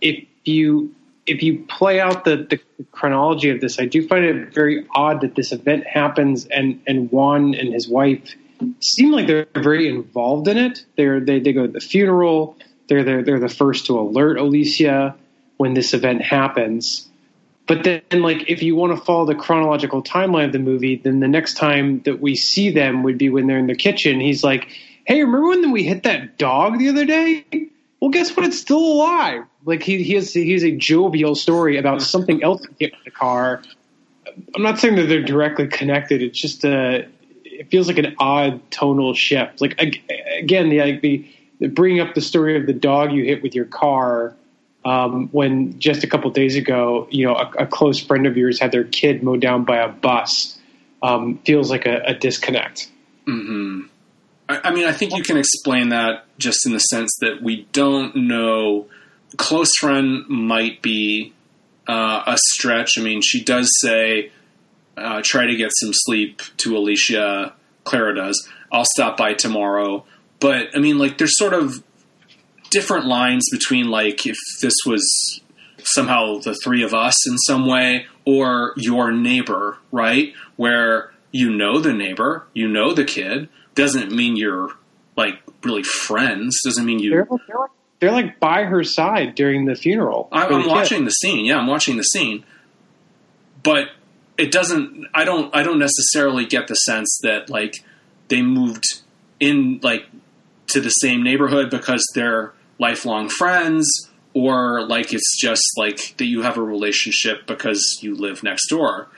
[0.00, 0.94] if you
[1.26, 2.60] if you play out the, the
[2.90, 7.10] chronology of this, I do find it very odd that this event happens and and
[7.10, 8.34] Juan and his wife
[8.80, 10.84] seem like they're very involved in it.
[10.96, 12.56] They're they, they go to the funeral.
[12.88, 15.16] They're they're they're the first to alert Alicia
[15.56, 17.06] when this event happens.
[17.66, 21.20] But then, like, if you want to follow the chronological timeline of the movie, then
[21.20, 24.18] the next time that we see them would be when they're in the kitchen.
[24.18, 24.66] He's like,
[25.04, 27.44] "Hey, remember when we hit that dog the other day?
[28.00, 28.46] Well, guess what?
[28.46, 32.62] It's still alive." Like he he has he has a jovial story about something else
[32.62, 33.62] that hit with the car.
[34.54, 36.22] I'm not saying that they're directly connected.
[36.22, 37.06] It's just a
[37.60, 39.60] it feels like an odd tonal shift.
[39.60, 39.78] Like
[40.38, 41.28] again, the like the,
[41.58, 44.34] the bringing up the story of the dog you hit with your car.
[44.82, 48.58] Um, when just a couple days ago, you know, a, a, close friend of yours
[48.58, 50.58] had their kid mowed down by a bus,
[51.02, 52.90] um, feels like a, a disconnect.
[53.26, 53.82] Mm-hmm.
[54.64, 58.14] I, mean, I think you can explain that just in the sense that we don't
[58.16, 58.86] know.
[59.36, 61.32] Close friend might be
[61.86, 62.98] uh, a stretch.
[62.98, 64.32] I mean, she does say
[64.96, 67.54] uh, try to get some sleep to Alicia.
[67.84, 68.48] Clara does.
[68.72, 70.04] I'll stop by tomorrow.
[70.38, 71.82] But I mean, like, there's sort of
[72.70, 75.40] different lines between like if this was
[75.82, 80.32] somehow the three of us in some way or your neighbor, right?
[80.56, 83.48] Where you know the neighbor, you know the kid,
[83.80, 84.70] doesn't mean you're
[85.16, 86.60] like really friends.
[86.64, 87.10] Doesn't mean you.
[87.10, 90.28] They're, they're, like, they're like by her side during the funeral.
[90.32, 91.44] I, am watching the scene.
[91.44, 92.44] Yeah, I'm watching the scene,
[93.62, 93.88] but
[94.40, 97.84] it doesn't i don't i don't necessarily get the sense that like
[98.28, 99.02] they moved
[99.38, 100.06] in like
[100.66, 103.86] to the same neighborhood because they're lifelong friends
[104.32, 109.08] or like it's just like that you have a relationship because you live next door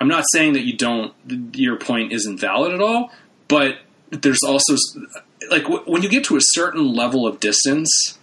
[0.00, 1.14] i'm not saying that you don't
[1.54, 3.10] your point isn't valid at all
[3.48, 3.78] but
[4.10, 4.74] there's also
[5.50, 8.18] like when you get to a certain level of distance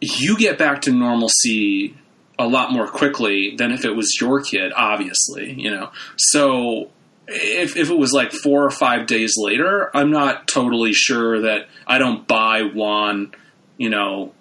[0.00, 1.94] you get back to normalcy
[2.38, 5.90] a lot more quickly than if it was your kid, obviously, you know.
[6.16, 6.90] So
[7.26, 11.68] if if it was like four or five days later, I'm not totally sure that
[11.86, 13.32] I don't buy Juan,
[13.76, 14.32] you know,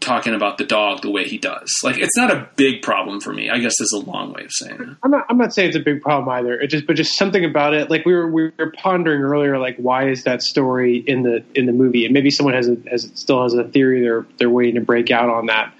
[0.00, 1.70] talking about the dog the way he does.
[1.82, 3.50] Like it's not a big problem for me.
[3.50, 4.88] I guess is a long way of saying it.
[5.02, 6.58] I'm not I'm not saying it's a big problem either.
[6.60, 7.90] It just but just something about it.
[7.90, 11.66] Like we were we were pondering earlier, like why is that story in the in
[11.66, 12.04] the movie?
[12.04, 15.10] And maybe someone has a, has still has a theory they're they're waiting to break
[15.10, 15.72] out on that.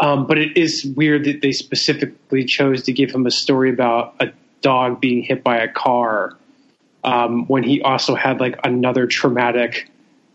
[0.00, 4.14] Um, but it is weird that they specifically chose to give him a story about
[4.20, 4.28] a
[4.60, 6.36] dog being hit by a car
[7.04, 9.90] um, when he also had like another traumatic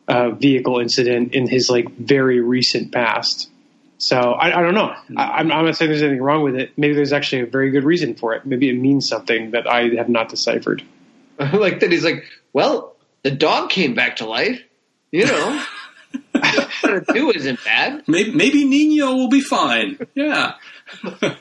[0.07, 3.49] uh, vehicle incident in his like very recent past.
[3.97, 4.93] So I, I don't know.
[5.15, 6.73] I, am not saying there's anything wrong with it.
[6.77, 8.45] Maybe there's actually a very good reason for it.
[8.45, 10.83] Maybe it means something that I have not deciphered.
[11.39, 14.61] like that, he's like, well, the dog came back to life.
[15.11, 15.63] You know.
[17.13, 18.03] two isn't bad.
[18.07, 19.97] Maybe, maybe Nino will be fine.
[20.15, 20.55] Yeah.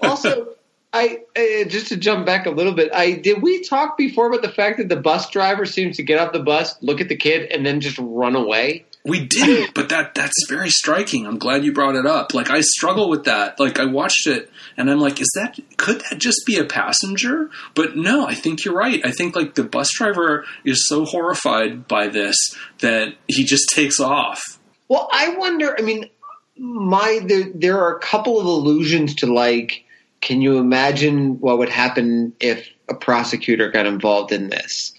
[0.01, 0.55] also,
[0.93, 2.93] I uh, just to jump back a little bit.
[2.93, 6.19] I did we talk before about the fact that the bus driver seems to get
[6.19, 8.85] off the bus, look at the kid, and then just run away.
[9.05, 11.27] We didn't, but that that's very striking.
[11.27, 12.35] I'm glad you brought it up.
[12.35, 13.59] Like I struggle with that.
[13.59, 17.51] Like I watched it and I'm like, is that could that just be a passenger?
[17.75, 19.05] But no, I think you're right.
[19.05, 22.37] I think like the bus driver is so horrified by this
[22.79, 24.41] that he just takes off.
[24.89, 25.75] Well, I wonder.
[25.77, 26.09] I mean,
[26.57, 29.85] my there, there are a couple of allusions to like,
[30.23, 34.95] can you imagine what would happen if a prosecutor got involved in this?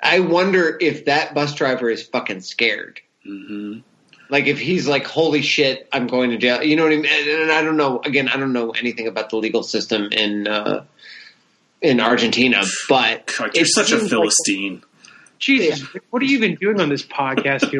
[0.00, 3.00] I wonder if that bus driver is fucking scared.
[3.26, 3.80] Mm-hmm.
[4.30, 7.06] Like if he's like, "Holy shit, I'm going to jail." You know what I mean?
[7.06, 8.00] And I don't know.
[8.04, 10.84] Again, I don't know anything about the legal system in uh,
[11.82, 14.74] in Argentina, but God, you're such a philistine.
[14.74, 14.84] Like,
[15.38, 16.00] Jesus, yeah.
[16.10, 17.72] what are you even doing on this podcast?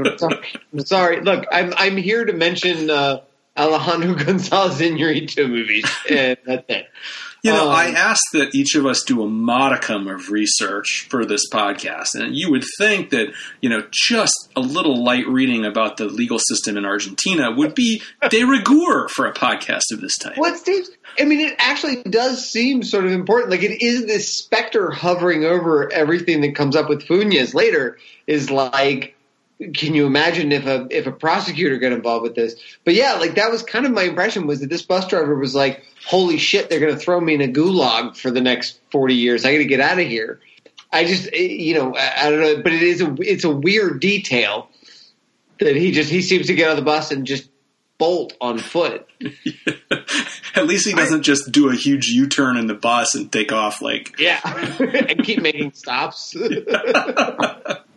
[0.73, 1.21] I'm sorry.
[1.21, 3.21] Look, I'm I'm here to mention uh,
[3.59, 6.87] Alejandro Gonzalez Inarritu movies, and that's it.
[7.43, 11.25] You know, um, I asked that each of us do a modicum of research for
[11.25, 13.29] this podcast, and you would think that
[13.61, 18.03] you know just a little light reading about the legal system in Argentina would be
[18.31, 20.37] de rigueur for a podcast of this type.
[20.37, 20.89] What, Steve?
[21.19, 23.51] I mean, it actually does seem sort of important.
[23.51, 27.99] Like it is this specter hovering over everything that comes up with Funes later.
[28.27, 29.15] Is like
[29.75, 32.55] can you imagine if a if a prosecutor got involved with this?
[32.85, 35.55] But yeah, like that was kind of my impression was that this bus driver was
[35.55, 39.15] like, "Holy shit, they're going to throw me in a gulag for the next forty
[39.15, 39.45] years.
[39.45, 40.41] I got to get out of here."
[40.91, 44.01] I just, eh, you know, I don't know, but it is a it's a weird
[44.01, 44.71] detail
[45.61, 47.51] that he just he seems to get on the bus and just
[47.99, 49.07] bolt on foot.
[50.55, 53.31] At least he doesn't I, just do a huge U turn in the bus and
[53.31, 54.41] take off like yeah,
[54.79, 56.35] and keep making stops.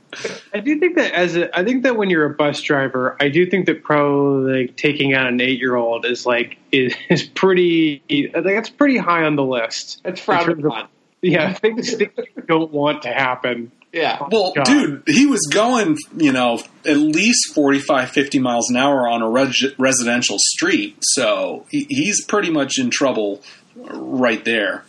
[0.54, 3.30] I do think that as a, I think that when you're a bus driver, I
[3.30, 7.24] do think that probably like taking out an eight year old is like is, is
[7.24, 8.04] pretty.
[8.10, 10.02] I think it's pretty high on the list.
[10.06, 10.88] It's frowned upon.
[11.22, 13.72] Yeah, things, things you don't want to happen.
[13.94, 14.18] Yeah.
[14.20, 14.66] Oh, well, God.
[14.66, 19.30] dude, he was going, you know, at least 45, 50 miles an hour on a
[19.30, 20.98] reg- residential street.
[21.02, 23.42] So he, he's pretty much in trouble
[23.76, 24.84] right there.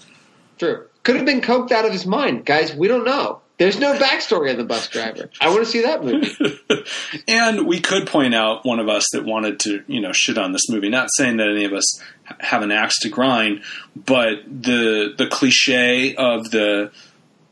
[0.59, 0.87] True.
[1.03, 2.47] Could have been coked out of his mind.
[2.47, 5.31] Guys, we don't know There's no backstory on the bus driver.
[5.41, 6.59] I want to see that movie.
[7.29, 10.51] and we could point out one of us that wanted to, you know, shit on
[10.51, 10.89] this movie.
[10.89, 12.03] Not saying that any of us
[12.41, 13.63] have an axe to grind,
[13.95, 16.91] but the the cliche of the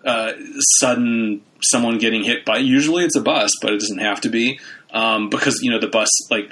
[0.04, 0.32] uh,
[0.80, 4.58] sudden someone getting hit by usually it's a bus, but it doesn't have to be
[4.92, 6.50] um, because you know the bus like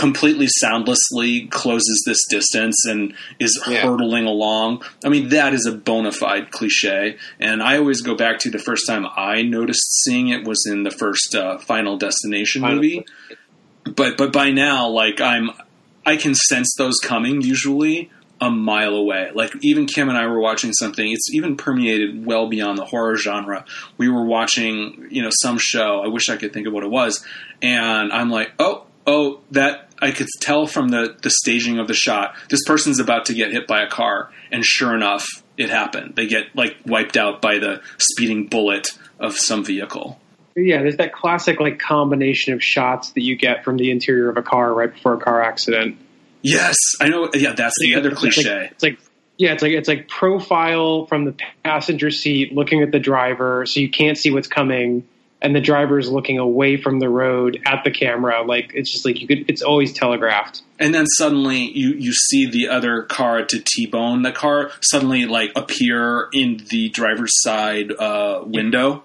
[0.00, 3.82] completely soundlessly closes this distance and is yeah.
[3.82, 4.82] hurtling along.
[5.04, 7.18] I mean, that is a bona fide cliche.
[7.38, 10.84] And I always go back to the first time I noticed seeing it was in
[10.84, 13.04] the first uh, Final Destination movie.
[13.84, 15.50] But but by now, like I'm,
[16.06, 18.10] I can sense those coming usually
[18.40, 19.32] a mile away.
[19.34, 21.12] Like even Kim and I were watching something.
[21.12, 23.66] It's even permeated well beyond the horror genre.
[23.98, 26.00] We were watching, you know, some show.
[26.02, 27.22] I wish I could think of what it was,
[27.60, 31.94] and I'm like, oh, oh, that I could tell from the the staging of the
[31.94, 32.34] shot.
[32.48, 36.16] This person's about to get hit by a car, and sure enough, it happened.
[36.16, 40.20] They get like wiped out by the speeding bullet of some vehicle.
[40.56, 44.36] Yeah, there's that classic like combination of shots that you get from the interior of
[44.36, 45.96] a car right before a car accident.
[46.42, 47.30] Yes, I know.
[47.34, 48.40] Yeah, that's the other cliche.
[48.40, 48.98] It's like, it's like
[49.36, 53.80] yeah, it's like it's like profile from the passenger seat, looking at the driver, so
[53.80, 55.06] you can't see what's coming
[55.42, 58.42] and the driver is looking away from the road at the camera.
[58.42, 59.48] Like it's just like you could.
[59.48, 60.62] It's always telegraphed.
[60.78, 65.52] And then suddenly you you see the other car to T-bone the car suddenly like
[65.56, 69.04] appear in the driver's side uh, window.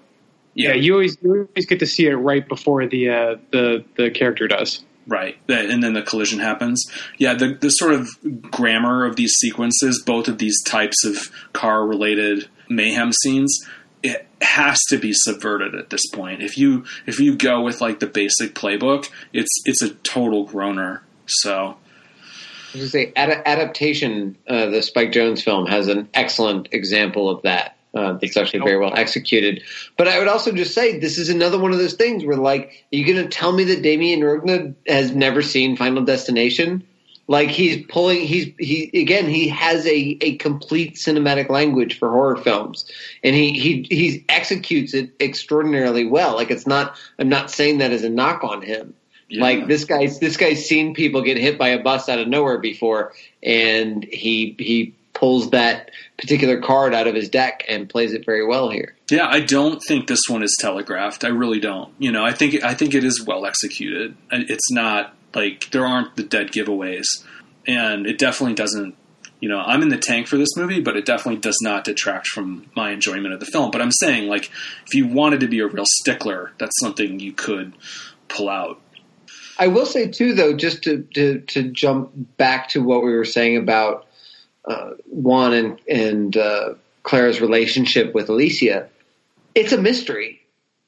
[0.54, 0.70] Yeah.
[0.70, 4.10] yeah, you always you always get to see it right before the uh, the the
[4.10, 4.82] character does.
[5.08, 6.84] Right, and then the collision happens.
[7.16, 8.08] Yeah, the the sort of
[8.50, 13.64] grammar of these sequences, both of these types of car related mayhem scenes,
[14.46, 16.42] has to be subverted at this point.
[16.42, 21.02] If you if you go with like the basic playbook, it's it's a total groaner.
[21.26, 21.76] So,
[22.74, 24.38] I was say ad- adaptation.
[24.48, 27.76] Uh, the Spike Jonze film has an excellent example of that.
[27.94, 29.62] Uh, that's actually very well executed.
[29.96, 32.84] But I would also just say this is another one of those things where, like,
[32.92, 36.86] are you going to tell me that Damien Rugna has never seen Final Destination?
[37.28, 39.28] Like he's pulling, he's he again.
[39.28, 42.88] He has a, a complete cinematic language for horror films,
[43.24, 46.36] and he he he executes it extraordinarily well.
[46.36, 46.96] Like it's not.
[47.18, 48.94] I'm not saying that as a knock on him.
[49.28, 49.42] Yeah.
[49.42, 52.58] Like this guy's this guy's seen people get hit by a bus out of nowhere
[52.58, 53.12] before,
[53.42, 58.46] and he he pulls that particular card out of his deck and plays it very
[58.46, 58.94] well here.
[59.10, 61.24] Yeah, I don't think this one is telegraphed.
[61.24, 61.92] I really don't.
[61.98, 64.16] You know, I think I think it is well executed.
[64.30, 67.04] It's not like there aren't the dead giveaways,
[67.66, 68.96] and it definitely doesn't.
[69.38, 72.26] You know, I'm in the tank for this movie, but it definitely does not detract
[72.28, 73.70] from my enjoyment of the film.
[73.70, 74.50] But I'm saying, like,
[74.86, 77.74] if you wanted to be a real stickler, that's something you could
[78.28, 78.80] pull out.
[79.58, 83.26] I will say too, though, just to to, to jump back to what we were
[83.26, 84.06] saying about
[84.64, 88.88] uh, Juan and and uh, Clara's relationship with Alicia,
[89.54, 90.35] it's a mystery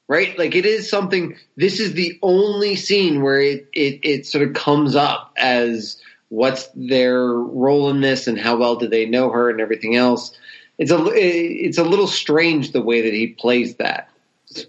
[0.09, 0.37] right?
[0.37, 1.37] Like it is something.
[1.55, 6.67] This is the only scene where it it, it sort of comes up as what's
[6.75, 10.37] their role in this and how well do they know her and everything else.
[10.77, 14.09] It's a it's a little strange the way that he plays that.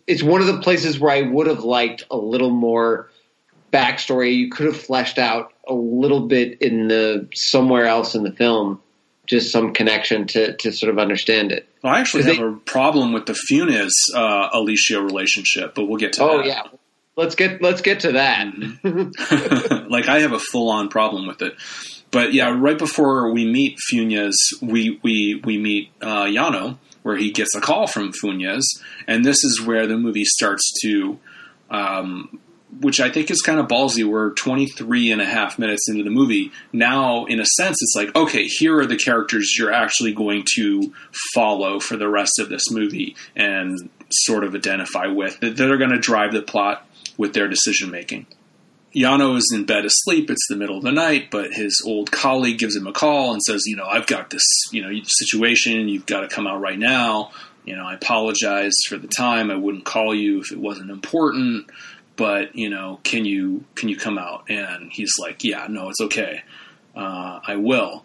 [0.07, 3.11] It's one of the places where I would have liked a little more
[3.73, 4.37] backstory.
[4.37, 8.81] You could have fleshed out a little bit in the somewhere else in the film
[9.31, 11.69] just some connection to to sort of understand it.
[11.83, 15.99] Well, I actually have they, a problem with the Funes uh, Alicia relationship, but we'll
[15.99, 16.45] get to oh, that.
[16.45, 16.63] Oh yeah,
[17.17, 18.49] let's get let's get to that.
[18.49, 19.89] Mm-hmm.
[19.91, 21.55] like I have a full on problem with it.
[22.11, 27.31] But yeah, right before we meet Funes, we we we meet uh, Yano, where he
[27.31, 28.65] gets a call from Funes,
[29.07, 31.19] and this is where the movie starts to
[31.71, 32.41] um,
[32.79, 34.05] which I think is kind of ballsy.
[34.05, 36.53] We're 23 and a half minutes into the movie.
[36.73, 40.93] Now, in a sense, it's like, okay, here are the characters you're actually going to
[41.35, 45.91] follow for the rest of this movie and sort of identify with that are going
[45.91, 46.87] to drive the plot
[47.17, 48.27] with their decision making.
[48.95, 50.31] Yano is in bed asleep.
[50.31, 53.41] It's the middle of the night, but his old colleague gives him a call and
[53.41, 54.43] says, "You know, I've got this,
[54.73, 55.89] you know, situation.
[55.89, 57.31] You've got to come out right now.
[57.65, 59.51] You know, I apologize for the time.
[59.51, 61.71] I wouldn't call you if it wasn't important."
[62.21, 64.45] But you know, can you can you come out?
[64.51, 66.43] And he's like, yeah, no, it's okay,
[66.95, 68.05] uh, I will.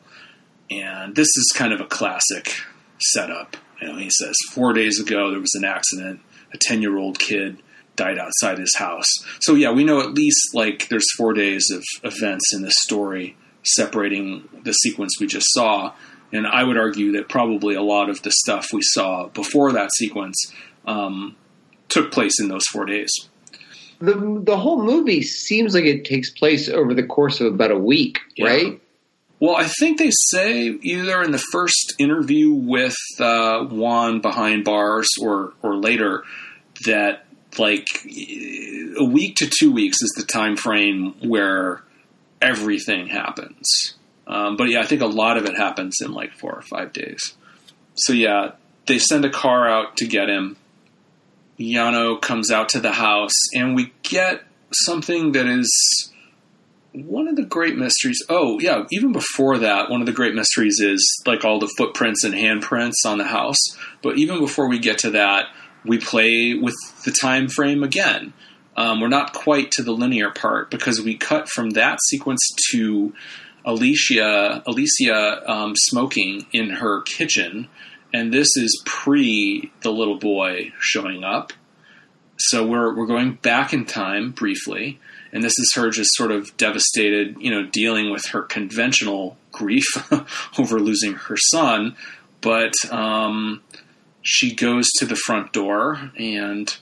[0.72, 2.56] And this is kind of a classic
[2.98, 3.58] setup.
[3.82, 6.22] You know, he says four days ago there was an accident.
[6.54, 7.62] A ten year old kid
[7.98, 9.10] died outside his house.
[9.42, 13.36] So yeah, we know at least like there's four days of events in this story
[13.64, 15.94] separating the sequence we just saw.
[16.32, 19.94] And I would argue that probably a lot of the stuff we saw before that
[19.94, 20.54] sequence
[20.86, 21.36] um,
[21.90, 23.12] took place in those four days
[24.00, 27.78] the the whole movie seems like it takes place over the course of about a
[27.78, 28.46] week, yeah.
[28.46, 28.82] right?
[29.40, 35.10] Well, I think they say either in the first interview with uh, Juan behind bars
[35.22, 36.24] or or later
[36.86, 37.26] that
[37.58, 41.84] like a week to two weeks is the time frame where
[42.42, 43.96] everything happens.
[44.28, 46.94] Um, but yeah, I think a lot of it happens in like four or five
[46.94, 47.36] days.
[47.96, 48.52] So yeah,
[48.88, 50.58] they send a car out to get him.
[51.60, 56.12] Yano comes out to the house, and we get something that is
[56.92, 58.22] one of the great mysteries.
[58.30, 62.24] Oh, yeah, even before that, one of the great mysteries is like all the footprints
[62.24, 63.58] and handprints on the house.
[64.02, 65.48] But even before we get to that,
[65.86, 68.34] we play with the time frame again.
[68.78, 72.42] Um, we're not quite to the linear part because we cut from that sequence
[72.72, 73.14] to
[73.64, 77.68] Alicia, Alicia um, smoking in her kitchen,
[78.16, 81.52] and this is pre the little boy showing up.
[82.38, 85.00] So we're we're going back in time briefly,
[85.34, 89.86] and this is her just sort of devastated, you know, dealing with her conventional grief
[90.58, 91.98] over losing her son.
[92.40, 93.62] But um,
[94.22, 96.74] she goes to the front door and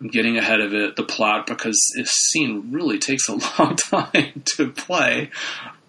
[0.00, 4.42] I'm getting ahead of it, the plot, because this scene really takes a long time
[4.56, 5.30] to play.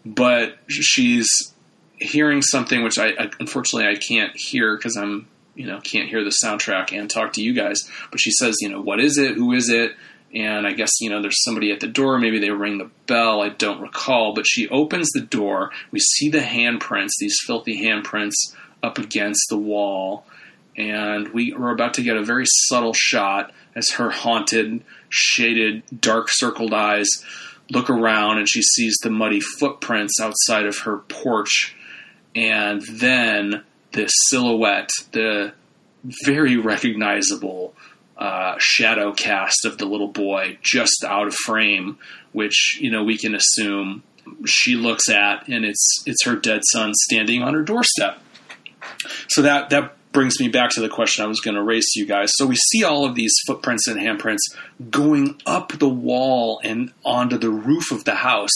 [0.06, 1.54] But she's
[2.02, 6.24] hearing something which I, I unfortunately I can't hear because I'm you know can't hear
[6.24, 7.90] the soundtrack and talk to you guys.
[8.10, 9.36] But she says, you know, what is it?
[9.36, 9.96] Who is it?
[10.34, 12.18] And I guess you know there's somebody at the door.
[12.18, 13.42] Maybe they ring the bell.
[13.42, 14.34] I don't recall.
[14.34, 15.72] But she opens the door.
[15.92, 20.26] We see the handprints, these filthy handprints up against the wall,
[20.76, 26.28] and we are about to get a very subtle shot as her haunted, shaded, dark
[26.30, 27.08] circled eyes
[27.72, 31.74] look around and she sees the muddy footprints outside of her porch
[32.36, 35.54] and then this silhouette, the
[36.26, 37.74] very recognizable
[38.18, 41.98] uh, shadow cast of the little boy just out of frame,
[42.32, 44.04] which you know we can assume
[44.46, 48.20] she looks at, and it's it's her dead son standing on her doorstep.
[49.28, 52.00] So that that brings me back to the question I was going to raise to
[52.00, 52.32] you guys.
[52.36, 54.40] So we see all of these footprints and handprints
[54.90, 58.52] going up the wall and onto the roof of the house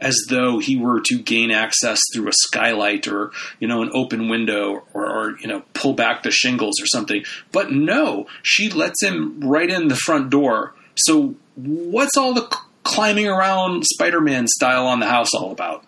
[0.00, 4.28] as though he were to gain access through a skylight or, you know, an open
[4.28, 7.24] window or, or you know, pull back the shingles or something.
[7.52, 10.74] But no, she lets him right in the front door.
[10.94, 12.54] So what's all the
[12.84, 15.84] climbing around Spider-Man style on the house all about?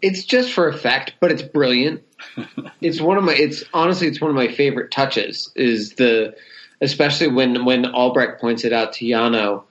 [0.00, 2.02] It's just for effect, but it's brilliant
[2.80, 3.34] it's one of my.
[3.34, 5.50] It's honestly, it's one of my favorite touches.
[5.54, 6.34] Is the
[6.80, 9.64] especially when when Albreck points it out to Yano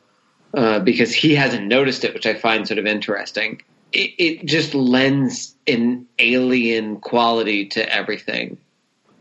[0.54, 3.62] uh, because he hasn't noticed it, which I find sort of interesting.
[3.92, 8.58] It, it just lends an alien quality to everything.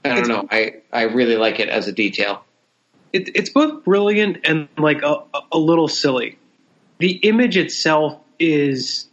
[0.05, 0.49] I don't it's, know.
[0.51, 2.45] I I really like it as a detail.
[3.13, 5.23] It, it's both brilliant and like a,
[5.53, 6.39] a little silly.
[6.99, 9.07] The image itself is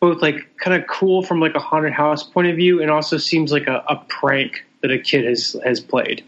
[0.00, 3.16] both like kind of cool from like a haunted house point of view, and also
[3.16, 6.24] seems like a, a prank that a kid has has played.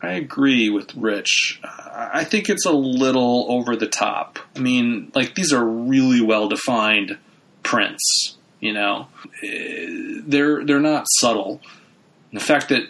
[0.00, 1.60] I agree with Rich.
[1.64, 4.38] I think it's a little over the top.
[4.54, 7.18] I mean, like these are really well defined
[7.62, 8.36] prints.
[8.60, 9.08] You know,
[9.42, 11.60] they're they're not subtle.
[12.32, 12.82] The fact that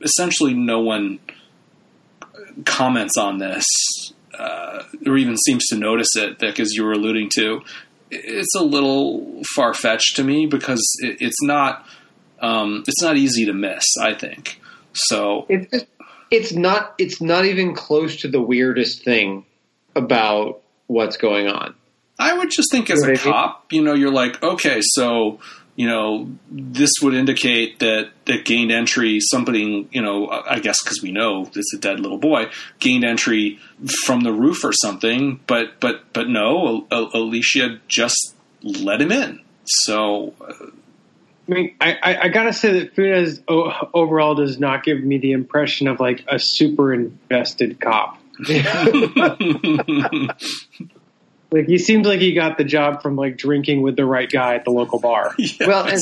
[0.00, 1.18] essentially no one
[2.64, 3.64] comments on this
[4.38, 7.62] uh, or even seems to notice it, because you were alluding to,
[8.10, 11.86] it's a little far fetched to me because it, it's not
[12.40, 13.84] um, it's not easy to miss.
[14.00, 14.60] I think
[14.92, 15.46] so.
[15.48, 15.84] It's
[16.30, 19.44] it's not it's not even close to the weirdest thing
[19.94, 21.74] about what's going on.
[22.18, 25.40] I would just think as a cop, you know, you're like, okay, so
[25.80, 31.00] you know, this would indicate that that gained entry somebody, you know, I guess because
[31.02, 32.50] we know it's a dead little boy
[32.80, 33.58] gained entry
[34.04, 35.40] from the roof or something.
[35.46, 39.40] But but but no, Alicia just let him in.
[39.64, 40.34] So.
[40.38, 40.66] Uh,
[41.48, 43.42] I mean, I, I, I, gotta say that Funes
[43.94, 48.20] overall does not give me the impression of like a super invested cop.
[51.50, 54.54] Like he seems like he got the job from like drinking with the right guy
[54.54, 55.34] at the local bar.
[55.38, 55.66] Yes.
[55.66, 56.00] Well, and,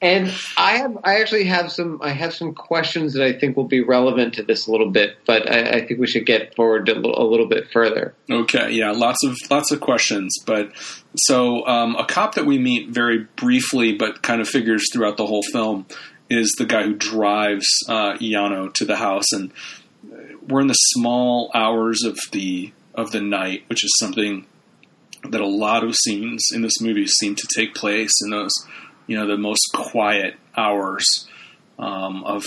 [0.00, 3.64] and I have I actually have some I have some questions that I think will
[3.64, 6.88] be relevant to this a little bit, but I, I think we should get forward
[6.88, 8.14] a little, a little, bit further.
[8.30, 10.72] Okay, yeah, lots of lots of questions, but
[11.16, 15.26] so um, a cop that we meet very briefly, but kind of figures throughout the
[15.26, 15.86] whole film,
[16.28, 19.52] is the guy who drives uh, Yano to the house, and
[20.46, 24.46] we're in the small hours of the of the night, which is something
[25.30, 28.52] that a lot of scenes in this movie seem to take place in those,
[29.06, 31.28] you know, the most quiet hours
[31.78, 32.44] um, of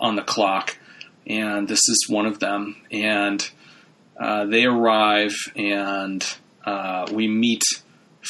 [0.00, 0.76] on the clock,
[1.26, 2.76] and this is one of them.
[2.90, 3.48] And
[4.18, 6.24] uh, they arrive, and
[6.64, 7.62] uh, we meet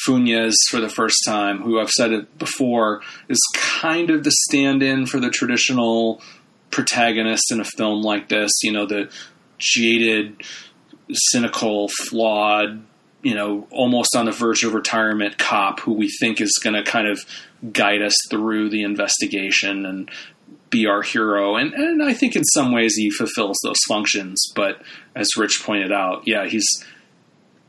[0.07, 4.83] Funes for the first time, who I've said it before, is kind of the stand
[4.83, 6.23] in for the traditional
[6.71, 8.53] protagonist in a film like this.
[8.63, 9.11] You know, the
[9.59, 10.43] jaded,
[11.11, 12.83] cynical, flawed,
[13.23, 16.89] you know, almost on the verge of retirement cop who we think is going to
[16.89, 17.25] kind of
[17.73, 20.11] guide us through the investigation and
[20.71, 21.57] be our hero.
[21.57, 24.53] And, and I think in some ways he fulfills those functions.
[24.55, 24.83] But
[25.15, 26.67] as Rich pointed out, yeah, he's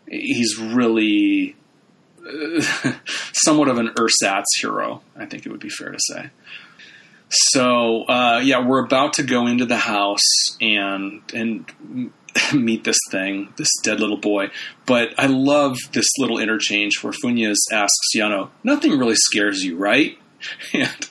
[0.08, 1.56] he's really
[2.20, 2.94] uh,
[3.34, 5.02] somewhat of an ersatz hero.
[5.16, 6.30] I think it would be fair to say.
[7.30, 12.12] So uh, yeah, we're about to go into the house and and
[12.54, 14.50] meet this thing, this dead little boy.
[14.86, 20.18] But I love this little interchange where Funes asks Yano, "Nothing really scares you, right?"
[20.74, 21.10] And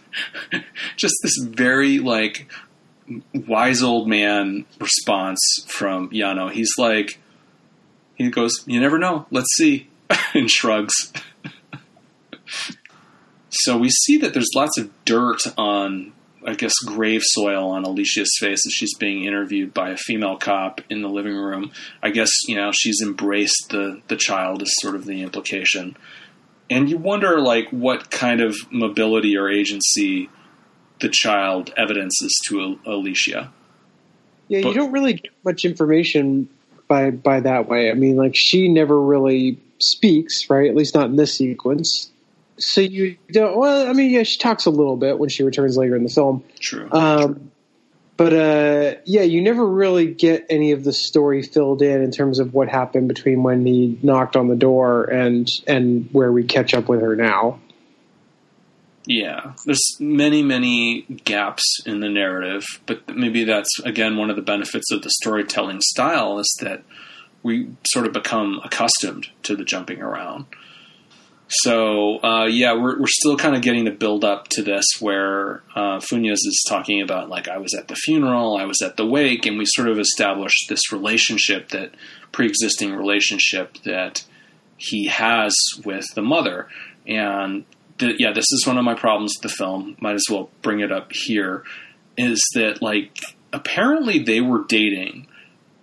[0.96, 2.50] just this very like
[3.34, 6.50] wise old man response from Yano.
[6.50, 7.18] He's like,
[8.16, 9.26] he goes, "You never know.
[9.30, 9.88] Let's see,"
[10.34, 11.12] and shrugs.
[13.50, 16.12] so we see that there's lots of dirt on,
[16.48, 20.80] I guess, grave soil on Alicia's face as she's being interviewed by a female cop
[20.88, 21.72] in the living room.
[22.02, 25.94] I guess you know she's embraced the the child is sort of the implication,
[26.70, 30.30] and you wonder like what kind of mobility or agency
[31.00, 33.52] the child evidences to Alicia.
[34.48, 36.48] Yeah, but, you don't really get much information
[36.88, 37.90] by by that way.
[37.90, 40.70] I mean, like she never really speaks, right?
[40.70, 42.10] At least not in this sequence.
[42.58, 43.56] So you don't.
[43.56, 46.10] Well, I mean, yeah, she talks a little bit when she returns later in the
[46.10, 46.44] film.
[46.58, 46.88] True.
[46.92, 47.50] Um, true.
[48.18, 52.40] But uh, yeah, you never really get any of the story filled in in terms
[52.40, 56.74] of what happened between when he knocked on the door and and where we catch
[56.74, 57.60] up with her now.
[59.06, 64.42] Yeah, there's many, many gaps in the narrative, but maybe that's again one of the
[64.42, 66.82] benefits of the storytelling style is that
[67.44, 70.46] we sort of become accustomed to the jumping around.
[71.48, 75.62] So uh, yeah, we're we're still kind of getting to build up to this where
[75.74, 79.46] uh, is talking about like I was at the funeral, I was at the wake,
[79.46, 81.94] and we sort of established this relationship that
[82.32, 84.24] pre-existing relationship that
[84.76, 85.54] he has
[85.84, 86.68] with the mother,
[87.06, 87.64] and
[87.96, 89.96] the, yeah, this is one of my problems with the film.
[90.00, 91.64] Might as well bring it up here.
[92.18, 93.18] Is that like
[93.54, 95.28] apparently they were dating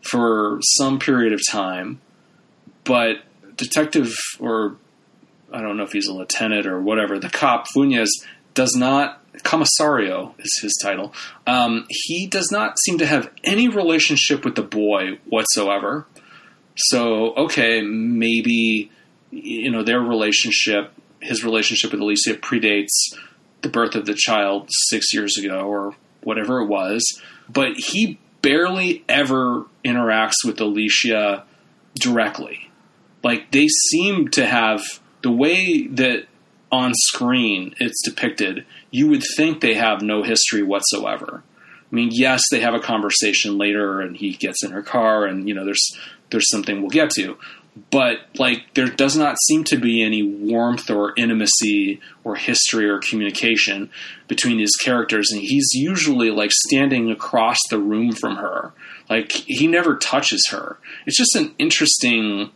[0.01, 2.01] for some period of time,
[2.83, 3.17] but
[3.57, 4.77] detective or
[5.55, 8.09] I don't know if he's a lieutenant or whatever, the cop Funes
[8.53, 11.13] does not commissario is his title.
[11.47, 16.07] Um, he does not seem to have any relationship with the boy whatsoever.
[16.75, 18.91] So okay, maybe
[19.31, 20.91] you know their relationship
[21.21, 23.15] his relationship with Alicia predates
[23.61, 27.01] the birth of the child six years ago or whatever it was,
[27.49, 31.45] but he barely ever interacts with Alicia
[31.95, 32.69] directly.
[33.23, 34.83] Like they seem to have
[35.25, 36.27] the way that
[36.71, 41.41] on screen it's depicted, you would think they have no history whatsoever.
[41.91, 45.49] I mean, yes, they have a conversation later and he gets in her car and
[45.49, 45.97] you know there's
[46.29, 47.39] there's something we'll get to
[47.91, 52.99] but like there does not seem to be any warmth or intimacy or history or
[52.99, 53.89] communication
[54.27, 58.71] between these characters and he's usually like standing across the room from her
[59.09, 62.49] like he never touches her it's just an interesting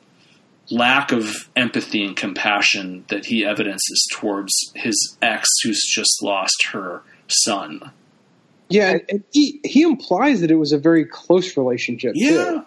[0.71, 7.01] lack of empathy and compassion that he evidences towards his ex who's just lost her
[7.27, 7.91] son
[8.69, 12.65] yeah and he he implies that it was a very close relationship yeah too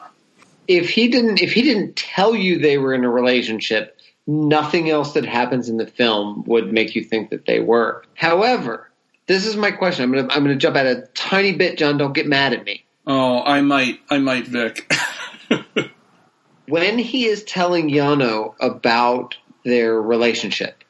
[0.68, 5.12] if he didn't if he didn't tell you they were in a relationship, nothing else
[5.14, 8.04] that happens in the film would make you think that they were.
[8.14, 8.90] However,
[9.26, 10.04] this is my question.
[10.04, 11.98] I'm gonna I'm gonna jump at a tiny bit, John.
[11.98, 12.84] Don't get mad at me.
[13.06, 14.92] Oh, I might I might, Vic.
[16.72, 20.82] when he is telling Yano about their relationship,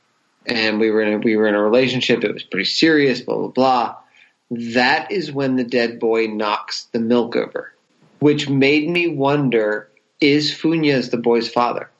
[0.46, 3.36] and we were in a, we were in a relationship, it was pretty serious, blah
[3.36, 3.96] blah blah.
[4.50, 7.72] That is when the dead boy knocks the milk over
[8.22, 9.88] which made me wonder:
[10.20, 11.90] Is Funes the boy's father?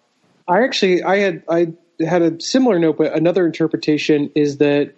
[0.47, 4.95] I actually, I had, I had a similar note, but another interpretation is that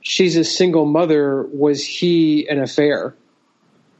[0.00, 1.42] she's a single mother.
[1.42, 3.14] Was he an affair?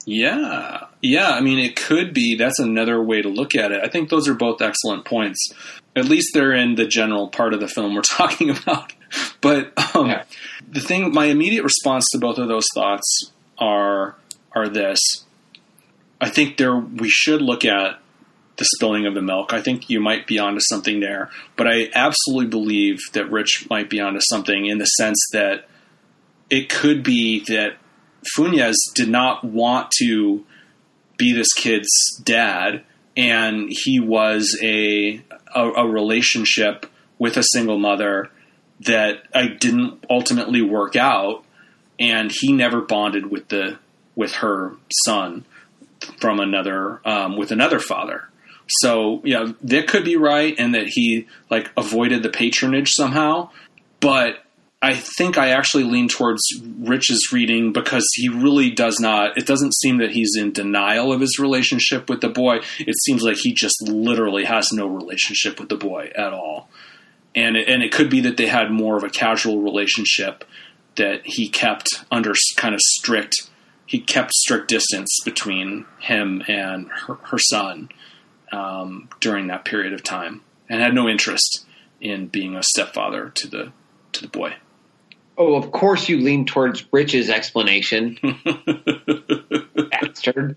[0.05, 1.31] Yeah, yeah.
[1.31, 2.35] I mean, it could be.
[2.37, 3.81] That's another way to look at it.
[3.85, 5.53] I think those are both excellent points.
[5.95, 8.93] At least they're in the general part of the film we're talking about.
[9.41, 10.25] But um, yeah.
[10.69, 14.17] the thing, my immediate response to both of those thoughts are
[14.53, 14.99] are this:
[16.21, 17.99] I think there we should look at
[18.57, 19.53] the spilling of the milk.
[19.53, 23.89] I think you might be onto something there, but I absolutely believe that Rich might
[23.89, 25.69] be onto something in the sense that
[26.51, 27.77] it could be that
[28.37, 30.45] Funes did not want to
[31.17, 31.91] be this kid's
[32.23, 32.85] dad,
[33.17, 35.23] and he was a
[35.55, 36.87] a, a relationship
[37.19, 38.31] with a single mother
[38.81, 41.45] that I didn't ultimately work out,
[41.99, 43.79] and he never bonded with the
[44.15, 44.75] with her
[45.05, 45.45] son
[46.21, 48.29] from another um, with another father.
[48.69, 53.51] So yeah, that could be right, and that he like avoided the patronage somehow.
[54.01, 54.45] But
[54.85, 56.43] I think I actually lean towards
[56.81, 59.39] Rich's reading because he really does not.
[59.39, 62.59] It doesn't seem that he's in denial of his relationship with the boy.
[62.81, 66.69] It seems like he just literally has no relationship with the boy at all.
[67.33, 70.45] And it, and it could be that they had more of a casual relationship
[70.97, 73.37] that he kept under kind of strict.
[73.87, 77.89] He kept strict distance between him and her, her son
[78.51, 81.67] um, during that period of time, and had no interest
[82.01, 83.73] in being a stepfather to the
[84.11, 84.55] to the boy.
[85.39, 88.19] Oh, of course you lean towards Rich's explanation.
[89.91, 90.57] Bastard.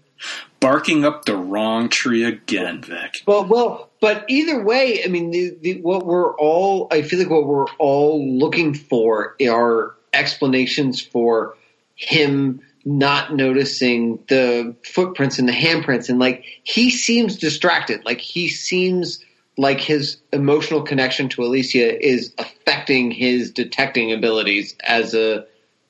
[0.60, 3.15] Barking up the wrong tree again, Vic.
[3.26, 7.30] Well, well, but either way, I mean, the, the, what we're all, I feel like
[7.30, 11.56] what we're all looking for are explanations for
[11.95, 16.10] him not noticing the footprints and the handprints.
[16.10, 18.06] And like, he seems distracted.
[18.06, 19.24] Like, he seems
[19.57, 25.45] like his emotional connection to Alicia is affecting his detecting abilities as a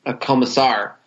[0.05, 0.97] a commissar.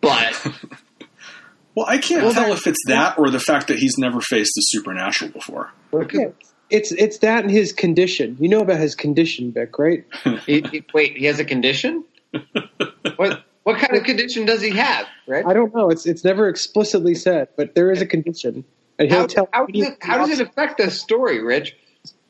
[0.00, 0.46] But
[1.74, 4.52] well, I can't well, tell if it's that or the fact that he's never faced
[4.54, 5.72] the supernatural before.
[6.12, 6.28] Yeah,
[6.70, 8.36] it's it's that and his condition.
[8.38, 10.04] You know about his condition, Vic, right?
[10.46, 12.04] he, he, wait, he has a condition.
[13.16, 15.06] what what kind of condition does he have?
[15.26, 15.44] Right?
[15.44, 15.90] I don't know.
[15.90, 18.64] It's it's never explicitly said, but there is a condition.
[18.98, 19.48] And he'll how, tell.
[19.52, 21.76] How, does it, how does it affect the story, Rich?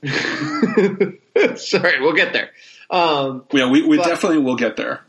[1.57, 2.51] Sorry, we'll get there.
[2.91, 5.03] Um, yeah, we, we but, definitely will get there.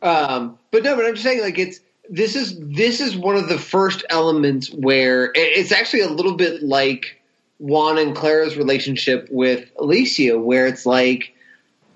[0.00, 3.48] Um, but no, but I'm just saying, like it's this is this is one of
[3.48, 7.20] the first elements where it's actually a little bit like
[7.58, 11.34] Juan and Clara's relationship with Alicia, where it's like,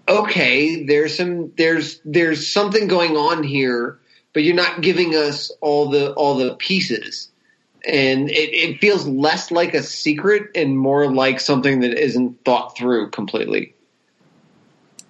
[0.08, 3.98] okay, there's some there's there's something going on here,
[4.32, 7.30] but you're not giving us all the all the pieces
[7.86, 12.76] and it, it feels less like a secret and more like something that isn't thought
[12.76, 13.74] through completely.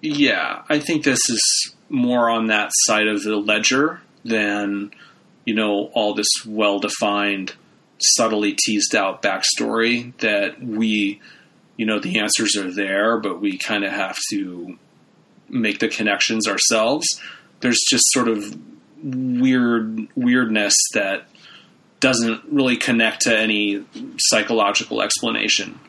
[0.01, 4.91] Yeah, I think this is more on that side of the ledger than
[5.45, 7.55] you know all this well-defined,
[7.97, 11.19] subtly teased out backstory that we,
[11.77, 14.77] you know, the answers are there, but we kind of have to
[15.49, 17.07] make the connections ourselves.
[17.61, 18.55] There's just sort of
[19.01, 21.27] weird weirdness that
[21.99, 23.85] doesn't really connect to any
[24.17, 25.79] psychological explanation.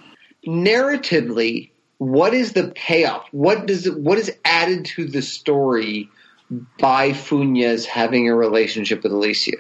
[0.46, 3.26] Narratively, what is the payoff?
[3.32, 6.08] What does it, what is added to the story
[6.78, 9.58] by Funes having a relationship with Alicia?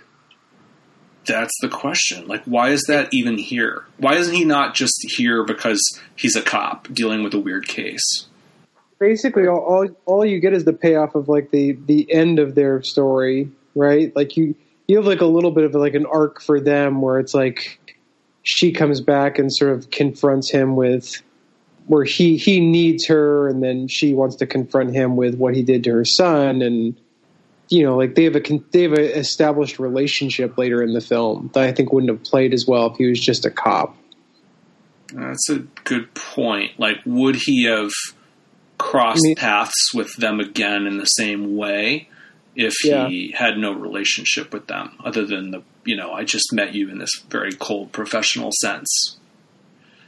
[1.26, 2.26] That's the question.
[2.26, 3.84] Like, why is that even here?
[3.98, 5.82] Why isn't he not just here because
[6.16, 8.26] he's a cop dealing with a weird case?
[8.98, 12.54] Basically, all all, all you get is the payoff of like the the end of
[12.54, 14.14] their story, right?
[14.16, 14.54] Like you
[14.88, 17.78] you have like a little bit of like an arc for them where it's like
[18.42, 21.22] she comes back and sort of confronts him with
[21.86, 25.62] where he he needs her and then she wants to confront him with what he
[25.62, 26.98] did to her son and
[27.68, 28.42] you know like they have a
[28.72, 32.54] they have a established relationship later in the film that I think wouldn't have played
[32.54, 33.94] as well if he was just a cop.
[35.16, 36.78] Uh, that's a good point.
[36.78, 37.90] Like, would he have
[38.76, 42.08] crossed I mean, paths with them again in the same way?
[42.58, 43.08] If yeah.
[43.08, 46.90] he had no relationship with them other than the you know I just met you
[46.90, 49.16] in this very cold professional sense.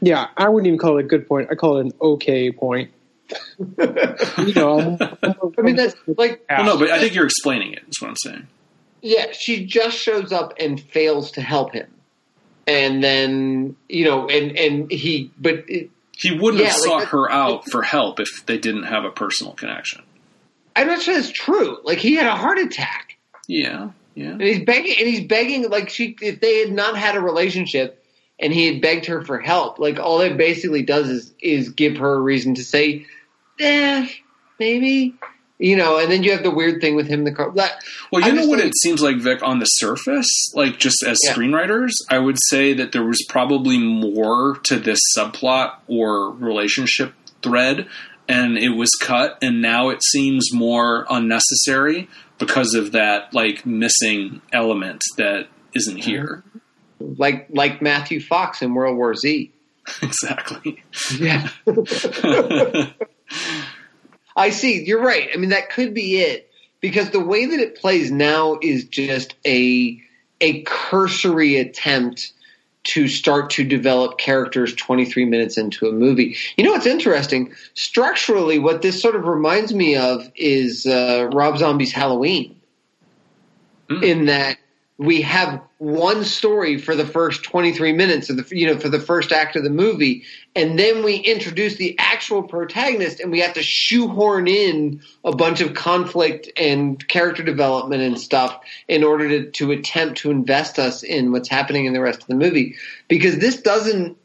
[0.03, 1.49] Yeah, I wouldn't even call it a good point.
[1.51, 2.91] I call it an okay point.
[3.79, 7.85] you know, I mean that's like well, no, but I think you're explaining it.
[7.89, 8.49] Is what I'm saying.
[9.01, 11.87] Yeah, she just shows up and fails to help him,
[12.67, 17.09] and then you know, and and he, but it, he wouldn't yeah, have sought like,
[17.09, 20.03] her out for help if they didn't have a personal connection.
[20.81, 21.79] I'm not sure that's true.
[21.85, 23.19] Like he had a heart attack.
[23.47, 24.31] Yeah, yeah.
[24.31, 28.03] And he's begging, and he's begging like she if they had not had a relationship,
[28.39, 29.79] and he had begged her for help.
[29.79, 33.07] Like all it basically does is is give her a reason to say,
[33.61, 34.09] eh,
[34.59, 35.15] maybe.
[35.59, 37.25] You know, and then you have the weird thing with him.
[37.25, 37.53] The car.
[37.55, 39.43] That, well, you I know what it seems like, Vic.
[39.43, 41.35] On the surface, like just as yeah.
[41.35, 47.13] screenwriters, I would say that there was probably more to this subplot or relationship
[47.43, 47.89] thread
[48.31, 52.09] and it was cut and now it seems more unnecessary
[52.39, 56.45] because of that like missing element that isn't here.
[57.03, 59.53] Like like matthew fox in world war z.
[60.03, 60.85] Exactly.
[61.19, 61.49] Yeah.
[64.37, 64.85] I see.
[64.85, 65.31] You're right.
[65.33, 66.51] I mean that could be it
[66.81, 69.99] because the way that it plays now is just a
[70.43, 72.35] a cursory attempt
[72.91, 76.37] to start to develop characters 23 minutes into a movie.
[76.57, 77.53] You know what's interesting?
[77.75, 82.61] Structurally, what this sort of reminds me of is uh, Rob Zombie's Halloween,
[83.89, 84.03] mm.
[84.03, 84.59] in that
[85.01, 89.01] we have one story for the first 23 minutes of the you know for the
[89.01, 90.25] first act of the movie
[90.55, 95.63] and then we introduce the actual protagonist and we have to shoehorn in a bunch
[95.63, 101.03] of conflict and character development and stuff in order to, to attempt to invest us
[101.03, 102.75] in what's happening in the rest of the movie.
[103.09, 104.19] Because this doesn't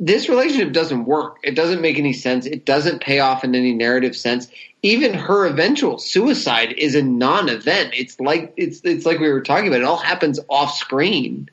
[0.00, 1.38] this relationship doesn't work.
[1.42, 2.46] It doesn't make any sense.
[2.46, 4.48] It doesn't pay off in any narrative sense.
[4.82, 7.94] Even her eventual suicide is a non-event.
[7.94, 9.80] It's like it's it's like we were talking about.
[9.80, 11.50] It all happens off screen.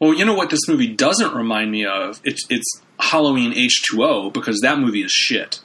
[0.00, 2.20] Well, you know what this movie doesn't remind me of?
[2.24, 5.60] It's it's Halloween H two O because that movie is shit.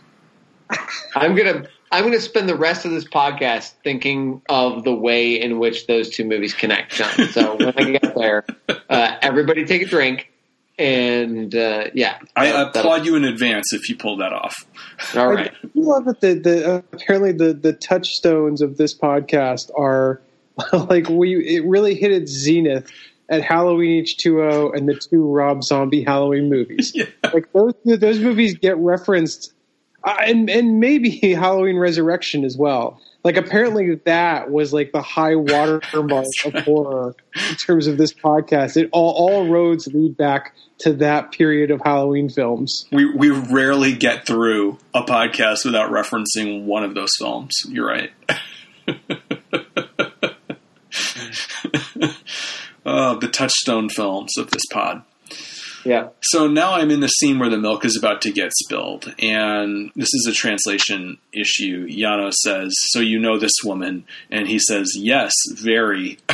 [1.15, 5.57] I'm gonna I'm gonna spend the rest of this podcast thinking of the way in
[5.59, 6.93] which those two movies connect.
[6.93, 7.27] John.
[7.29, 10.31] So when I get there, uh, everybody take a drink
[10.77, 14.65] and uh, yeah, I applaud you in advance if you pull that off.
[15.15, 19.69] All right, I love that the, the uh, apparently the the touchstones of this podcast
[19.77, 20.21] are
[20.73, 22.91] like we it really hit its zenith
[23.29, 26.91] at Halloween H two O and the two Rob Zombie Halloween movies.
[26.95, 27.05] yeah.
[27.31, 29.53] Like those those movies get referenced,
[30.03, 35.35] uh, and and maybe Halloween Resurrection as well like apparently that was like the high
[35.35, 37.15] water mark of horror
[37.49, 38.77] in terms of this podcast.
[38.77, 42.85] It all all roads lead back to that period of Halloween films.
[42.91, 47.53] We we rarely get through a podcast without referencing one of those films.
[47.67, 48.11] You're right.
[52.85, 55.03] oh, the touchstone films of this pod.
[55.85, 56.09] Yeah.
[56.21, 59.91] So now I'm in the scene where the milk is about to get spilled, and
[59.95, 61.87] this is a translation issue.
[61.87, 66.19] Yano says, "So you know this woman?" And he says, "Yes, very."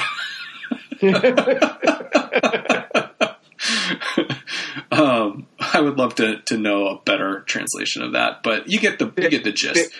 [4.91, 8.99] um, I would love to, to know a better translation of that, but you get
[8.99, 9.91] the you get the gist.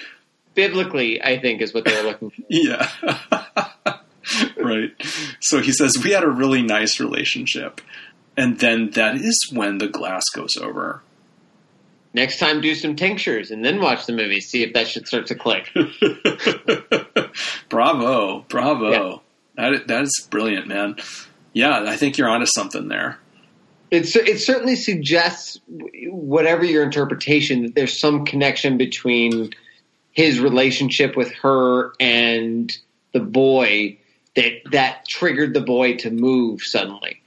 [0.56, 2.42] Biblically, I think is what they were looking for.
[2.50, 2.90] yeah.
[4.58, 4.92] right.
[5.40, 7.82] So he says we had a really nice relationship.
[8.38, 11.02] And then that is when the glass goes over.
[12.14, 14.42] Next time, do some tinctures and then watch the movie.
[14.42, 15.70] See if that should start to click.
[17.70, 18.92] bravo, bravo.
[18.92, 19.70] Yeah.
[19.70, 20.96] That that is brilliant, man.
[21.54, 23.20] Yeah, I think you're onto something there.
[23.92, 29.52] It's, it certainly suggests, whatever your interpretation, that there's some connection between
[30.12, 32.76] his relationship with her and
[33.14, 33.98] the boy
[34.36, 37.19] that that triggered the boy to move suddenly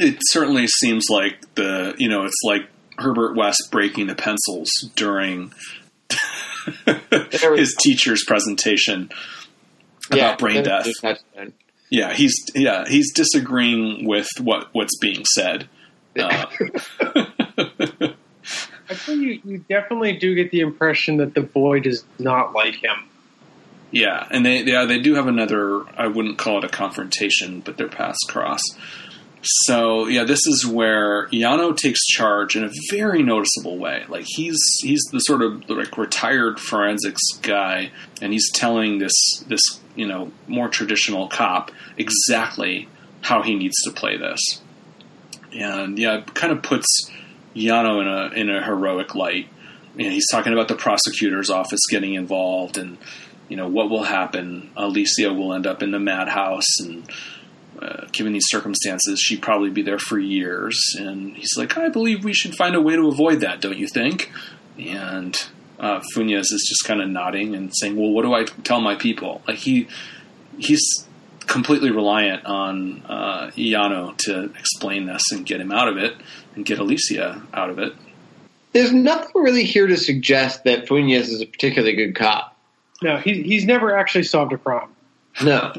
[0.00, 2.68] it certainly seems like the you know it's like
[2.98, 5.52] Herbert West breaking the pencils during
[7.30, 9.10] his teacher's presentation
[10.08, 10.88] about yeah, brain death.
[11.90, 15.68] Yeah, he's yeah he's disagreeing with what what's being said.
[16.18, 16.46] Uh,
[18.90, 22.74] I think you, you definitely do get the impression that the boy does not like
[22.74, 23.04] him.
[23.92, 25.84] Yeah, and they yeah they do have another.
[25.96, 28.62] I wouldn't call it a confrontation, but their paths cross.
[29.42, 34.04] So yeah, this is where Yano takes charge in a very noticeable way.
[34.08, 37.90] Like he's he's the sort of like retired forensics guy,
[38.20, 39.14] and he's telling this
[39.46, 39.60] this
[39.94, 42.88] you know more traditional cop exactly
[43.22, 44.40] how he needs to play this.
[45.52, 46.86] And yeah, it kind of puts
[47.56, 49.48] Yano in a in a heroic light.
[49.94, 52.98] And he's talking about the prosecutor's office getting involved, and
[53.48, 54.70] you know what will happen.
[54.76, 57.10] Alicia will end up in the madhouse, and
[57.80, 60.78] uh, given these circumstances, she'd probably be there for years.
[60.98, 63.88] And he's like, I believe we should find a way to avoid that, don't you
[63.88, 64.30] think?
[64.78, 65.36] And
[65.80, 68.94] uh, Funes is just kind of nodding and saying, "Well, what do I tell my
[68.94, 69.88] people?" Like he
[70.58, 71.06] he's
[71.46, 76.14] completely reliant on uh, Yano to explain this and get him out of it
[76.54, 77.94] and get Alicia out of it.
[78.72, 82.56] There's nothing really here to suggest that Funes is a particularly good cop.
[83.02, 84.90] No, he, he's never actually solved a crime.
[85.42, 85.72] No.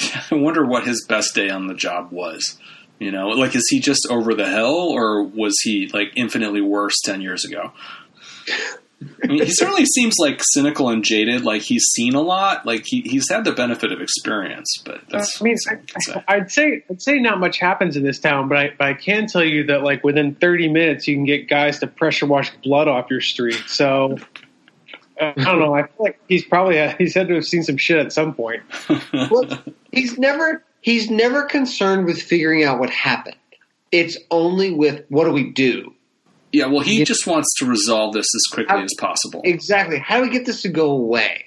[0.30, 2.58] I wonder what his best day on the job was.
[2.98, 6.96] You know, like is he just over the hill, or was he like infinitely worse
[7.04, 7.72] ten years ago?
[9.22, 11.44] I mean, he certainly seems like cynical and jaded.
[11.44, 12.66] Like he's seen a lot.
[12.66, 15.40] Like he, he's had the benefit of experience, but that's.
[15.40, 15.56] I mean,
[16.26, 18.94] I, would say I'd say not much happens in this town, but I, but I
[18.94, 22.50] can tell you that like within 30 minutes, you can get guys to pressure wash
[22.64, 23.62] blood off your street.
[23.66, 24.18] So
[25.20, 25.74] I don't know.
[25.74, 28.34] I feel like he's probably uh, he's had to have seen some shit at some
[28.34, 28.62] point.
[29.30, 29.62] well,
[29.92, 33.36] he's never he's never concerned with figuring out what happened.
[33.90, 35.94] It's only with what do we do.
[36.52, 39.42] Yeah, well, he just wants to resolve this as quickly how, as possible.
[39.44, 39.98] Exactly.
[39.98, 41.44] How do we get this to go away?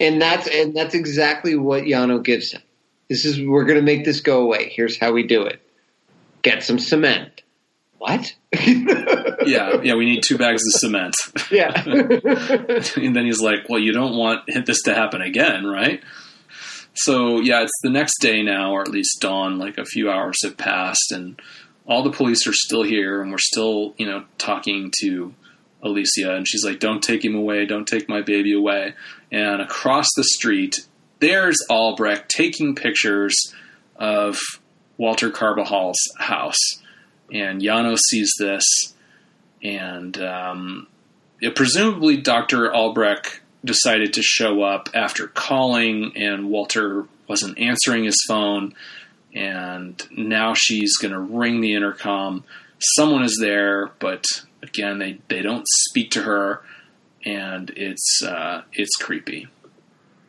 [0.00, 2.62] And that's and that's exactly what Yano gives him.
[3.08, 4.70] This is we're going to make this go away.
[4.74, 5.60] Here's how we do it.
[6.42, 7.42] get some cement.
[7.98, 8.32] What?
[8.52, 11.14] yeah, yeah, we need two bags of cement.
[11.50, 11.72] Yeah.
[12.96, 16.02] and then he's like, well, you don't want this to happen again, right?
[16.94, 20.36] So, yeah, it's the next day now, or at least dawn, like a few hours
[20.42, 21.40] have passed, and
[21.86, 25.34] all the police are still here, and we're still, you know, talking to
[25.82, 28.94] Alicia, and she's like, don't take him away, don't take my baby away.
[29.30, 30.86] And across the street,
[31.20, 33.34] there's Albreck taking pictures
[33.96, 34.38] of
[34.96, 36.77] Walter Carbajal's house.
[37.32, 38.64] And Jano sees this,
[39.62, 40.86] and um,
[41.40, 42.70] it, presumably Dr.
[42.70, 48.74] Albreck decided to show up after calling, and Walter wasn't answering his phone.
[49.34, 52.44] And now she's going to ring the intercom.
[52.96, 54.24] Someone is there, but
[54.62, 56.62] again, they, they don't speak to her,
[57.24, 59.48] and it's uh, it's creepy.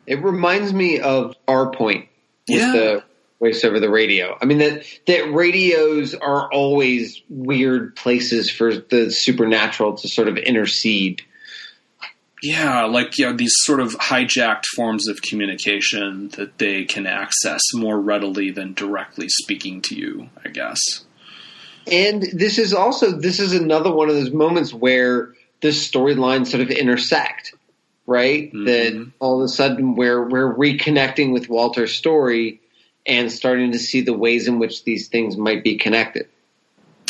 [0.06, 2.08] It reminds me of our point
[2.48, 2.72] with Yeah.
[2.72, 3.04] the
[3.40, 4.36] voice over the radio.
[4.40, 10.36] I mean that that radios are always weird places for the supernatural to sort of
[10.36, 11.22] intercede.
[12.42, 18.00] Yeah, like yeah, these sort of hijacked forms of communication that they can access more
[18.00, 20.78] readily than directly speaking to you, I guess.
[21.90, 26.62] And this is also this is another one of those moments where the storylines sort
[26.62, 27.54] of intersect,
[28.06, 28.52] right?
[28.52, 28.64] Mhm.
[28.66, 32.59] That all of a sudden we're we're reconnecting with Walter's story
[33.06, 36.28] and starting to see the ways in which these things might be connected.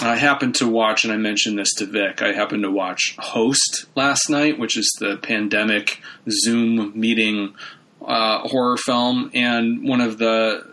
[0.02, 2.22] I happened to watch, and I mentioned this to Vic.
[2.22, 6.00] I happened to watch Host last night, which is the pandemic
[6.30, 7.54] Zoom meeting
[8.02, 10.70] uh, horror film, and one of the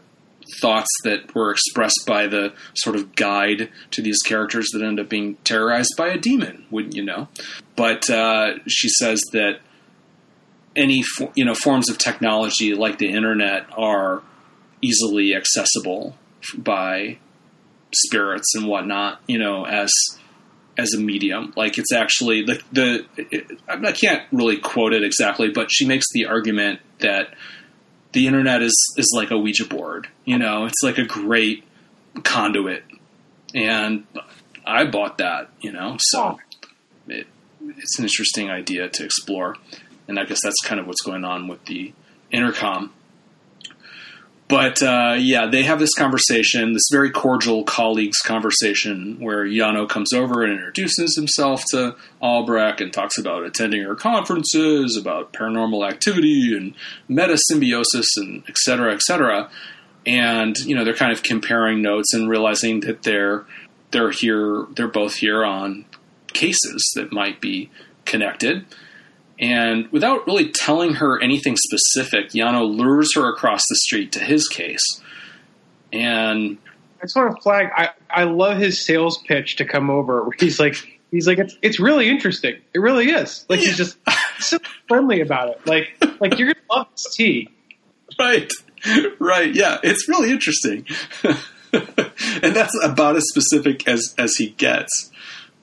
[0.62, 5.10] thoughts that were expressed by the sort of guide to these characters that end up
[5.10, 7.28] being terrorized by a demon, wouldn't you know?
[7.76, 9.60] But uh, she says that
[10.76, 11.04] any
[11.36, 14.22] you know forms of technology like the internet are
[14.82, 16.16] easily accessible
[16.58, 17.18] by
[17.94, 19.92] spirits and whatnot, you know, as
[20.78, 21.54] as a medium.
[21.56, 26.06] Like it's actually the the it, I can't really quote it exactly, but she makes
[26.14, 27.34] the argument that
[28.14, 30.08] the internet is is like a Ouija board.
[30.26, 31.64] You know, it's like a great
[32.24, 32.84] conduit,
[33.54, 34.06] and
[34.66, 35.50] I bought that.
[35.62, 36.40] You know, so
[37.08, 37.28] it
[37.62, 39.56] it's an interesting idea to explore,
[40.08, 41.94] and I guess that's kind of what's going on with the
[42.32, 42.94] intercom.
[44.50, 50.14] But uh, yeah, they have this conversation, this very cordial colleagues conversation, where Yano comes
[50.14, 56.56] over and introduces himself to Albreck and talks about attending her conferences, about paranormal activity
[56.56, 56.74] and
[57.10, 59.50] metasymbiosis, and et cetera, et cetera.
[60.06, 63.46] And you know, they're kind of comparing notes and realizing that they're
[63.92, 65.84] they're here, they're both here on
[66.32, 67.70] cases that might be
[68.06, 68.66] connected.
[69.40, 74.48] And without really telling her anything specific, Yano lures her across the street to his
[74.48, 75.02] case.
[75.94, 76.58] And
[77.00, 77.68] I just want to flag.
[77.76, 80.30] I, I love his sales pitch to come over.
[80.40, 80.76] He's like,
[81.12, 82.56] he's like, it's it's really interesting.
[82.74, 83.46] It really is.
[83.50, 83.98] Like he's just
[84.40, 84.58] so
[84.88, 85.66] friendly about it.
[85.66, 85.90] Like
[86.20, 87.50] like you're gonna love this tea.
[88.20, 88.52] right,
[89.20, 90.86] right, yeah, it's really interesting.
[91.24, 95.12] and that's about as specific as as he gets.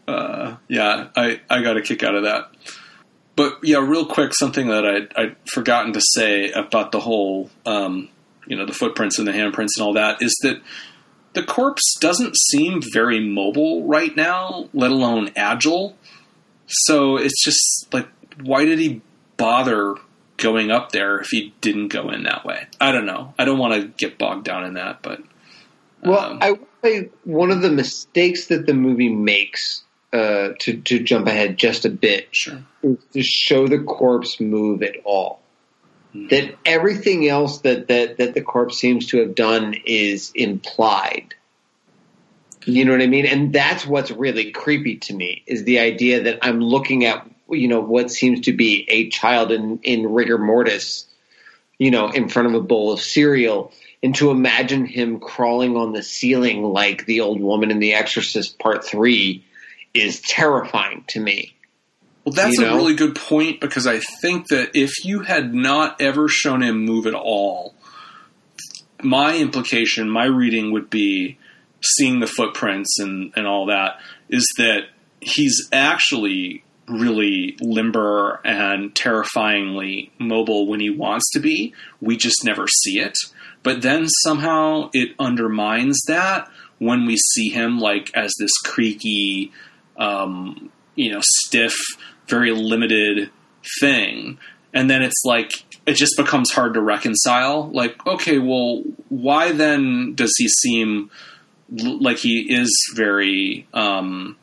[0.07, 2.51] Uh, yeah, I I got a kick out of that.
[3.36, 8.09] But yeah, real quick, something that I I'd forgotten to say about the whole, um,
[8.47, 10.61] you know, the footprints and the handprints and all that is that
[11.32, 15.97] the corpse doesn't seem very mobile right now, let alone agile.
[16.66, 18.09] So it's just like,
[18.40, 19.02] why did he
[19.36, 19.97] bother
[20.36, 22.66] going up there if he didn't go in that way?
[22.81, 23.35] I don't know.
[23.39, 25.23] I don't want to get bogged down in that, but
[26.02, 29.82] Well, um, I would say one of the mistakes that the movie makes
[30.15, 32.62] uh, to to jump ahead just a bit sure.
[32.82, 35.41] to show the corpse move at all.
[36.12, 36.28] Hmm.
[36.28, 41.35] That everything else that, that that the corpse seems to have done is implied.
[42.65, 43.27] You know what I mean?
[43.27, 47.66] And that's what's really creepy to me is the idea that I'm looking at you
[47.66, 51.07] know what seems to be a child in in rigor mortis,
[51.77, 55.93] you know, in front of a bowl of cereal, and to imagine him crawling on
[55.93, 59.45] the ceiling like the old woman in The Exorcist Part Three
[59.95, 61.55] is terrifying to me.
[62.25, 66.01] Well, that's You a really good point because I think that if you had not
[66.01, 67.75] ever shown him move at all,
[69.03, 71.39] my implication, my reading would be
[71.83, 73.99] seeing the footprints and, and all that
[74.31, 74.85] is that
[75.21, 81.75] he's actually really limber and terrifyingly mobile when he wants to be.
[82.01, 83.16] We just never see it.
[83.62, 86.49] But then somehow it undermines that
[86.79, 89.53] when we see him like as this creaky,
[89.97, 91.75] um, you know, stiff,
[92.29, 93.31] very limited
[93.81, 94.39] thing.
[94.73, 95.53] And then it's like,
[95.87, 97.71] it just becomes hard to reconcile.
[97.71, 101.11] Like, okay, well, why then does he seem
[101.71, 104.37] like he is very um,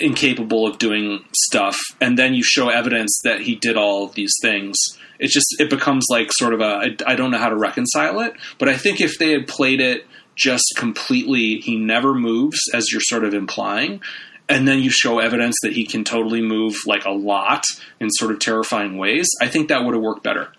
[0.00, 4.32] incapable of doing stuff, and then you show evidence that he did all of these
[4.42, 4.76] things.
[5.18, 8.20] It just it becomes like sort of a I, I don't know how to reconcile
[8.20, 8.34] it.
[8.58, 10.06] But I think if they had played it
[10.38, 14.00] just completely, he never moves, as you're sort of implying,
[14.48, 17.64] and then you show evidence that he can totally move like a lot
[18.00, 20.52] in sort of terrifying ways, I think that would have worked better.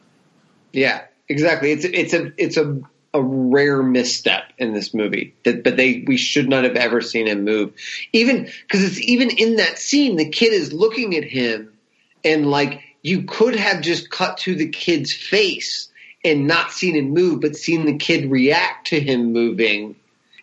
[0.72, 1.72] Yeah, exactly.
[1.72, 2.80] It's it's a it's a
[3.14, 7.26] a rare misstep in this movie that but they we should not have ever seen
[7.26, 7.73] him move
[8.14, 11.73] even because it's even in that scene the kid is looking at him
[12.23, 15.89] and like you could have just cut to the kid's face
[16.23, 19.95] and not seen him move but seen the kid react to him moving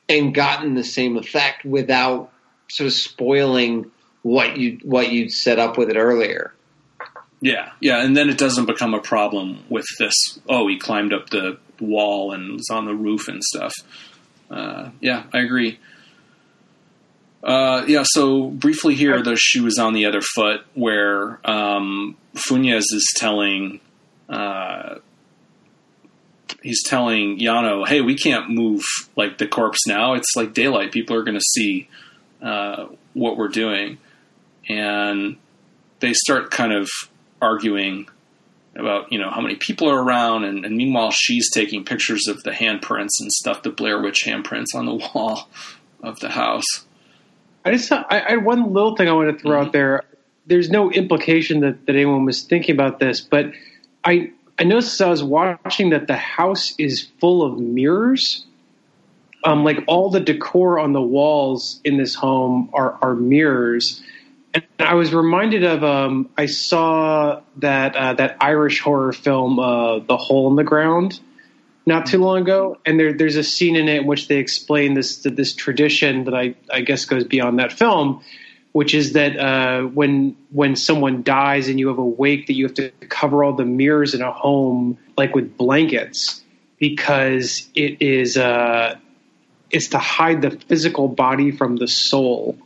[0.08, 2.30] and gotten the same effect without
[2.68, 3.90] sort of spoiling
[4.22, 6.52] what you what you'd set up with it earlier
[7.40, 10.14] yeah, yeah, and then it doesn't become a problem with this.
[10.48, 13.74] Oh, he climbed up the wall and was on the roof and stuff.
[14.50, 15.78] Uh, yeah, I agree.
[17.42, 22.84] Uh, yeah, so briefly here, the shoe is on the other foot, where um, Funes
[22.92, 23.80] is telling,
[24.28, 24.96] uh,
[26.62, 28.84] he's telling Yano, "Hey, we can't move
[29.16, 30.14] like the corpse now.
[30.14, 30.92] It's like daylight.
[30.92, 31.88] People are going to see
[32.42, 33.98] uh, what we're doing,"
[34.68, 35.36] and
[36.00, 36.88] they start kind of
[37.40, 38.08] arguing
[38.74, 42.42] about you know how many people are around, and, and, meanwhile she's taking pictures of
[42.42, 45.48] the handprints and stuff, the Blair Witch handprints on the wall
[46.02, 46.86] of the house.
[47.64, 49.66] I just I, I had one little thing I want to throw mm-hmm.
[49.66, 50.02] out there.
[50.46, 53.52] There's no implication that, that anyone was thinking about this, but
[54.04, 58.46] I I noticed as I was watching that the house is full of mirrors.
[59.44, 64.02] Um, like all the decor on the walls in this home are, are mirrors.
[64.54, 70.00] And I was reminded of um, I saw that uh, that Irish horror film, uh,
[70.00, 71.20] The Hole in the Ground,
[71.84, 74.94] not too long ago, and there, there's a scene in it in which they explain
[74.94, 78.22] this this tradition that I, I guess goes beyond that film,
[78.76, 82.66] which is that uh, when when someone dies and you have a wake, that you
[82.66, 86.42] have to cover all the mirrors in a home like with blankets
[86.78, 88.94] because it is uh,
[89.70, 92.58] it's to hide the physical body from the soul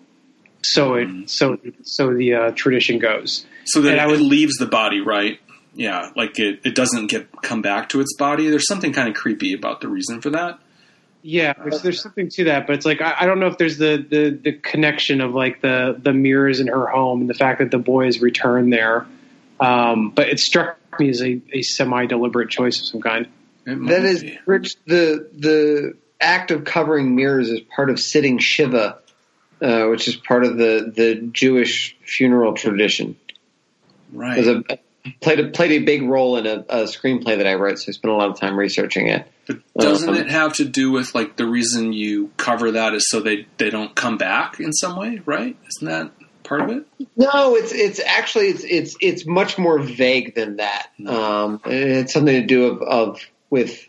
[0.62, 1.30] so it mm.
[1.30, 3.46] so so the uh, tradition goes.
[3.64, 5.38] So that it leaves the body, right?
[5.74, 8.48] Yeah, like it, it doesn't get come back to its body.
[8.48, 10.58] There's something kind of creepy about the reason for that.
[11.22, 13.76] Yeah, there's, there's something to that, but it's like I, I, don't know if there's
[13.76, 17.58] the, the, the connection of like the the mirrors in her home and the fact
[17.58, 19.06] that the boys has returned there.
[19.58, 23.28] Um, but it struck me as a, a semi deliberate choice of some kind.
[23.66, 24.76] That is, Rich.
[24.86, 29.00] The the act of covering mirrors is part of sitting shiva
[29.62, 33.16] uh, which is part of the, the Jewish funeral tradition.
[34.12, 34.38] Right.
[34.46, 34.78] A,
[35.20, 37.92] played a, played a big role in a, a, screenplay that I wrote, so I
[37.92, 39.26] spent a lot of time researching it.
[39.46, 43.08] But doesn't um, it have to do with like the reason you cover that is
[43.08, 45.56] so they they don't come back in some way, right?
[45.68, 46.12] Isn't that
[46.44, 46.86] part of it?
[47.16, 50.88] No, it's it's actually it's it's it's much more vague than that.
[51.06, 53.86] Um, it's something to do of, of with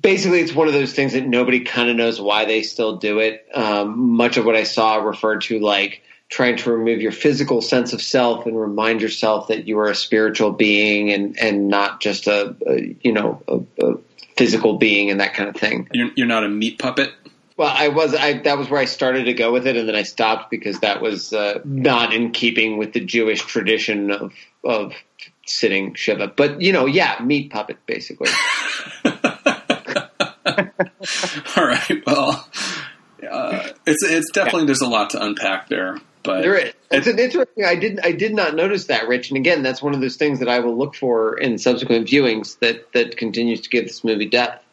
[0.00, 3.18] basically it's one of those things that nobody kind of knows why they still do
[3.20, 3.46] it.
[3.54, 7.92] Um, much of what I saw referred to like trying to remove your physical sense
[7.92, 12.26] of self and remind yourself that you are a spiritual being and and not just
[12.26, 13.98] a, a you know a, a,
[14.36, 15.88] physical being and that kind of thing.
[15.92, 17.12] You're, you're not a meat puppet.
[17.56, 18.14] Well, I was.
[18.14, 20.78] I that was where I started to go with it, and then I stopped because
[20.80, 24.32] that was uh, not in keeping with the Jewish tradition of
[24.64, 24.92] of
[25.44, 26.28] sitting shiva.
[26.28, 28.30] But you know, yeah, meat puppet basically.
[31.56, 32.02] All right.
[32.06, 32.48] Well,
[33.24, 35.98] uh, it's it's definitely there's a lot to unpack there.
[36.22, 36.74] But there is.
[36.90, 37.64] It's an interesting.
[37.64, 38.04] I didn't.
[38.04, 39.30] I did not notice that, Rich.
[39.30, 42.58] And again, that's one of those things that I will look for in subsequent viewings
[42.58, 44.64] that that continues to give this movie depth.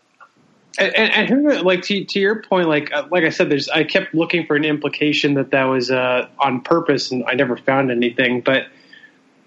[0.77, 3.83] And, and, and like to, to your point, like uh, like I said, there's I
[3.83, 7.91] kept looking for an implication that that was uh, on purpose, and I never found
[7.91, 8.41] anything.
[8.41, 8.67] But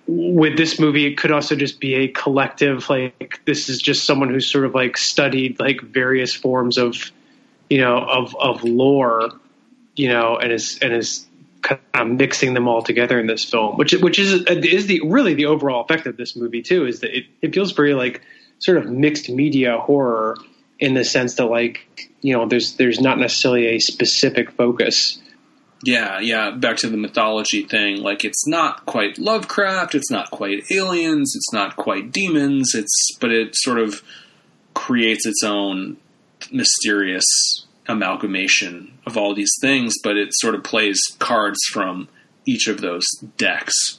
[0.06, 2.88] with this movie, it could also just be a collective.
[2.88, 7.12] Like this is just someone who's sort of like studied like various forms of,
[7.70, 9.30] you know, of of lore,
[9.96, 11.26] you know, and is and is
[11.62, 15.34] kind of mixing them all together in this film, which which is is the really
[15.34, 16.86] the overall effect of this movie too.
[16.86, 18.22] Is that it, it feels very like
[18.58, 20.36] sort of mixed media horror
[20.78, 25.20] in the sense that like you know there's there's not necessarily a specific focus
[25.82, 28.02] yeah, yeah, back to the mythology thing.
[28.02, 33.30] Like it's not quite Lovecraft, it's not quite aliens, it's not quite demons, it's but
[33.30, 34.02] it sort of
[34.74, 35.96] creates its own
[36.52, 37.24] mysterious
[37.86, 42.08] amalgamation of all these things, but it sort of plays cards from
[42.46, 43.98] each of those decks.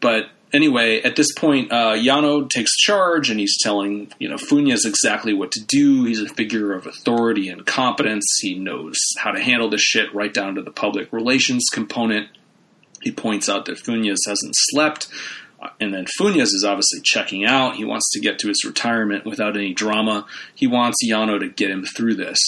[0.00, 4.84] But anyway, at this point, uh, Yano takes charge and he's telling you know Funes
[4.84, 6.04] exactly what to do.
[6.04, 8.24] He's a figure of authority and competence.
[8.40, 12.28] He knows how to handle this shit right down to the public relations component.
[13.02, 15.08] He points out that Funes hasn't slept.
[15.80, 17.76] And then Funes is obviously checking out.
[17.76, 20.26] He wants to get to his retirement without any drama.
[20.54, 22.38] He wants Yano to get him through this.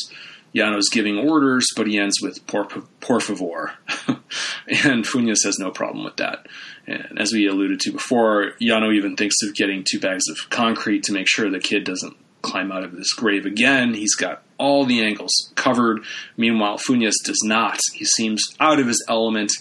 [0.55, 2.67] Yano's giving orders, but he ends with por,
[3.01, 3.73] por favor.
[4.09, 6.47] and Funes has no problem with that.
[6.87, 11.05] And as we alluded to before, Yano even thinks of getting two bags of concrete
[11.05, 13.95] to make sure the kid doesn't climb out of this grave again.
[13.95, 16.01] He's got all the angles covered.
[16.37, 17.79] Meanwhile, Funes does not.
[17.95, 19.53] He seems out of his element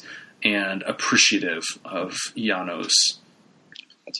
[0.43, 3.19] and appreciative of Yano's.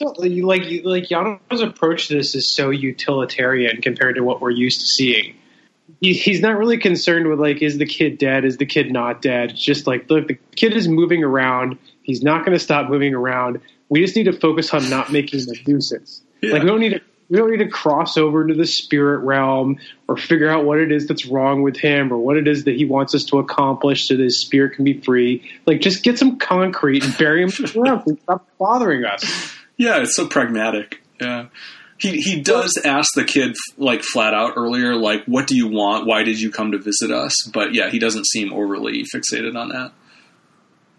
[0.00, 4.86] Like like Yano's approach to this is so utilitarian compared to what we're used to
[4.86, 5.36] seeing.
[6.00, 9.22] He, he's not really concerned with like is the kid dead, is the kid not
[9.22, 9.52] dead.
[9.52, 11.78] It's just like look, the kid is moving around.
[12.02, 13.60] He's not going to stop moving around.
[13.88, 16.22] We just need to focus on not making a nuisance.
[16.40, 16.52] Yeah.
[16.52, 19.78] Like we don't need to we don't need to cross over into the spirit realm
[20.08, 22.74] or figure out what it is that's wrong with him or what it is that
[22.74, 25.48] he wants us to accomplish so that his spirit can be free.
[25.64, 29.54] Like, just get some concrete and bury him stop bothering us.
[29.80, 31.00] Yeah, it's so pragmatic.
[31.18, 31.46] Yeah.
[31.96, 36.06] He he does ask the kid like flat out earlier, like, "What do you want?
[36.06, 39.70] Why did you come to visit us?" But yeah, he doesn't seem overly fixated on
[39.70, 39.92] that.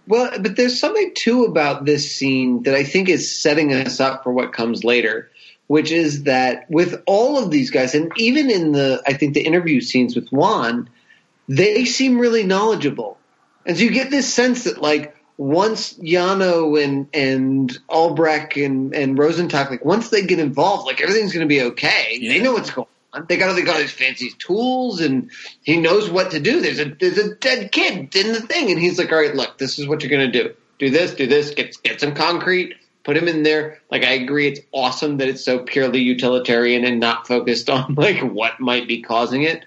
[0.08, 4.24] Well, but there's something too about this scene that I think is setting us up
[4.24, 5.30] for what comes later
[5.72, 9.45] which is that with all of these guys, and even in the, I think the
[9.45, 10.90] interview scenes with Juan,
[11.48, 13.18] they seem really knowledgeable.
[13.66, 19.18] And so you get this sense that like once Yano and and Albreck and and
[19.18, 22.18] Rosenthal, like once they get involved, like everything's going to be okay.
[22.19, 22.34] Yeah.
[22.34, 23.26] They know what's going on.
[23.27, 25.32] They got they got these fancy tools, and
[25.64, 26.61] he knows what to do.
[26.61, 29.58] There's a there's a dead kid in the thing, and he's like, all right, look,
[29.58, 30.53] this is what you're going to do.
[30.80, 31.51] Do this, do this.
[31.51, 33.80] Get get some concrete put him in there.
[33.90, 38.19] Like I agree, it's awesome that it's so purely utilitarian and not focused on like
[38.19, 39.66] what might be causing it.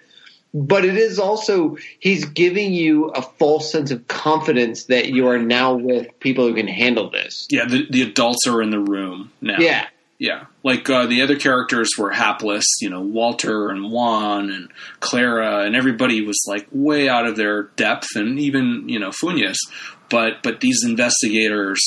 [0.54, 5.38] But it is also he's giving you a false sense of confidence that you are
[5.38, 7.48] now with people who can handle this.
[7.50, 9.58] Yeah, the, the adults are in the room now.
[9.58, 9.86] Yeah.
[10.16, 15.64] Yeah, like uh, the other characters were hapless, you know, Walter and Juan and Clara,
[15.64, 19.56] and everybody was like way out of their depth, and even you know Funes.
[20.08, 21.80] But but these investigators,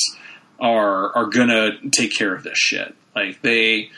[0.60, 2.94] are are gonna take care of this shit.
[3.14, 3.90] Like they,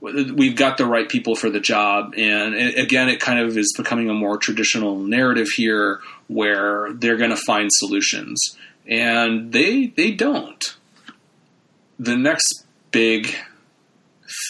[0.00, 4.08] we've got the right people for the job, and again, it kind of is becoming
[4.08, 10.76] a more traditional narrative here, where they're gonna find solutions, and they they don't.
[11.98, 13.34] The next big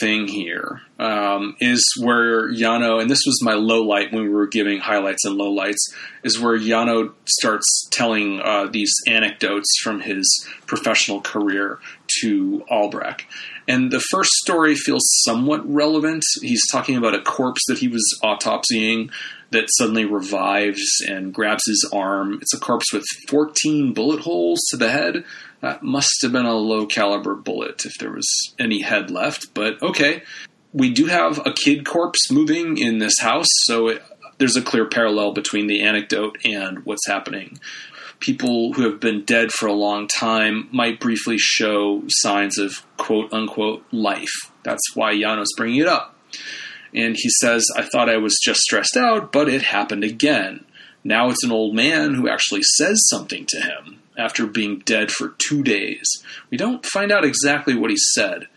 [0.00, 4.46] thing here um, is where Yano, and this was my low light when we were
[4.46, 5.94] giving highlights and lowlights,
[6.24, 10.26] is where Yano starts telling uh, these anecdotes from his
[10.66, 11.78] professional career
[12.20, 13.22] to Albreck.
[13.68, 16.24] And the first story feels somewhat relevant.
[16.40, 19.10] He's talking about a corpse that he was autopsying
[19.50, 22.38] that suddenly revives and grabs his arm.
[22.40, 25.24] It's a corpse with 14 bullet holes to the head.
[25.60, 29.80] That must have been a low caliber bullet if there was any head left, but
[29.82, 30.22] okay.
[30.72, 34.02] We do have a kid corpse moving in this house, so it,
[34.38, 37.58] there's a clear parallel between the anecdote and what's happening.
[38.20, 43.32] People who have been dead for a long time might briefly show signs of quote
[43.32, 44.50] unquote life.
[44.64, 46.16] That's why Yano's bringing it up.
[46.94, 50.64] And he says, I thought I was just stressed out, but it happened again.
[51.04, 55.34] Now it's an old man who actually says something to him after being dead for
[55.38, 56.06] two days.
[56.50, 58.48] We don't find out exactly what he said.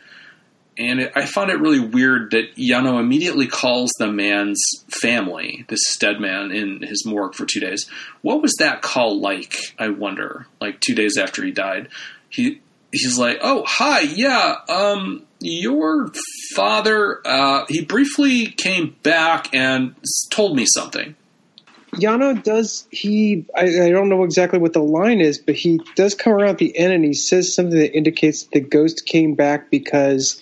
[0.81, 5.95] And it, I found it really weird that Yano immediately calls the man's family, this
[5.97, 7.87] dead man, in his morgue for two days.
[8.23, 11.89] What was that call like, I wonder, like two days after he died?
[12.29, 12.61] He
[12.91, 16.11] He's like, oh, hi, yeah, um, your
[16.55, 19.95] father, uh, he briefly came back and
[20.29, 21.15] told me something.
[21.93, 26.15] Yano does he I, I, don't know exactly what the line is, but he does
[26.15, 29.35] come around at the end and he says something that indicates that the ghost came
[29.35, 30.41] back because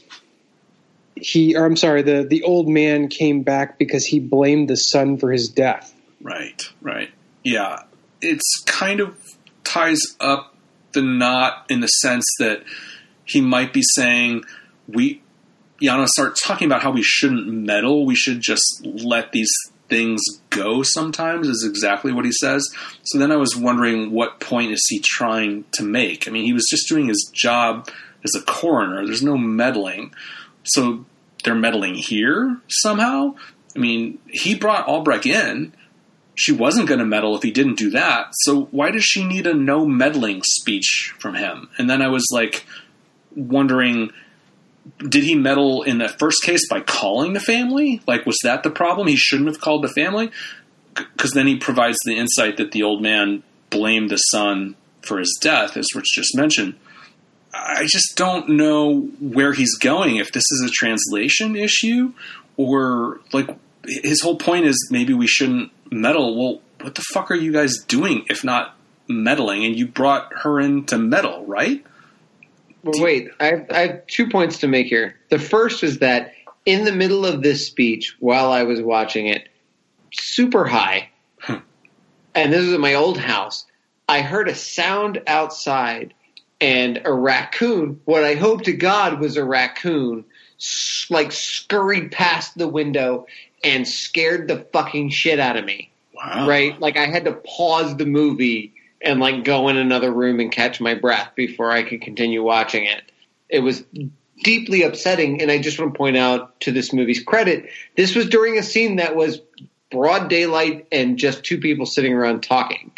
[1.22, 5.18] he or I'm sorry, the the old man came back because he blamed the son
[5.18, 5.94] for his death.
[6.22, 7.10] Right, right.
[7.44, 7.84] Yeah.
[8.22, 9.18] It's kind of
[9.64, 10.56] ties up
[10.92, 12.64] the knot in the sense that
[13.24, 14.44] he might be saying
[14.88, 15.22] we
[15.82, 19.52] Yano start talking about how we shouldn't meddle, we should just let these
[19.88, 22.64] things go sometimes is exactly what he says.
[23.04, 26.28] So then I was wondering what point is he trying to make?
[26.28, 27.90] I mean, he was just doing his job
[28.24, 29.06] as a coroner.
[29.06, 30.14] There's no meddling.
[30.64, 31.06] So
[31.44, 33.36] they're meddling here somehow?
[33.76, 35.74] I mean, he brought Albreck in.
[36.36, 38.30] She wasn't going to meddle if he didn't do that.
[38.32, 41.70] So why does she need a no meddling speech from him?
[41.78, 42.66] And then I was like,
[43.36, 44.12] wondering
[44.98, 48.02] did he meddle in the first case by calling the family?
[48.08, 49.08] Like, was that the problem?
[49.08, 50.32] He shouldn't have called the family?
[50.94, 55.38] Because then he provides the insight that the old man blamed the son for his
[55.42, 56.76] death, as Rich just mentioned.
[57.62, 60.18] I just don't know where he's going.
[60.18, 62.14] If this is a translation issue,
[62.58, 63.50] or like
[63.86, 66.38] his whole point is maybe we shouldn't meddle.
[66.38, 68.76] Well, what the fuck are you guys doing if not
[69.08, 69.66] meddling?
[69.66, 71.86] And you brought her in to meddle, right?
[72.84, 75.16] Well, wait, I have, I have two points to make here.
[75.30, 76.34] The first is that
[76.66, 79.50] in the middle of this speech, while I was watching it,
[80.14, 81.10] super high,
[82.36, 83.66] and this was at my old house,
[84.08, 86.14] I heard a sound outside,
[86.62, 90.26] and a raccoon, what I hope to God was a raccoon,
[91.10, 93.28] like scurried past the window
[93.64, 95.92] and scared the fucking shit out of me.
[96.14, 96.48] Wow.
[96.48, 96.80] Right?
[96.80, 100.82] Like I had to pause the movie and like go in another room and catch
[100.82, 103.04] my breath before I could continue watching it.
[103.48, 103.84] It was
[104.44, 108.30] deeply upsetting, and I just want to point out to this movie's credit, this was
[108.30, 109.42] during a scene that was
[109.92, 112.92] broad daylight and just two people sitting around talking.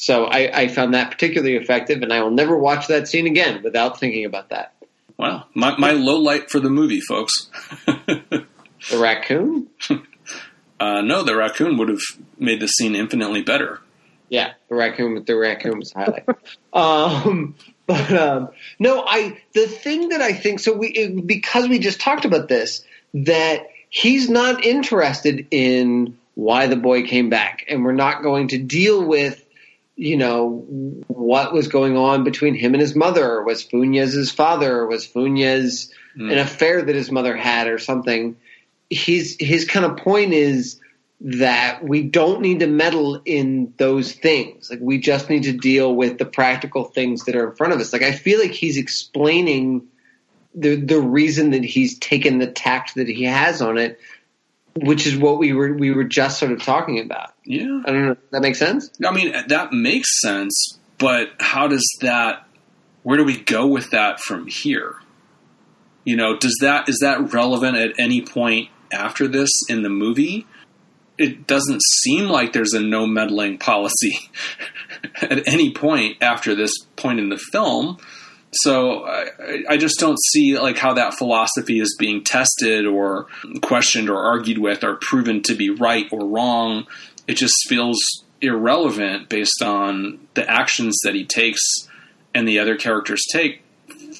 [0.00, 3.64] So I, I found that particularly effective, and I will never watch that scene again
[3.64, 4.72] without thinking about that.
[5.16, 7.50] Wow, my, my low light for the movie, folks.
[7.86, 8.46] the
[8.94, 9.66] raccoon?
[10.80, 11.98] Uh, no, the raccoon would have
[12.38, 13.80] made the scene infinitely better.
[14.28, 16.24] Yeah, the raccoon with the raccoon was highlight.
[16.72, 21.80] um, but um, no, I the thing that I think so we it, because we
[21.80, 27.84] just talked about this that he's not interested in why the boy came back, and
[27.84, 29.44] we're not going to deal with
[29.98, 30.64] you know
[31.08, 33.42] what was going on between him and his mother.
[33.42, 34.86] Was Funes his father?
[34.86, 36.32] Was Funes mm.
[36.32, 38.36] an affair that his mother had, or something?
[38.88, 40.80] His his kind of point is
[41.20, 44.70] that we don't need to meddle in those things.
[44.70, 47.80] Like we just need to deal with the practical things that are in front of
[47.80, 47.92] us.
[47.92, 49.88] Like I feel like he's explaining
[50.54, 53.98] the the reason that he's taken the tact that he has on it,
[54.84, 57.32] which is what we were we were just sort of talking about.
[57.44, 57.82] Yeah.
[57.84, 58.16] I don't know.
[58.30, 58.90] That makes sense?
[59.04, 62.46] I mean that makes sense, but how does that
[63.02, 64.96] where do we go with that from here?
[66.04, 70.46] You know, does that is that relevant at any point after this in the movie?
[71.18, 74.30] it doesn't seem like there's a no meddling policy
[75.20, 77.98] at any point after this point in the film.
[78.52, 83.26] So I, I, just don't see like how that philosophy is being tested or
[83.60, 86.86] questioned or argued with or proven to be right or wrong.
[87.26, 87.98] It just feels
[88.40, 91.60] irrelevant based on the actions that he takes
[92.34, 93.62] and the other characters take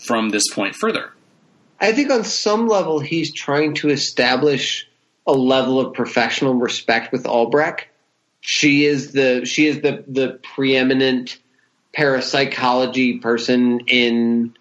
[0.05, 1.13] from this point further.
[1.81, 4.89] I think on some level he's trying to establish
[5.27, 7.83] a level of professional respect with Albreck.
[8.41, 11.39] She is the she is the the preeminent
[11.99, 14.57] parapsychology person in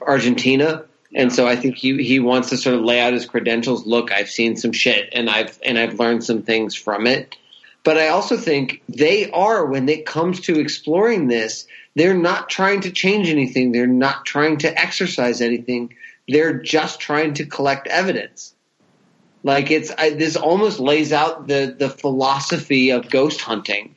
[0.00, 0.86] Argentina.
[1.14, 3.86] And so I think he, he wants to sort of lay out his credentials.
[3.86, 7.36] Look, I've seen some shit and I've and I've learned some things from it.
[7.84, 12.80] But I also think they are when it comes to exploring this, they're not trying
[12.82, 13.72] to change anything.
[13.72, 15.94] They're not trying to exercise anything.
[16.28, 18.54] They're just trying to collect evidence.
[19.42, 23.96] Like it's I, this almost lays out the the philosophy of ghost hunting.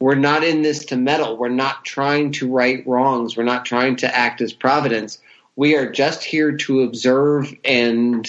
[0.00, 1.36] We're not in this to meddle.
[1.36, 3.36] We're not trying to right wrongs.
[3.36, 5.18] We're not trying to act as providence.
[5.56, 8.28] We are just here to observe and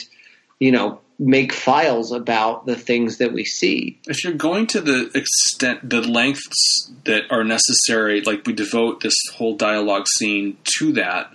[0.60, 4.00] you know make files about the things that we see.
[4.08, 9.16] If you're going to the extent, the lengths that are necessary, like we devote this
[9.36, 11.32] whole dialogue scene to that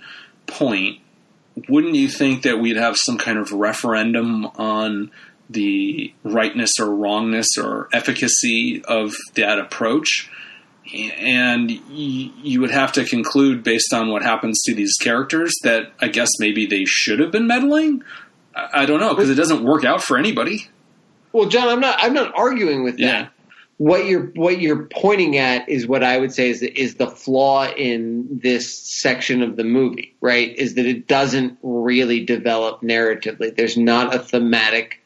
[0.47, 0.99] point,
[1.69, 5.11] wouldn't you think that we'd have some kind of referendum on
[5.49, 10.29] the rightness or wrongness or efficacy of that approach?
[10.93, 16.07] And you would have to conclude, based on what happens to these characters, that I
[16.07, 18.03] guess maybe they should have been meddling.
[18.55, 20.69] I don't know because it doesn't work out for anybody.
[21.33, 21.97] Well, John, I'm not.
[21.99, 23.03] I'm not arguing with that.
[23.03, 23.27] Yeah
[23.77, 27.67] what you're what you're pointing at is what I would say is is the flaw
[27.67, 30.55] in this section of the movie, right?
[30.55, 33.55] Is that it doesn't really develop narratively.
[33.55, 35.01] There's not a thematic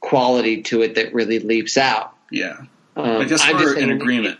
[0.00, 2.14] quality to it that really leaps out.
[2.30, 2.58] Yeah,
[2.96, 4.38] um, I guess I'm we're in agreement.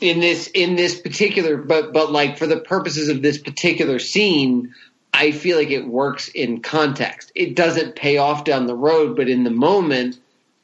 [0.00, 4.74] In this in this particular, but but like for the purposes of this particular scene,
[5.12, 7.32] I feel like it works in context.
[7.34, 10.18] It doesn't pay off down the road, but in the moment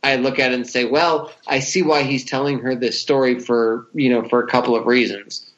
[0.04, 3.40] I look at it and say, well, I see why he's telling her this story
[3.40, 5.50] for you know for a couple of reasons.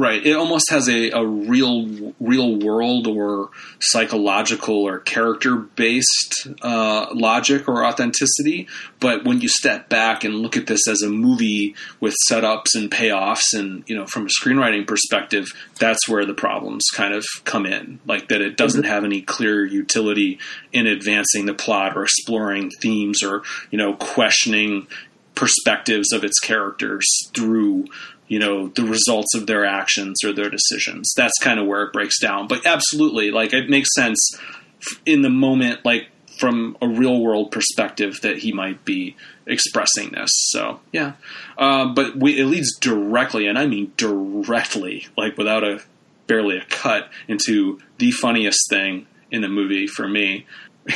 [0.00, 0.24] Right.
[0.24, 7.68] It almost has a, a real real world or psychological or character based uh, logic
[7.68, 8.66] or authenticity.
[8.98, 12.90] But when you step back and look at this as a movie with setups and
[12.90, 15.48] payoffs, and you know, from a screenwriting perspective,
[15.78, 18.00] that's where the problems kind of come in.
[18.06, 20.38] Like that, it doesn't have any clear utility
[20.72, 24.86] in advancing the plot or exploring themes or you know questioning
[25.40, 27.86] perspectives of its characters through
[28.30, 31.12] you know the results of their actions or their decisions.
[31.16, 32.46] That's kind of where it breaks down.
[32.46, 34.20] But absolutely like it makes sense
[35.04, 36.06] in the moment like
[36.38, 40.30] from a real world perspective that he might be expressing this.
[40.32, 41.14] So yeah.
[41.58, 45.82] Uh, but we, it leads directly and i mean directly like without a
[46.28, 50.46] barely a cut into the funniest thing in the movie for me.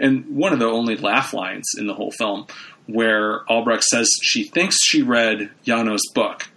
[0.00, 2.46] And one of the only laugh lines in the whole film
[2.86, 6.48] where Albreck says she thinks she read Yano's book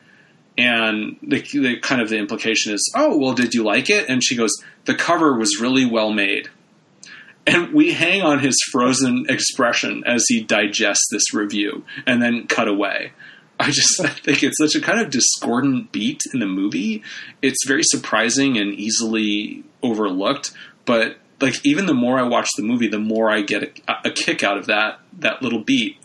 [0.58, 4.10] and the, the, kind of the implication is, oh, well, did you like it?
[4.10, 4.52] And she goes,
[4.86, 6.50] the cover was really well made.
[7.48, 12.68] And we hang on his frozen expression as he digests this review and then cut
[12.68, 13.14] away.
[13.60, 17.04] I just I think it's such a kind of discordant beat in the movie.
[17.42, 20.52] It's very surprising and easily overlooked,
[20.86, 24.12] but like even the more I watch the movie, the more I get a, a
[24.12, 25.98] kick out of that that little beat.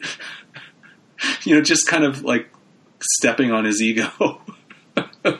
[1.44, 2.48] you know, just kind of like
[3.14, 4.40] stepping on his ego.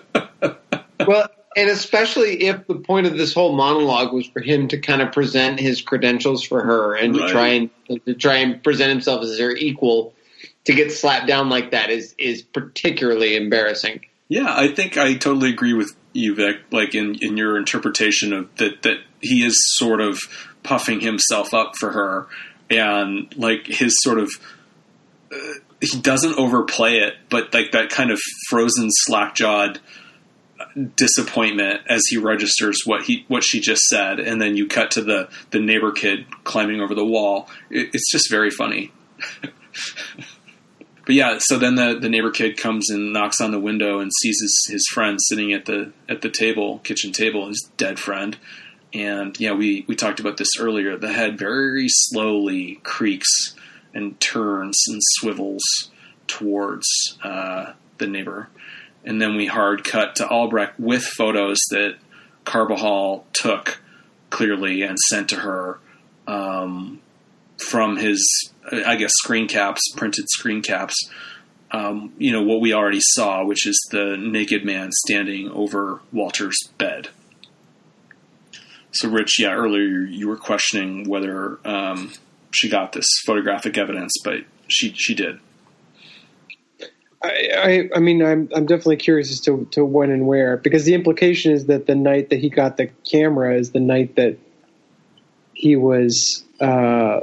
[1.07, 5.01] well, and especially if the point of this whole monologue was for him to kind
[5.01, 7.27] of present his credentials for her and right.
[7.27, 7.71] to try and
[8.05, 10.15] to try and present himself as her equal,
[10.65, 14.05] to get slapped down like that is is particularly embarrassing.
[14.29, 16.57] Yeah, I think I totally agree with you, Vic.
[16.71, 20.19] Like in in your interpretation of that that he is sort of
[20.63, 22.27] puffing himself up for her,
[22.69, 24.31] and like his sort of.
[25.33, 25.37] Uh,
[25.81, 29.81] he doesn't overplay it, but like that kind of frozen, slack jawed
[30.97, 35.03] disappointment as he registers what he what she just said, and then you cut to
[35.03, 37.49] the the neighbor kid climbing over the wall.
[37.71, 38.93] It, it's just very funny.
[39.43, 44.11] but yeah, so then the the neighbor kid comes and knocks on the window and
[44.21, 48.37] sees his, his friend sitting at the at the table, kitchen table, his dead friend.
[48.95, 50.97] And yeah, we we talked about this earlier.
[50.97, 53.55] The head very slowly creaks
[53.97, 55.63] and turns and swivels
[56.27, 56.87] towards
[57.25, 58.49] uh, the neighbor.
[59.05, 61.97] And then we hard cut to Albreck with photos that
[62.45, 63.81] Carbajal took
[64.29, 65.79] clearly and sent to her
[66.27, 67.01] um,
[67.71, 68.21] from his,
[68.71, 70.95] I guess, screen caps, printed screen caps.
[71.71, 76.59] Um, you know, what we already saw, which is the naked man standing over Walter's
[76.77, 77.09] bed.
[78.93, 82.13] So, Rich, yeah, earlier you were questioning whether um,
[82.53, 85.41] she got this photographic evidence, but she she did.
[87.23, 90.85] I, I, I mean I'm I'm definitely curious as to to when and where because
[90.85, 94.39] the implication is that the night that he got the camera is the night that
[95.55, 97.21] he was uh,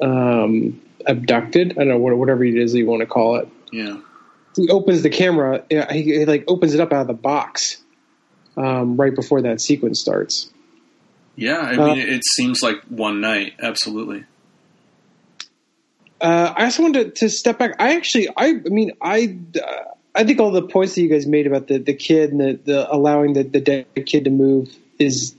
[0.00, 1.72] um, abducted.
[1.72, 3.48] I don't know whatever it is you want to call it.
[3.72, 4.00] Yeah.
[4.54, 5.64] He opens the camera.
[5.70, 7.78] He, he like opens it up out of the box
[8.56, 10.50] um, right before that sequence starts.
[11.38, 13.54] Yeah, I mean, uh, it seems like one night.
[13.60, 14.24] Absolutely.
[16.20, 17.76] Uh, I also wanted to, to, step back.
[17.78, 19.84] I actually, I, I mean, I, uh,
[20.16, 22.58] I think all the points that you guys made about the, the kid and the,
[22.64, 24.68] the allowing the, the dead kid to move
[24.98, 25.36] is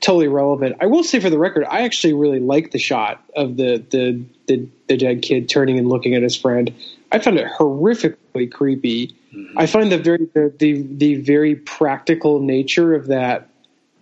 [0.00, 0.76] totally relevant.
[0.82, 4.22] I will say for the record, I actually really like the shot of the, the,
[4.48, 6.74] the, the dead kid turning and looking at his friend.
[7.10, 9.16] I found it horrifically creepy.
[9.32, 9.58] Mm-hmm.
[9.58, 13.48] I find the very the, the the very practical nature of that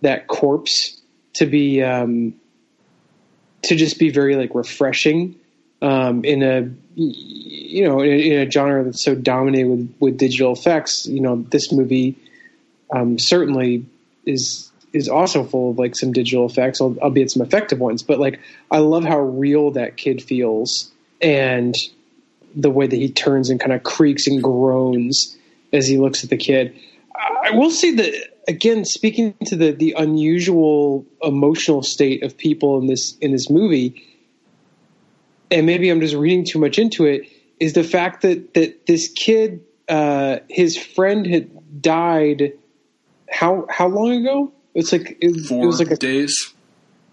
[0.01, 0.96] that corpse
[1.37, 2.33] to be um,
[3.63, 5.35] to just be very like refreshing
[5.81, 10.53] um, in a you know in, in, a genre that's so dominated with with digital
[10.53, 11.05] effects.
[11.05, 12.15] You know, this movie
[12.91, 13.85] um, certainly
[14.25, 18.01] is is also full of like some digital effects, albeit some effective ones.
[18.01, 18.39] But like,
[18.71, 20.91] I love how real that kid feels
[21.21, 21.75] and
[22.55, 25.37] the way that he turns and kind of creaks and groans
[25.71, 26.79] as he looks at the kid.
[27.15, 32.87] I will say that again, speaking to the the unusual emotional state of people in
[32.87, 34.03] this in this movie,
[35.51, 37.27] and maybe I'm just reading too much into it,
[37.59, 42.53] is the fact that that this kid, uh, his friend had died.
[43.29, 44.53] How how long ago?
[44.73, 46.53] It's like it, four it was like a, days,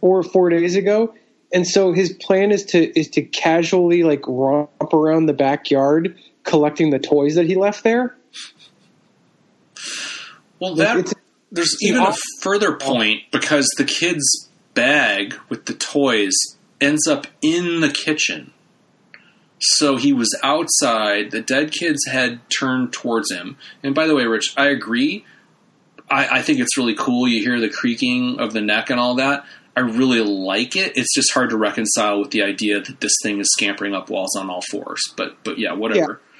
[0.00, 1.14] four four days ago.
[1.52, 6.90] And so his plan is to is to casually like romp around the backyard collecting
[6.90, 8.16] the toys that he left there.
[10.60, 11.12] Well, that
[11.55, 12.76] there's even a further oh.
[12.76, 16.34] point because the kid's bag with the toys
[16.81, 18.52] ends up in the kitchen.
[19.60, 21.31] So he was outside.
[21.31, 23.57] The dead kid's head turned towards him.
[23.83, 25.24] And by the way, Rich, I agree.
[26.10, 27.26] I, I think it's really cool.
[27.26, 29.47] You hear the creaking of the neck and all that.
[29.76, 30.97] I really like it.
[30.97, 34.36] It's just hard to reconcile with the idea that this thing is scampering up walls
[34.36, 35.00] on all fours.
[35.16, 36.20] But but yeah, whatever.
[36.20, 36.33] Yeah,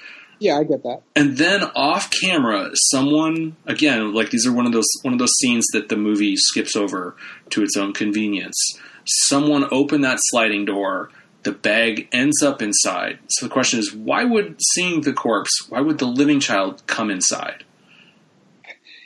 [0.55, 1.01] I get that.
[1.15, 5.33] And then off camera, someone again, like these are one of those one of those
[5.39, 7.15] scenes that the movie skips over
[7.51, 8.57] to its own convenience.
[9.05, 11.09] Someone opened that sliding door.
[11.43, 13.19] The bag ends up inside.
[13.27, 17.11] So the question is, why would seeing the corpse, why would the living child come
[17.11, 17.63] inside?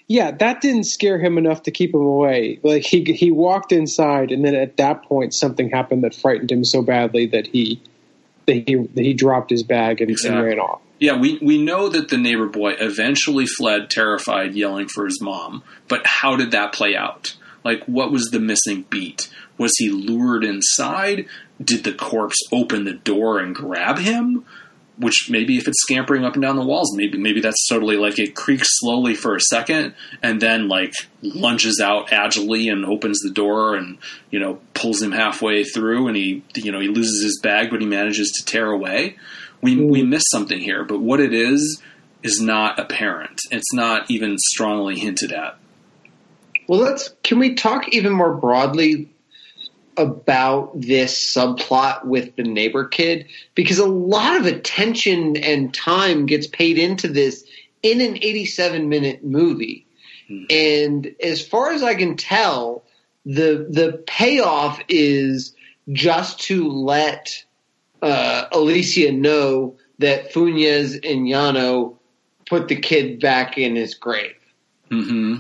[0.08, 2.60] Yeah, that didn't scare him enough to keep him away.
[2.64, 6.66] Like he he walked inside, and then at that point, something happened that frightened him
[6.66, 7.80] so badly that he
[8.48, 10.40] that he that he dropped his bag and, exactly.
[10.40, 10.82] and ran off.
[11.00, 15.64] Yeah, we, we know that the neighbor boy eventually fled, terrified, yelling for his mom.
[15.88, 17.36] But how did that play out?
[17.64, 19.30] Like, what was the missing beat?
[19.58, 21.26] Was he lured inside?
[21.64, 24.46] Did the corpse open the door and grab him?
[24.98, 28.20] Which maybe if it's scampering up and down the walls, maybe maybe that's totally like
[28.20, 33.32] it creaks slowly for a second and then like lunges out agilely and opens the
[33.32, 33.98] door and
[34.30, 37.80] you know pulls him halfway through and he you know he loses his bag but
[37.80, 39.16] he manages to tear away
[39.62, 39.90] we mm.
[39.90, 41.82] we miss something here, but what it is
[42.24, 43.40] is not apparent.
[43.52, 45.58] It's not even strongly hinted at.
[46.68, 49.10] Well, let's can we talk even more broadly
[49.98, 56.48] about this subplot with the neighbor kid because a lot of attention and time gets
[56.48, 57.44] paid into this
[57.84, 59.86] in an 87 minute movie.
[60.28, 60.44] Hmm.
[60.50, 62.84] And as far as I can tell,
[63.26, 65.54] the the payoff is
[65.92, 67.44] just to let
[68.02, 71.98] uh, Alicia know that Funes and Yano
[72.48, 74.36] put the kid back in his grave.
[74.90, 75.38] Mm-hmm.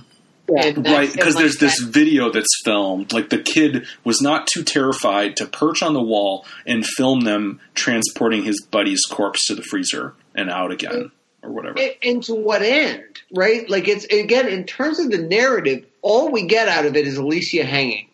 [0.52, 0.64] Yeah.
[0.64, 1.60] right, because like there's that.
[1.60, 3.14] this video that's filmed.
[3.14, 7.60] Like the kid was not too terrified to perch on the wall and film them
[7.76, 11.12] transporting his buddy's corpse to the freezer and out again,
[11.44, 11.80] or whatever.
[11.80, 13.04] And, and to what end?
[13.32, 13.70] Right?
[13.70, 17.18] Like it's again in terms of the narrative, all we get out of it is
[17.18, 18.08] Alicia hanging.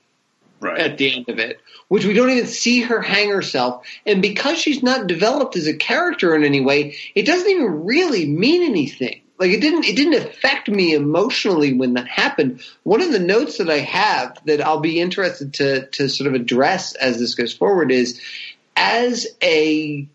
[0.59, 0.79] Right.
[0.79, 3.85] At the end of it, which we don't even see her hang herself.
[4.05, 8.25] And because she's not developed as a character in any way, it doesn't even really
[8.25, 9.21] mean anything.
[9.37, 12.61] Like it didn't it didn't affect me emotionally when that happened.
[12.83, 16.33] One of the notes that I have that I'll be interested to to sort of
[16.33, 18.21] address as this goes forward is
[18.77, 20.07] as a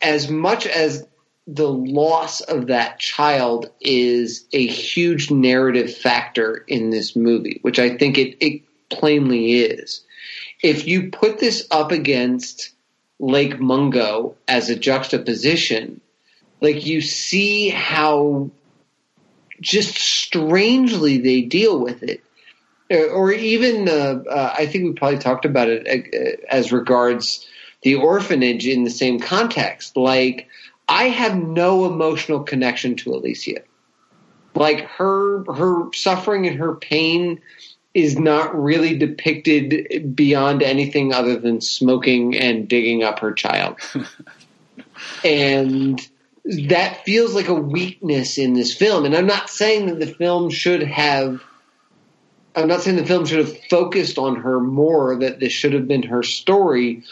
[0.00, 1.04] as much as
[1.48, 7.96] the loss of that child is a huge narrative factor in this movie, which I
[7.96, 10.02] think it, it plainly is.
[10.62, 12.70] If you put this up against
[13.18, 16.00] Lake Mungo as a juxtaposition,
[16.60, 18.50] like you see how
[19.60, 22.22] just strangely they deal with it.
[22.90, 27.46] Or even, uh, uh, I think we probably talked about it uh, as regards
[27.82, 29.96] the orphanage in the same context.
[29.96, 30.48] Like,
[30.88, 33.60] I have no emotional connection to Alicia.
[34.54, 37.42] Like her, her suffering and her pain
[37.94, 43.78] is not really depicted beyond anything other than smoking and digging up her child.
[45.24, 46.06] and
[46.44, 49.04] that feels like a weakness in this film.
[49.04, 51.42] And I'm not saying that the film should have
[52.54, 55.86] I'm not saying the film should have focused on her more, that this should have
[55.86, 57.04] been her story,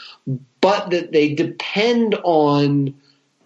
[0.61, 2.95] but that they depend on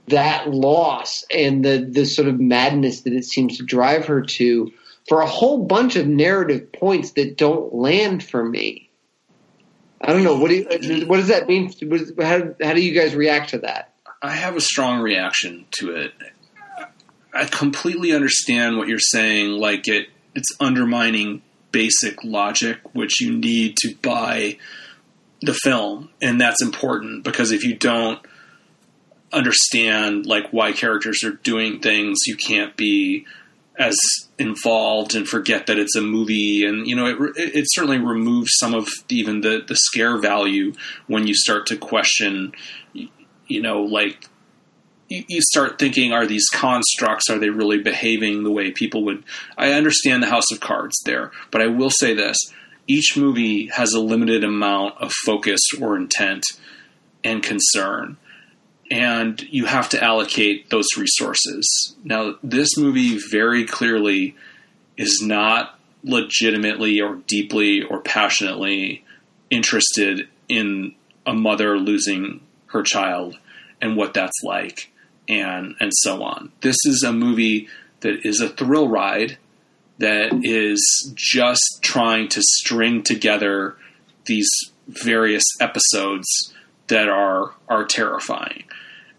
[0.09, 4.73] that loss and the the sort of madness that it seems to drive her to
[5.11, 8.89] for a whole bunch of narrative points that don't land for me.
[10.01, 10.37] I don't know.
[10.37, 11.75] What do you, what does that mean?
[12.17, 13.93] How, how do you guys react to that?
[14.23, 16.13] I have a strong reaction to it.
[17.35, 19.51] I completely understand what you're saying.
[19.51, 20.07] Like it,
[20.37, 24.59] it's undermining basic logic, which you need to buy
[25.43, 28.21] the film, and that's important because if you don't
[29.33, 33.27] understand like why characters are doing things, you can't be
[33.81, 33.97] as
[34.39, 36.65] involved and forget that it's a movie.
[36.65, 40.75] And you know it, it certainly removes some of even the the scare value
[41.07, 42.53] when you start to question
[42.93, 44.27] you know like
[45.09, 49.25] you start thinking are these constructs are they really behaving the way people would?
[49.57, 52.37] I understand the house of cards there but i will say this.
[52.87, 56.43] Each movie has a limited amount of focus or intent
[57.23, 58.19] and concern
[58.91, 61.95] and you have to allocate those resources.
[62.03, 64.37] Now, this movie very clearly
[64.97, 69.05] is not legitimately or deeply or passionately
[69.51, 70.95] interested in
[71.27, 73.39] a mother losing her child
[73.81, 74.91] and what that's like
[75.29, 76.51] and and so on.
[76.61, 77.69] This is a movie
[78.01, 79.39] that is a thrill ride
[79.99, 83.77] that is just trying to string together
[84.25, 84.51] these
[84.89, 86.53] various episodes
[86.91, 88.65] that are are terrifying.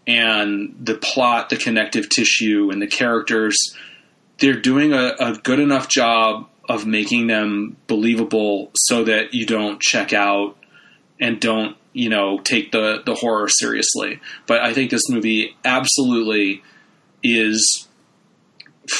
[0.06, 3.56] And the plot, the connective tissue, and the characters,
[4.38, 9.80] they're doing a, a good enough job of making them believable so that you don't
[9.80, 10.56] check out
[11.20, 14.20] and don't you know take the the horror seriously.
[14.46, 16.62] But I think this movie absolutely
[17.22, 17.88] is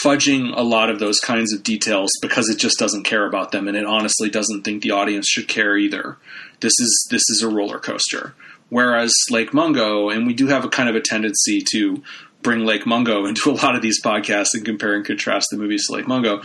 [0.05, 3.67] fudging a lot of those kinds of details because it just doesn't care about them
[3.67, 6.17] and it honestly doesn't think the audience should care either.
[6.61, 8.35] This is this is a roller coaster.
[8.73, 12.03] Whereas Lake Mungo, and we do have a kind of a tendency to
[12.41, 15.87] bring Lake Mungo into a lot of these podcasts and compare and contrast the movies
[15.87, 16.41] to Lake Mungo,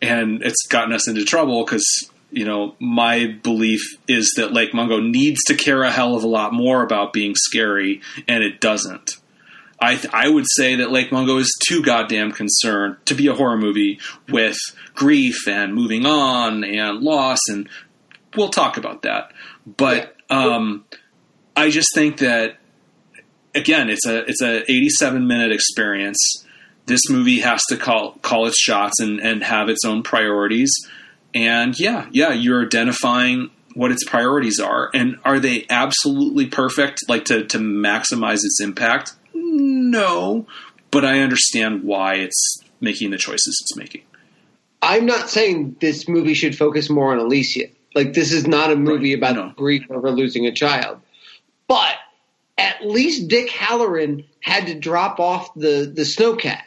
[0.00, 1.84] and it's gotten us into trouble because
[2.30, 6.28] you know my belief is that Lake Mungo needs to care a hell of a
[6.28, 9.16] lot more about being scary, and it doesn't.
[9.80, 13.34] I, th- I would say that Lake Mungo is too goddamn concerned to be a
[13.34, 14.56] horror movie with
[14.94, 17.68] grief and moving on and loss, and
[18.36, 19.32] we'll talk about that.
[19.66, 20.84] But um,
[21.56, 22.58] I just think that
[23.54, 26.18] again, it's a it's a 87 minute experience.
[26.86, 30.72] This movie has to call call its shots and, and have its own priorities.
[31.34, 37.24] And yeah, yeah, you're identifying what its priorities are, and are they absolutely perfect, like
[37.26, 39.14] to to maximize its impact?
[39.34, 40.46] No,
[40.90, 44.02] but I understand why it's making the choices it's making.
[44.82, 47.66] I'm not saying this movie should focus more on Alicia.
[47.94, 49.18] Like this is not a movie right.
[49.18, 49.52] about no.
[49.56, 51.00] grief over losing a child.
[51.72, 51.96] But
[52.58, 56.64] at least Dick Hallorann had to drop off the the snowcat.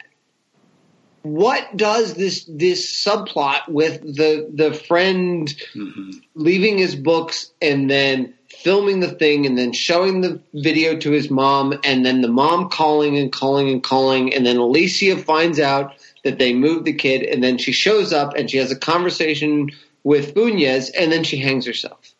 [1.22, 6.10] What does this this subplot with the the friend mm-hmm.
[6.34, 11.30] leaving his books and then filming the thing and then showing the video to his
[11.30, 15.94] mom and then the mom calling and calling and calling and then Alicia finds out
[16.24, 19.70] that they moved the kid and then she shows up and she has a conversation
[20.02, 22.15] with Funes and then she hangs herself.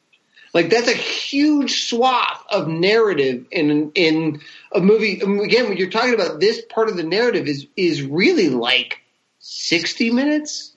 [0.56, 4.40] Like that's a huge swath of narrative in in
[4.72, 5.20] a movie.
[5.20, 9.00] Again, when you're talking about this part of the narrative is is really like
[9.38, 10.74] sixty minutes,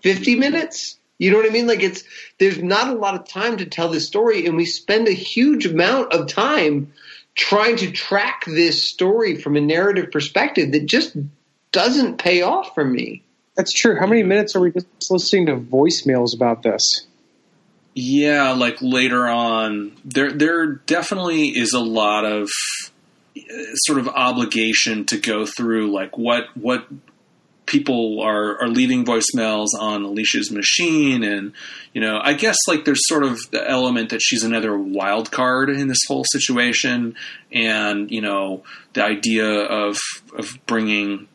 [0.00, 0.96] fifty minutes.
[1.18, 1.66] You know what I mean?
[1.66, 2.04] Like it's
[2.38, 5.66] there's not a lot of time to tell this story, and we spend a huge
[5.66, 6.92] amount of time
[7.34, 11.16] trying to track this story from a narrative perspective that just
[11.72, 13.24] doesn't pay off for me.
[13.56, 13.98] That's true.
[13.98, 17.08] How many minutes are we just listening to voicemails about this?
[17.94, 22.48] Yeah, like later on, there there definitely is a lot of
[23.36, 23.40] uh,
[23.84, 26.86] sort of obligation to go through like what what
[27.66, 31.52] people are are leaving voicemails on Alicia's machine and
[31.92, 35.70] you know I guess like there's sort of the element that she's another wild card
[35.70, 37.14] in this whole situation
[37.52, 39.98] and you know the idea of
[40.36, 41.28] of bringing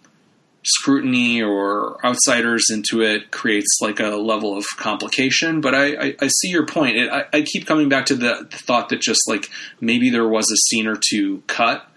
[0.65, 5.61] scrutiny or outsiders into it creates like a level of complication.
[5.61, 6.97] But I, I, I see your point.
[6.97, 10.27] It, I, I, keep coming back to the, the, thought that just like maybe there
[10.27, 11.87] was a scene or two cut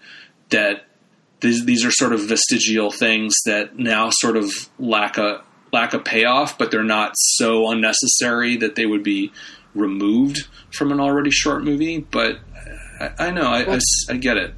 [0.49, 0.85] that
[1.41, 5.99] these, these are sort of vestigial things that now sort of lack a lack a
[5.99, 9.31] payoff, but they're not so unnecessary that they would be
[9.73, 11.99] removed from an already short movie.
[11.99, 12.39] But
[12.99, 14.53] I, I know I, I, I get it.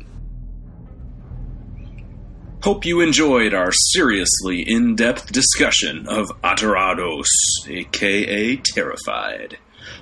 [2.63, 7.25] Hope you enjoyed our seriously in depth discussion of Aterrados,
[7.67, 9.57] aka Terrified.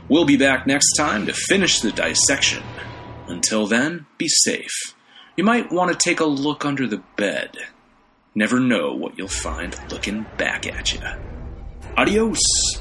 [0.10, 2.62] We'll be back next time to finish the dissection.
[3.28, 4.94] Until then, be safe.
[5.38, 7.56] You might want to take a look under the bed.
[8.36, 11.00] Never know what you'll find looking back at you.
[11.96, 12.79] Adios!